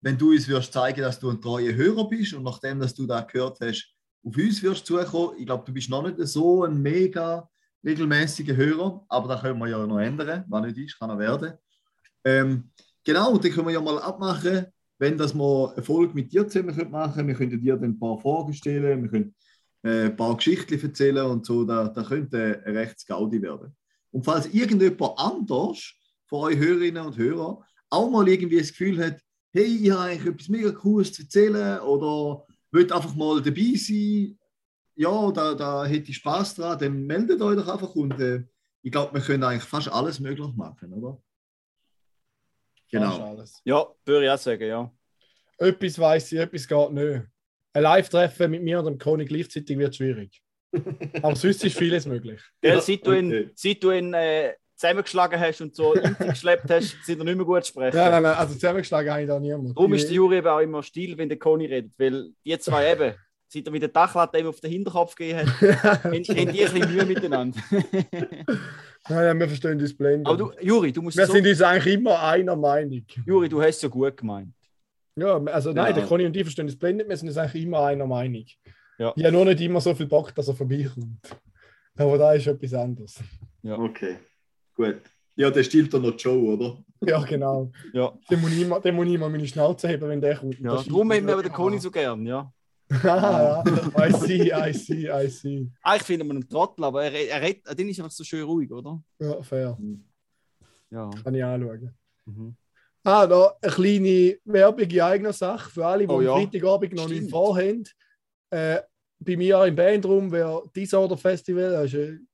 wenn 0.00 0.18
du 0.18 0.32
uns 0.32 0.48
würdest 0.48 0.72
zeigen, 0.72 1.02
dass 1.02 1.18
du 1.18 1.30
ein 1.30 1.40
treuer 1.40 1.74
Hörer 1.74 2.08
bist 2.08 2.34
und 2.34 2.42
nachdem, 2.42 2.80
dass 2.80 2.94
du 2.94 3.06
da 3.06 3.20
gehört 3.20 3.60
hast, 3.60 3.94
auf 4.22 4.36
uns 4.36 4.62
wirst 4.62 4.86
zukommen. 4.86 5.38
Ich 5.38 5.46
glaube, 5.46 5.64
du 5.66 5.72
bist 5.72 5.90
noch 5.90 6.02
nicht 6.02 6.18
so 6.28 6.64
ein 6.64 6.80
mega 6.80 7.48
regelmäßiger 7.84 8.56
Hörer, 8.56 9.04
aber 9.08 9.28
da 9.28 9.40
können 9.40 9.58
wir 9.58 9.68
ja 9.68 9.86
noch 9.86 9.98
ändern. 9.98 10.44
Was 10.48 10.66
nicht 10.66 10.78
ist, 10.78 10.98
kann 10.98 11.10
er 11.10 11.18
werden. 11.18 11.54
Ähm, 12.24 12.70
genau, 13.04 13.36
dann 13.36 13.52
können 13.52 13.66
wir 13.66 13.74
ja 13.74 13.80
mal 13.80 13.98
abmachen, 13.98 14.66
wenn 14.98 15.18
das 15.18 15.34
mal 15.34 15.72
eine 15.74 15.82
Folge 15.82 16.14
mit 16.14 16.32
dir 16.32 16.48
zusammen 16.48 16.90
machen 16.90 17.14
können. 17.14 17.28
Wir 17.28 17.34
könnten 17.34 17.60
dir 17.60 17.76
dann 17.76 17.90
ein 17.90 17.98
paar 17.98 18.18
Fragen 18.18 18.54
stellen, 18.54 19.02
wir 19.02 19.10
können 19.10 19.34
äh, 19.82 20.06
ein 20.06 20.16
paar 20.16 20.36
Geschichten 20.36 20.80
erzählen 20.80 21.26
und 21.26 21.44
so. 21.44 21.64
Da, 21.64 21.88
da 21.88 22.02
könnte 22.02 22.62
ein 22.64 22.76
rechts 22.76 23.06
Gaudi 23.06 23.42
werden. 23.42 23.76
Und 24.10 24.24
falls 24.24 24.46
irgendjemand 24.52 25.18
anders 25.18 25.92
von 26.26 26.44
euch 26.44 26.56
Hörerinnen 26.56 27.04
und 27.04 27.18
Hörern 27.18 27.58
auch 27.90 28.10
mal 28.10 28.28
irgendwie 28.28 28.58
das 28.58 28.68
Gefühl 28.68 29.04
hat, 29.04 29.20
hey, 29.52 29.64
ich 29.64 29.90
habe 29.90 30.02
eigentlich 30.02 30.26
etwas 30.26 30.48
mega 30.48 30.72
Cooles 30.72 31.12
zu 31.12 31.22
erzählen 31.22 31.80
oder 31.80 32.44
will 32.70 32.92
einfach 32.92 33.14
mal 33.14 33.40
dabei 33.40 33.74
sein, 33.76 34.38
ja, 34.96 35.32
da, 35.32 35.54
da 35.54 35.84
hätte 35.84 36.10
ich 36.10 36.16
Spaß 36.16 36.56
dran, 36.56 36.78
dann 36.78 37.06
meldet 37.06 37.40
euch 37.40 37.56
doch 37.56 37.68
einfach 37.68 37.94
und 37.94 38.18
äh, 38.20 38.44
ich 38.82 38.92
glaube, 38.92 39.14
wir 39.14 39.20
können 39.20 39.42
eigentlich 39.42 39.64
fast 39.64 39.90
alles 39.90 40.20
möglich 40.20 40.54
machen, 40.54 40.92
oder? 40.92 41.20
Genau. 42.90 43.30
Alles. 43.30 43.60
Ja, 43.64 43.86
würde 44.04 44.26
ich 44.26 44.30
auch 44.30 44.38
sagen, 44.38 44.68
ja. 44.68 44.92
Etwas 45.58 45.98
weiß 45.98 46.32
ich, 46.32 46.38
etwas 46.38 46.68
geht 46.68 46.92
nicht. 46.92 47.22
Ein 47.72 47.82
Live-Treffen 47.82 48.50
mit 48.50 48.62
mir 48.62 48.78
und 48.78 48.84
dem 48.84 48.98
Conny 48.98 49.24
gleichzeitig 49.24 49.78
wird 49.78 49.96
schwierig. 49.96 50.40
Aber 51.22 51.34
sonst 51.34 51.64
ist 51.64 51.76
vieles 51.76 52.06
möglich. 52.06 52.40
Ja, 52.62 52.80
seit 52.80 53.06
du 53.06 53.12
ihn, 53.12 53.28
okay. 53.28 53.50
seit 53.54 53.82
du 53.82 53.90
ihn 53.90 54.14
äh, 54.14 54.54
zusammengeschlagen 54.76 55.40
hast 55.40 55.60
und 55.60 55.74
so 55.74 55.94
geschleppt 56.18 56.70
hast, 56.70 56.96
sind 57.04 57.18
er 57.18 57.24
nicht 57.24 57.36
mehr 57.36 57.44
gut 57.44 57.64
zu 57.64 57.72
sprechen. 57.72 57.96
Nein, 57.96 58.10
nein, 58.10 58.22
nein, 58.22 58.34
also 58.34 58.54
zusammengeschlagen 58.54 59.10
habe 59.10 59.22
ich 59.22 59.28
da 59.28 59.40
niemand. 59.40 59.76
Darum 59.76 59.94
ist 59.94 60.08
der 60.08 60.14
Juri 60.14 60.38
eben 60.38 60.48
auch 60.48 60.60
immer 60.60 60.82
still, 60.82 61.16
wenn 61.16 61.28
der 61.28 61.38
Conny 61.38 61.66
redet, 61.66 61.92
weil 61.98 62.30
die 62.44 62.58
zwei 62.58 62.92
eben, 62.92 63.14
seit 63.54 63.66
er 63.66 63.72
mit 63.72 63.82
der 63.82 63.88
Dachlatte 63.88 64.38
eben 64.38 64.48
auf 64.48 64.60
den 64.60 64.70
Hinterkopf 64.70 65.14
gegeben 65.14 65.38
hat, 65.38 65.46
haben 66.04 66.22
die 66.22 66.30
ein 66.38 66.52
bisschen 66.52 66.92
Mühe 66.92 67.06
miteinander. 67.06 67.58
Nein, 69.06 69.18
nein, 69.26 69.38
wir 69.38 69.48
verstehen 69.48 69.78
uns 69.80 69.94
blendend. 69.96 70.26
Aber 70.26 70.36
du, 70.38 70.50
Juri, 70.62 70.90
du 70.90 71.02
musst 71.02 71.16
wir 71.18 71.26
so, 71.26 71.34
sind 71.34 71.46
uns 71.46 71.60
eigentlich 71.60 71.94
immer 71.94 72.22
einer 72.22 72.56
Meinung. 72.56 73.04
Juri, 73.26 73.50
du 73.50 73.60
hast 73.60 73.76
es 73.76 73.82
ja 73.82 73.88
gut 73.90 74.16
gemeint. 74.16 74.54
Ja, 75.16 75.36
also 75.44 75.72
nein, 75.72 75.88
Ja. 75.88 75.92
der 75.92 76.06
Conny 76.06 76.24
und 76.24 76.34
ich 76.34 76.42
verstehen 76.42 76.64
uns 76.66 76.78
blendend, 76.78 77.08
wir 77.10 77.16
sind 77.16 77.28
uns 77.28 77.36
eigentlich 77.36 77.64
immer 77.64 77.84
einer 77.84 78.06
Meinung. 78.06 78.46
Ja. 78.98 79.12
Ich 79.14 79.22
habe 79.24 79.32
nur 79.36 79.44
nicht 79.44 79.60
immer 79.60 79.80
so 79.82 79.94
viel 79.94 80.06
Bock, 80.06 80.34
dass 80.34 80.48
er 80.48 80.54
vorbeikommt. 80.54 81.18
Aber 81.96 82.16
da 82.18 82.32
ist 82.32 82.46
etwas 82.46 82.72
anderes. 82.74 83.20
Okay, 83.62 84.16
gut. 84.74 85.02
Ja, 85.36 85.50
der 85.50 85.64
stillt 85.64 85.92
dann 85.92 86.02
noch 86.02 86.14
Joe, 86.18 86.54
oder? 86.54 86.78
Ja, 87.06 87.22
genau. 87.22 87.70
Ja, 87.92 88.14
Den 88.30 88.40
muss 88.40 88.52
ich 88.52 88.66
mal, 88.66 88.80
den 88.80 88.94
muss 88.94 89.06
ich 89.06 89.18
mal 89.18 89.28
meine 89.28 89.46
Schnauze 89.46 89.86
heben, 89.88 90.08
wenn 90.08 90.20
der 90.22 90.36
kommt. 90.36 90.58
ja. 90.58 90.76
Das 90.76 90.86
darum 90.86 91.12
haben 91.12 91.26
wir 91.26 91.34
aber 91.34 91.42
den 91.42 91.52
Conny 91.52 91.78
so 91.78 91.90
gern, 91.90 92.24
ja. 92.24 92.50
Ah, 92.90 93.64
ja. 93.66 94.06
I 94.06 94.12
see, 94.12 94.52
I 94.52 94.72
see, 94.72 95.08
I 95.08 95.28
see. 95.28 95.70
Eigentlich 95.82 96.02
finden 96.02 96.26
wir 96.26 96.34
einen 96.34 96.48
Trottel, 96.48 96.84
aber 96.84 97.04
er, 97.04 97.12
er, 97.12 97.42
er, 97.64 97.74
den 97.74 97.88
ist 97.88 97.98
einfach 97.98 98.12
so 98.12 98.24
schön 98.24 98.44
ruhig, 98.44 98.70
oder? 98.70 99.02
Ja, 99.18 99.42
fair. 99.42 99.78
Ja. 100.90 101.10
Kann 101.22 101.34
ich 101.34 101.44
anschauen. 101.44 101.94
Mhm. 102.26 102.56
Ah, 103.02 103.26
da 103.26 103.54
eine 103.60 103.72
kleine 103.72 104.38
Werbung 104.44 104.88
in 104.88 105.00
eigener 105.00 105.32
Sache 105.32 105.70
für 105.70 105.86
alle, 105.86 106.06
die 106.06 106.12
Oh 106.12 106.18
am 106.18 106.22
ja. 106.22 106.34
Freitagabend 106.34 106.94
noch 106.94 107.04
Stimmt. 107.04 107.22
nicht 107.22 107.30
vorhaben. 107.30 107.84
Äh, 108.50 108.80
bei 109.18 109.36
mir 109.36 109.64
im 109.64 109.74
Bandraum 109.76 110.30
wäre 110.30 110.62
Disorder 110.74 111.16
Festival, 111.16 111.70
das 111.72 111.92
ist 111.92 111.94
ein 111.94 112.28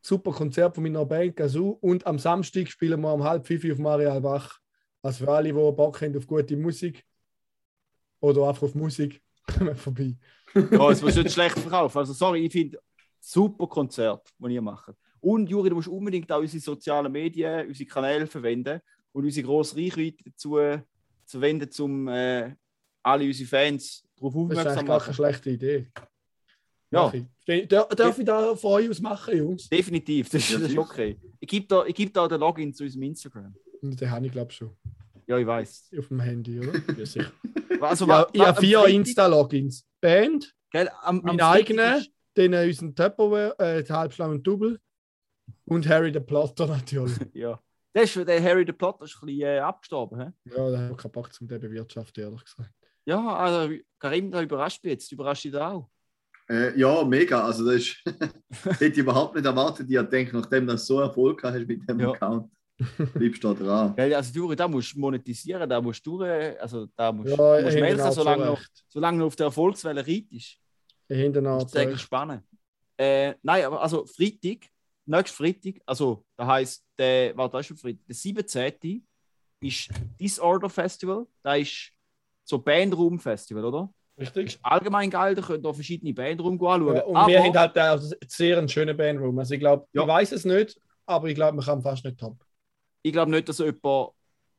super 0.00 0.32
Konzert 0.32 0.74
von 0.74 0.84
meiner 0.84 1.04
Band 1.04 1.36
Gazoo. 1.36 1.78
Und 1.80 2.06
am 2.06 2.18
Samstag 2.18 2.68
spielen 2.68 3.00
wir 3.00 3.12
um 3.12 3.24
halb 3.24 3.46
fünf 3.46 3.64
auf 3.70 3.78
Marialbach. 3.78 4.58
Also 5.02 5.24
für 5.24 5.32
alle, 5.32 5.48
die 5.48 5.52
Bock 5.52 6.00
haben 6.00 6.16
auf 6.16 6.26
gute 6.26 6.56
Musik 6.56 7.04
oder 8.20 8.48
einfach 8.48 8.64
auf 8.64 8.74
Musik, 8.74 9.22
vorbei. 9.74 10.16
Ja, 10.54 10.90
es 10.90 11.02
wird 11.02 11.16
nicht 11.16 11.32
schlecht 11.32 11.58
verkauft. 11.58 11.96
Also, 11.96 12.12
sorry, 12.12 12.46
ich 12.46 12.52
finde 12.52 12.78
super 13.20 13.66
Konzert, 13.66 14.28
das 14.38 14.50
ihr 14.50 14.62
macht. 14.62 14.94
Und 15.20 15.48
Juri, 15.50 15.68
du 15.68 15.76
musst 15.76 15.88
unbedingt 15.88 16.30
auch 16.30 16.40
unsere 16.40 16.60
sozialen 16.60 17.10
Medien, 17.10 17.66
unsere 17.66 17.88
Kanäle 17.88 18.26
verwenden 18.26 18.80
und 19.12 19.24
unsere 19.24 19.46
grosse 19.46 19.76
Reichweite 19.76 20.24
dazu 20.24 20.58
zu 21.24 21.40
wenden, 21.40 21.68
um 21.82 22.08
äh, 22.08 22.54
alle 23.02 23.24
unsere 23.24 23.48
Fans 23.48 24.04
darauf 24.16 24.32
Das 24.32 24.58
ist 24.58 24.58
aufmerksam 24.58 24.64
zu 24.64 24.74
gar 24.74 24.84
keine 24.84 24.98
machen. 24.98 25.14
schlechte 25.14 25.50
Idee. 25.50 25.90
Ja, 26.90 27.12
ich. 27.12 27.68
Darf, 27.68 27.88
darf 27.88 28.18
ich 28.18 28.24
da 28.24 28.54
von 28.56 28.72
euch 28.72 28.88
aus 28.88 29.00
machen, 29.00 29.36
Jungs? 29.36 29.68
definitiv. 29.68 30.30
Das 30.30 30.42
ist, 30.48 30.54
das 30.54 30.70
ist 30.70 30.78
okay. 30.78 31.18
Ich 31.40 31.48
gebe 31.48 31.66
da, 31.66 31.84
ich 31.84 31.94
gebe 31.94 32.10
da 32.10 32.26
den 32.26 32.40
Login 32.40 32.72
zu 32.72 32.84
unserem 32.84 33.02
Instagram. 33.02 33.54
Den 33.82 34.10
habe 34.10 34.26
ich, 34.26 34.32
glaube 34.32 34.50
ich, 34.50 34.56
schon. 34.56 34.70
Ja, 35.28 35.38
ich 35.38 35.46
weiß. 35.46 35.90
Auf 35.98 36.08
dem 36.08 36.20
Handy, 36.20 36.58
oder? 36.58 36.72
Ja, 36.98 37.06
sicher. 37.06 37.30
Also, 37.80 38.06
ja, 38.08 38.26
ich 38.32 38.40
habe 38.40 38.56
am 38.56 38.62
vier 38.62 38.84
Insta-Logins. 38.86 39.86
Band, 40.00 40.54
Gell, 40.70 40.88
am, 41.02 41.18
am 41.20 41.22
Mein 41.24 41.38
Freitag 41.38 41.70
eigener? 41.70 41.98
ist- 41.98 42.10
dann 42.34 42.54
unseren 42.54 42.94
Tupperware, 42.94 43.58
äh, 43.58 43.82
die 43.82 43.92
Halbschlau 43.92 44.30
und 44.30 44.46
Double 44.46 44.78
und 45.64 45.88
Harry 45.88 46.12
the 46.12 46.20
Plotter 46.20 46.66
natürlich. 46.66 47.16
Ja. 47.34 47.60
Der, 47.94 48.02
ist, 48.04 48.14
der 48.16 48.42
Harry 48.42 48.64
the 48.66 48.72
Potter 48.72 49.06
ist 49.06 49.16
ein 49.20 49.26
bisschen 49.26 49.40
äh, 49.48 49.58
abgestorben. 49.58 50.20
He? 50.20 50.50
ja, 50.54 50.70
da 50.70 50.78
habe 50.78 50.92
ich 50.92 50.96
keinen 50.98 51.12
Bock 51.12 51.32
zum 51.32 51.48
den 51.48 51.60
bewirtschaften, 51.60 52.22
ehrlich 52.22 52.44
gesagt. 52.44 52.70
Ja, 53.06 53.34
also 53.36 53.74
Karim, 53.98 54.30
da 54.30 54.42
überrascht 54.42 54.84
mich 54.84 54.92
jetzt. 54.92 55.10
Überrascht 55.10 55.44
dich 55.44 55.52
da 55.52 55.72
auch. 55.72 55.88
Äh, 56.48 56.78
ja, 56.78 57.02
mega. 57.04 57.44
Also 57.44 57.64
das 57.64 57.76
ist, 57.76 57.96
hätte 58.64 58.84
ich 58.86 58.98
überhaupt 58.98 59.34
nicht 59.34 59.46
erwartet. 59.46 59.90
Ich 59.90 60.00
denke, 60.10 60.36
nachdem 60.36 60.66
du 60.66 60.76
so 60.78 61.00
Erfolg 61.00 61.42
hast 61.42 61.66
mit 61.66 61.88
dem 61.88 61.98
Ja. 62.00 62.10
Account, 62.12 62.52
bleibst 63.14 63.42
du 63.42 63.54
da 63.54 63.64
dran. 63.64 63.96
Gell, 63.96 64.14
also 64.14 64.32
Juri, 64.32 64.56
da 64.56 64.68
musst 64.68 64.94
du 64.94 65.00
monetisieren, 65.00 65.68
da 65.68 65.80
musst 65.80 66.06
du, 66.06 66.22
äh, 66.22 66.56
also 66.60 66.86
da 66.96 67.10
musst 67.12 67.30
Ja, 67.30 67.36
du 67.58 67.64
musst 67.64 67.76
melken, 67.76 68.02
habe 68.02 68.14
solange, 68.14 68.44
so 68.44 68.50
noch, 68.52 68.62
solange 68.88 69.18
du 69.18 69.26
auf 69.26 69.36
der 69.36 69.46
Erfolgswelle 69.46 70.06
reitest. 70.06 70.58
Hinten 71.08 71.44
Das 71.44 71.64
ist 71.64 71.76
eigentlich 71.76 72.00
spannend. 72.00 72.44
Äh, 72.96 73.34
nein, 73.42 73.64
aber 73.64 73.80
also 73.82 74.04
Freitag, 74.06 74.66
nächsten 75.06 75.36
Freitag, 75.36 75.80
also 75.86 76.24
da 76.36 76.46
heisst, 76.46 76.84
der, 76.98 77.36
warte, 77.36 77.52
das 77.52 77.60
ist 77.62 77.66
schon 77.68 77.76
Freitag, 77.78 78.06
der 78.06 78.14
17. 78.14 79.06
ist 79.60 79.88
Disorder 80.20 80.68
Festival, 80.68 81.26
da 81.42 81.54
ist 81.54 81.90
so 82.44 82.58
Bandraum 82.58 83.18
Festival, 83.18 83.64
oder? 83.64 83.92
Richtig. 84.18 84.46
Ist 84.46 84.58
allgemein 84.62 85.10
geil, 85.10 85.34
da 85.34 85.42
könnt 85.42 85.64
ihr 85.64 85.74
verschiedene 85.74 86.12
Bandraum 86.12 86.54
anschauen. 86.54 86.96
Ja, 86.96 87.02
und 87.04 87.16
aber, 87.16 87.28
wir 87.28 87.42
haben 87.42 87.54
halt 87.56 87.78
auch 87.78 88.00
sehr 88.26 88.58
einen 88.58 88.68
schönen 88.68 88.96
Bandroom. 88.96 89.38
Also 89.38 89.54
ich 89.54 89.60
glaube, 89.60 89.86
Ja. 89.92 90.02
ich 90.02 90.08
weiß 90.08 90.32
es 90.32 90.44
nicht, 90.44 90.80
aber 91.06 91.28
ich 91.28 91.34
glaube, 91.36 91.56
man 91.56 91.64
kann 91.64 91.82
fast 91.82 92.04
nicht 92.04 92.18
top. 92.18 92.36
Ich 93.08 93.12
glaube 93.12 93.30
nicht, 93.30 93.48
dass 93.48 93.58
jemand 93.58 94.10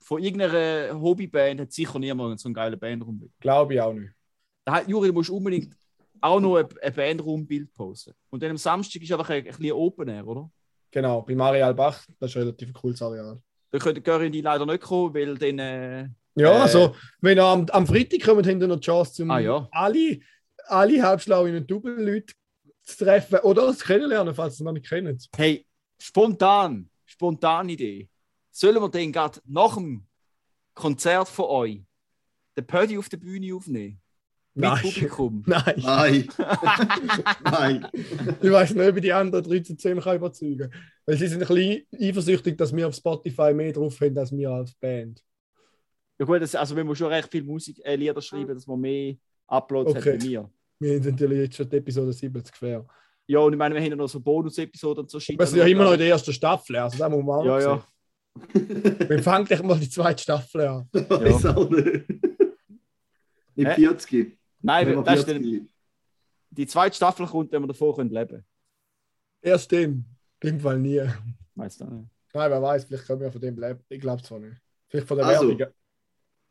von 0.02 0.24
irgendeiner 0.24 1.00
Hobbyband 1.00 1.62
hat 1.62 1.72
sicher 1.72 2.00
niemand 2.00 2.40
so 2.40 2.48
einen 2.48 2.54
geilen 2.54 2.80
Bandraum. 2.80 3.32
Glaube 3.40 3.74
ich 3.76 3.82
auch 3.82 3.94
nicht. 3.94 4.12
Da 4.66 4.82
Juri, 4.82 5.08
du 5.10 5.14
musst 5.14 5.30
unbedingt 5.30 5.76
auch 6.22 6.40
noch 6.40 6.58
ein, 6.58 6.94
Bandraumbild 6.96 7.74
posten. 7.74 8.14
Und 8.30 8.42
dann 8.44 8.52
am 8.52 8.58
Samstag 8.58 9.02
ist 9.02 9.12
einfach 9.12 9.30
ein, 9.30 9.38
ein 9.38 9.44
bisschen 9.46 9.72
Open 9.72 10.08
Air, 10.10 10.28
oder? 10.28 10.50
Genau, 10.92 11.22
bei 11.22 11.36
Marial 11.36 11.74
Bach, 11.74 12.06
das 12.20 12.32
ist 12.32 12.36
ein 12.38 12.44
relativ 12.44 12.74
cooles 12.74 13.02
Areal. 13.02 13.42
Da 13.72 13.78
können 13.78 14.02
Görin 14.04 14.32
die 14.32 14.42
leider 14.42 14.66
nicht 14.66 14.82
kommen, 14.82 15.14
weil 15.14 15.38
dann. 15.38 15.60
Äh, 15.60 16.08
Ja, 16.36 16.52
Äh. 16.52 16.62
also, 16.62 16.96
wenn 17.22 17.38
ihr 17.38 17.44
am, 17.44 17.66
am 17.70 17.86
Freitag 17.86 18.22
kommt, 18.22 18.48
habt 18.48 18.62
ihr 18.62 18.68
noch 18.68 18.80
die 18.80 18.86
Chance, 18.86 19.14
zum 19.14 19.30
Ah, 19.32 19.40
ja. 19.40 19.68
alle, 19.72 20.20
alle 20.68 21.04
halbschlauen 21.04 21.56
und 21.56 21.70
Double-Leute 21.70 22.34
zu 22.82 23.06
treffen 23.06 23.40
oder 23.40 23.74
zu 23.74 23.86
kennenlernen, 23.86 24.34
falls 24.34 24.60
ihr 24.60 24.64
noch 24.64 24.72
nicht 24.72 24.88
kennt. 24.90 25.30
hey, 25.36 25.66
spontan, 26.02 26.90
spontane 27.06 27.74
Idee. 27.74 28.10
Sollen 28.60 28.82
wir 28.82 28.90
den 28.90 29.14
gerade 29.14 29.40
nach 29.46 29.76
dem 29.76 30.06
Konzert 30.74 31.30
von 31.30 31.46
euch 31.46 31.82
den 32.58 32.68
Pödi 32.68 32.98
auf 32.98 33.08
der 33.08 33.16
Bühne 33.16 33.56
aufnehmen? 33.56 34.02
Mit 34.54 34.66
Nein. 34.66 34.82
Publikum? 34.82 35.44
Nein, 35.48 35.76
Nein. 35.78 36.28
Nein. 37.46 37.88
ich 37.94 38.52
weiß 38.52 38.74
nicht, 38.74 38.90
ob 38.90 38.98
ich 38.98 39.02
die 39.02 39.14
anderen 39.14 39.46
13 39.46 39.78
10 39.80 40.02
kann 40.02 40.18
überzeugen 40.18 40.70
kann. 40.70 40.82
Weil 41.06 41.18
sie 41.18 41.28
sind 41.28 41.42
ein 41.42 41.48
bisschen 41.48 41.86
eifersüchtig, 42.02 42.58
dass 42.58 42.76
wir 42.76 42.86
auf 42.86 42.96
Spotify 42.96 43.54
mehr 43.54 43.72
drauf 43.72 43.98
haben 44.02 44.18
als 44.18 44.36
wir 44.36 44.50
als 44.52 44.74
Band. 44.74 45.24
Ja 46.20 46.26
gut, 46.26 46.42
das, 46.42 46.54
also 46.54 46.76
wenn 46.76 46.86
wir 46.86 46.96
schon 46.98 47.14
recht 47.14 47.32
viel 47.32 47.44
Musik, 47.44 47.80
äh, 47.86 47.96
Lieder 47.96 48.22
schreiben, 48.22 48.56
dass 48.56 48.68
man 48.68 48.82
mehr 48.82 49.16
Uploads 49.48 49.92
Okay. 49.92 50.16
hat 50.16 50.20
bei 50.20 50.26
mir. 50.26 50.52
Wir 50.80 50.96
haben 50.96 51.10
natürlich 51.12 51.38
jetzt 51.38 51.56
schon 51.56 51.70
die 51.70 51.78
Episode 51.78 52.12
70 52.12 52.52
quer. 52.52 52.86
Ja, 53.26 53.40
und 53.40 53.54
ich 53.54 53.58
meine, 53.58 53.74
wir 53.76 53.82
haben 53.82 53.92
ja 53.92 53.96
noch 53.96 54.10
so 54.10 54.20
Bonus-Episoden 54.20 55.04
und 55.04 55.10
so 55.10 55.18
Shit. 55.18 55.40
Wir 55.40 55.46
sind 55.48 55.60
ja 55.60 55.66
immer 55.66 55.86
noch 55.86 55.94
in 55.94 56.00
der 56.00 56.10
ersten 56.10 56.34
Staffel, 56.34 56.76
also 56.76 56.98
da 56.98 57.08
muss 57.08 57.24
man 57.24 57.40
auch 57.40 57.46
Ja, 57.46 57.54
noch 57.54 57.62
ja. 57.62 57.86
Wir 58.54 59.24
fangen 59.24 59.46
gleich 59.46 59.64
mal 59.64 59.80
die 59.80 59.90
zweite 59.90 60.22
Staffel 60.22 60.62
an. 60.62 60.90
Weiß 60.94 61.46
auch 61.48 61.70
nicht. 61.70 62.06
Im 63.56 63.66
Hä? 63.66 63.76
40. 63.76 64.38
Nein, 64.62 65.04
das 65.04 65.20
ist 65.20 65.26
40 65.26 65.44
dann, 65.44 65.70
die 66.52 66.68
zweite 66.68 66.96
Staffel 66.96 67.28
kommt, 67.28 67.52
wenn 67.52 67.62
wir 67.62 67.68
davor 67.68 67.96
können 67.96 68.10
leben 68.10 68.30
können. 68.30 68.46
Erst 69.42 69.72
dem. 69.72 70.06
In 70.42 70.50
dem 70.50 70.60
Fall 70.60 70.80
nie. 70.80 71.02
Weißt 71.56 71.82
du 71.82 71.86
nicht. 71.86 72.10
Nein, 72.34 72.52
wer 72.52 72.62
weiß, 72.62 72.86
vielleicht 72.86 73.06
können 73.06 73.22
wir 73.22 73.32
von 73.32 73.42
dem 73.42 73.58
leben. 73.58 73.80
Ich 73.90 74.00
glaube 74.00 74.22
zwar 74.24 74.40
nicht. 74.40 74.58
Vielleicht 74.88 75.08
von 75.08 75.18
der 75.18 75.28
Also, 75.28 75.48
Werbung. 75.50 75.74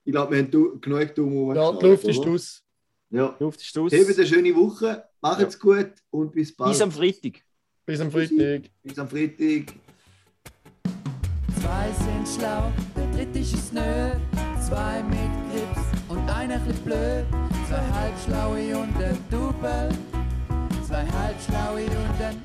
Ich 0.05 0.13
glaube, 0.13 0.33
wir 0.33 0.39
haben 0.39 0.51
du, 0.51 0.81
genug 0.81 1.15
dumm 1.15 1.55
Ja, 1.55 1.73
die 1.73 1.87
Luft 1.87 2.05
ist 2.05 2.27
aus. 2.27 2.63
Ja. 3.11 3.37
Luft 3.39 3.61
ist 3.61 3.77
aus. 3.79 3.93
Habt 3.93 4.19
eine 4.19 4.27
schöne 4.27 4.55
Woche, 4.55 5.05
macht's 5.21 5.59
gut 5.59 5.93
und 6.11 6.33
bis 6.33 6.55
bald. 6.55 6.73
Bis 6.73 6.81
am 6.81 6.93
Freitag. 6.93 7.43
Bis 7.85 8.01
am 8.01 8.11
Freitag. 8.11 8.71
bis 8.83 8.99
am 8.99 9.09
Freitag. 9.09 9.75
Zwei 11.69 11.93
sind 11.93 12.27
schlau, 12.27 12.73
der 12.97 13.11
dritte 13.11 13.41
ist 13.41 13.53
es 13.53 13.73
nö. 13.75 14.13
Zwei 14.67 15.03
mit 15.03 15.53
Grips 15.53 16.09
und 16.09 16.27
einer 16.31 16.59
chli 16.65 16.73
blöd. 16.83 17.27
Zwei 17.69 17.87
halbschlaue 17.93 18.79
und 18.79 18.97
ein 18.97 19.19
Double. 19.31 19.91
Zwei 20.87 21.07
halbschlaue 21.07 21.85
und 21.85 22.21
ein 22.23 22.43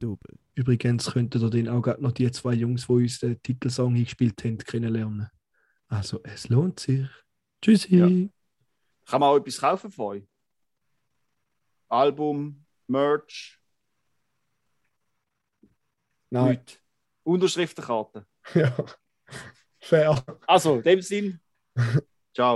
Double. 0.00 0.38
Übrigens 0.54 1.10
könntet 1.10 1.40
ihr 1.40 1.48
dann 1.48 1.68
auch 1.68 1.80
gerade 1.80 2.02
noch 2.02 2.12
die 2.12 2.30
zwei 2.30 2.52
Jungs, 2.52 2.88
die 2.88 2.92
uns 2.92 3.20
den 3.20 3.42
Titelsong 3.42 3.94
eingespielt 3.94 4.44
haben, 4.44 4.58
kennenlernen. 4.58 5.30
Also, 5.88 6.20
es 6.22 6.50
lohnt 6.50 6.78
sich. 6.78 7.08
Tschüssi. 7.62 7.96
Ja. 7.96 8.06
Kann 8.06 9.20
man 9.20 9.30
auch 9.30 9.36
etwas 9.36 9.56
kaufen 9.56 9.90
von 9.90 10.06
euch? 10.18 10.28
Album, 11.88 12.66
Merch, 12.86 13.58
Nein. 16.28 16.50
nichts. 16.50 16.80
Unterschriftenkarte. 17.22 18.26
Ja. 18.54 18.74
Fair. 19.80 20.24
Also, 20.46 20.76
in 20.76 20.82
dem 20.82 21.02
Sinn, 21.02 21.40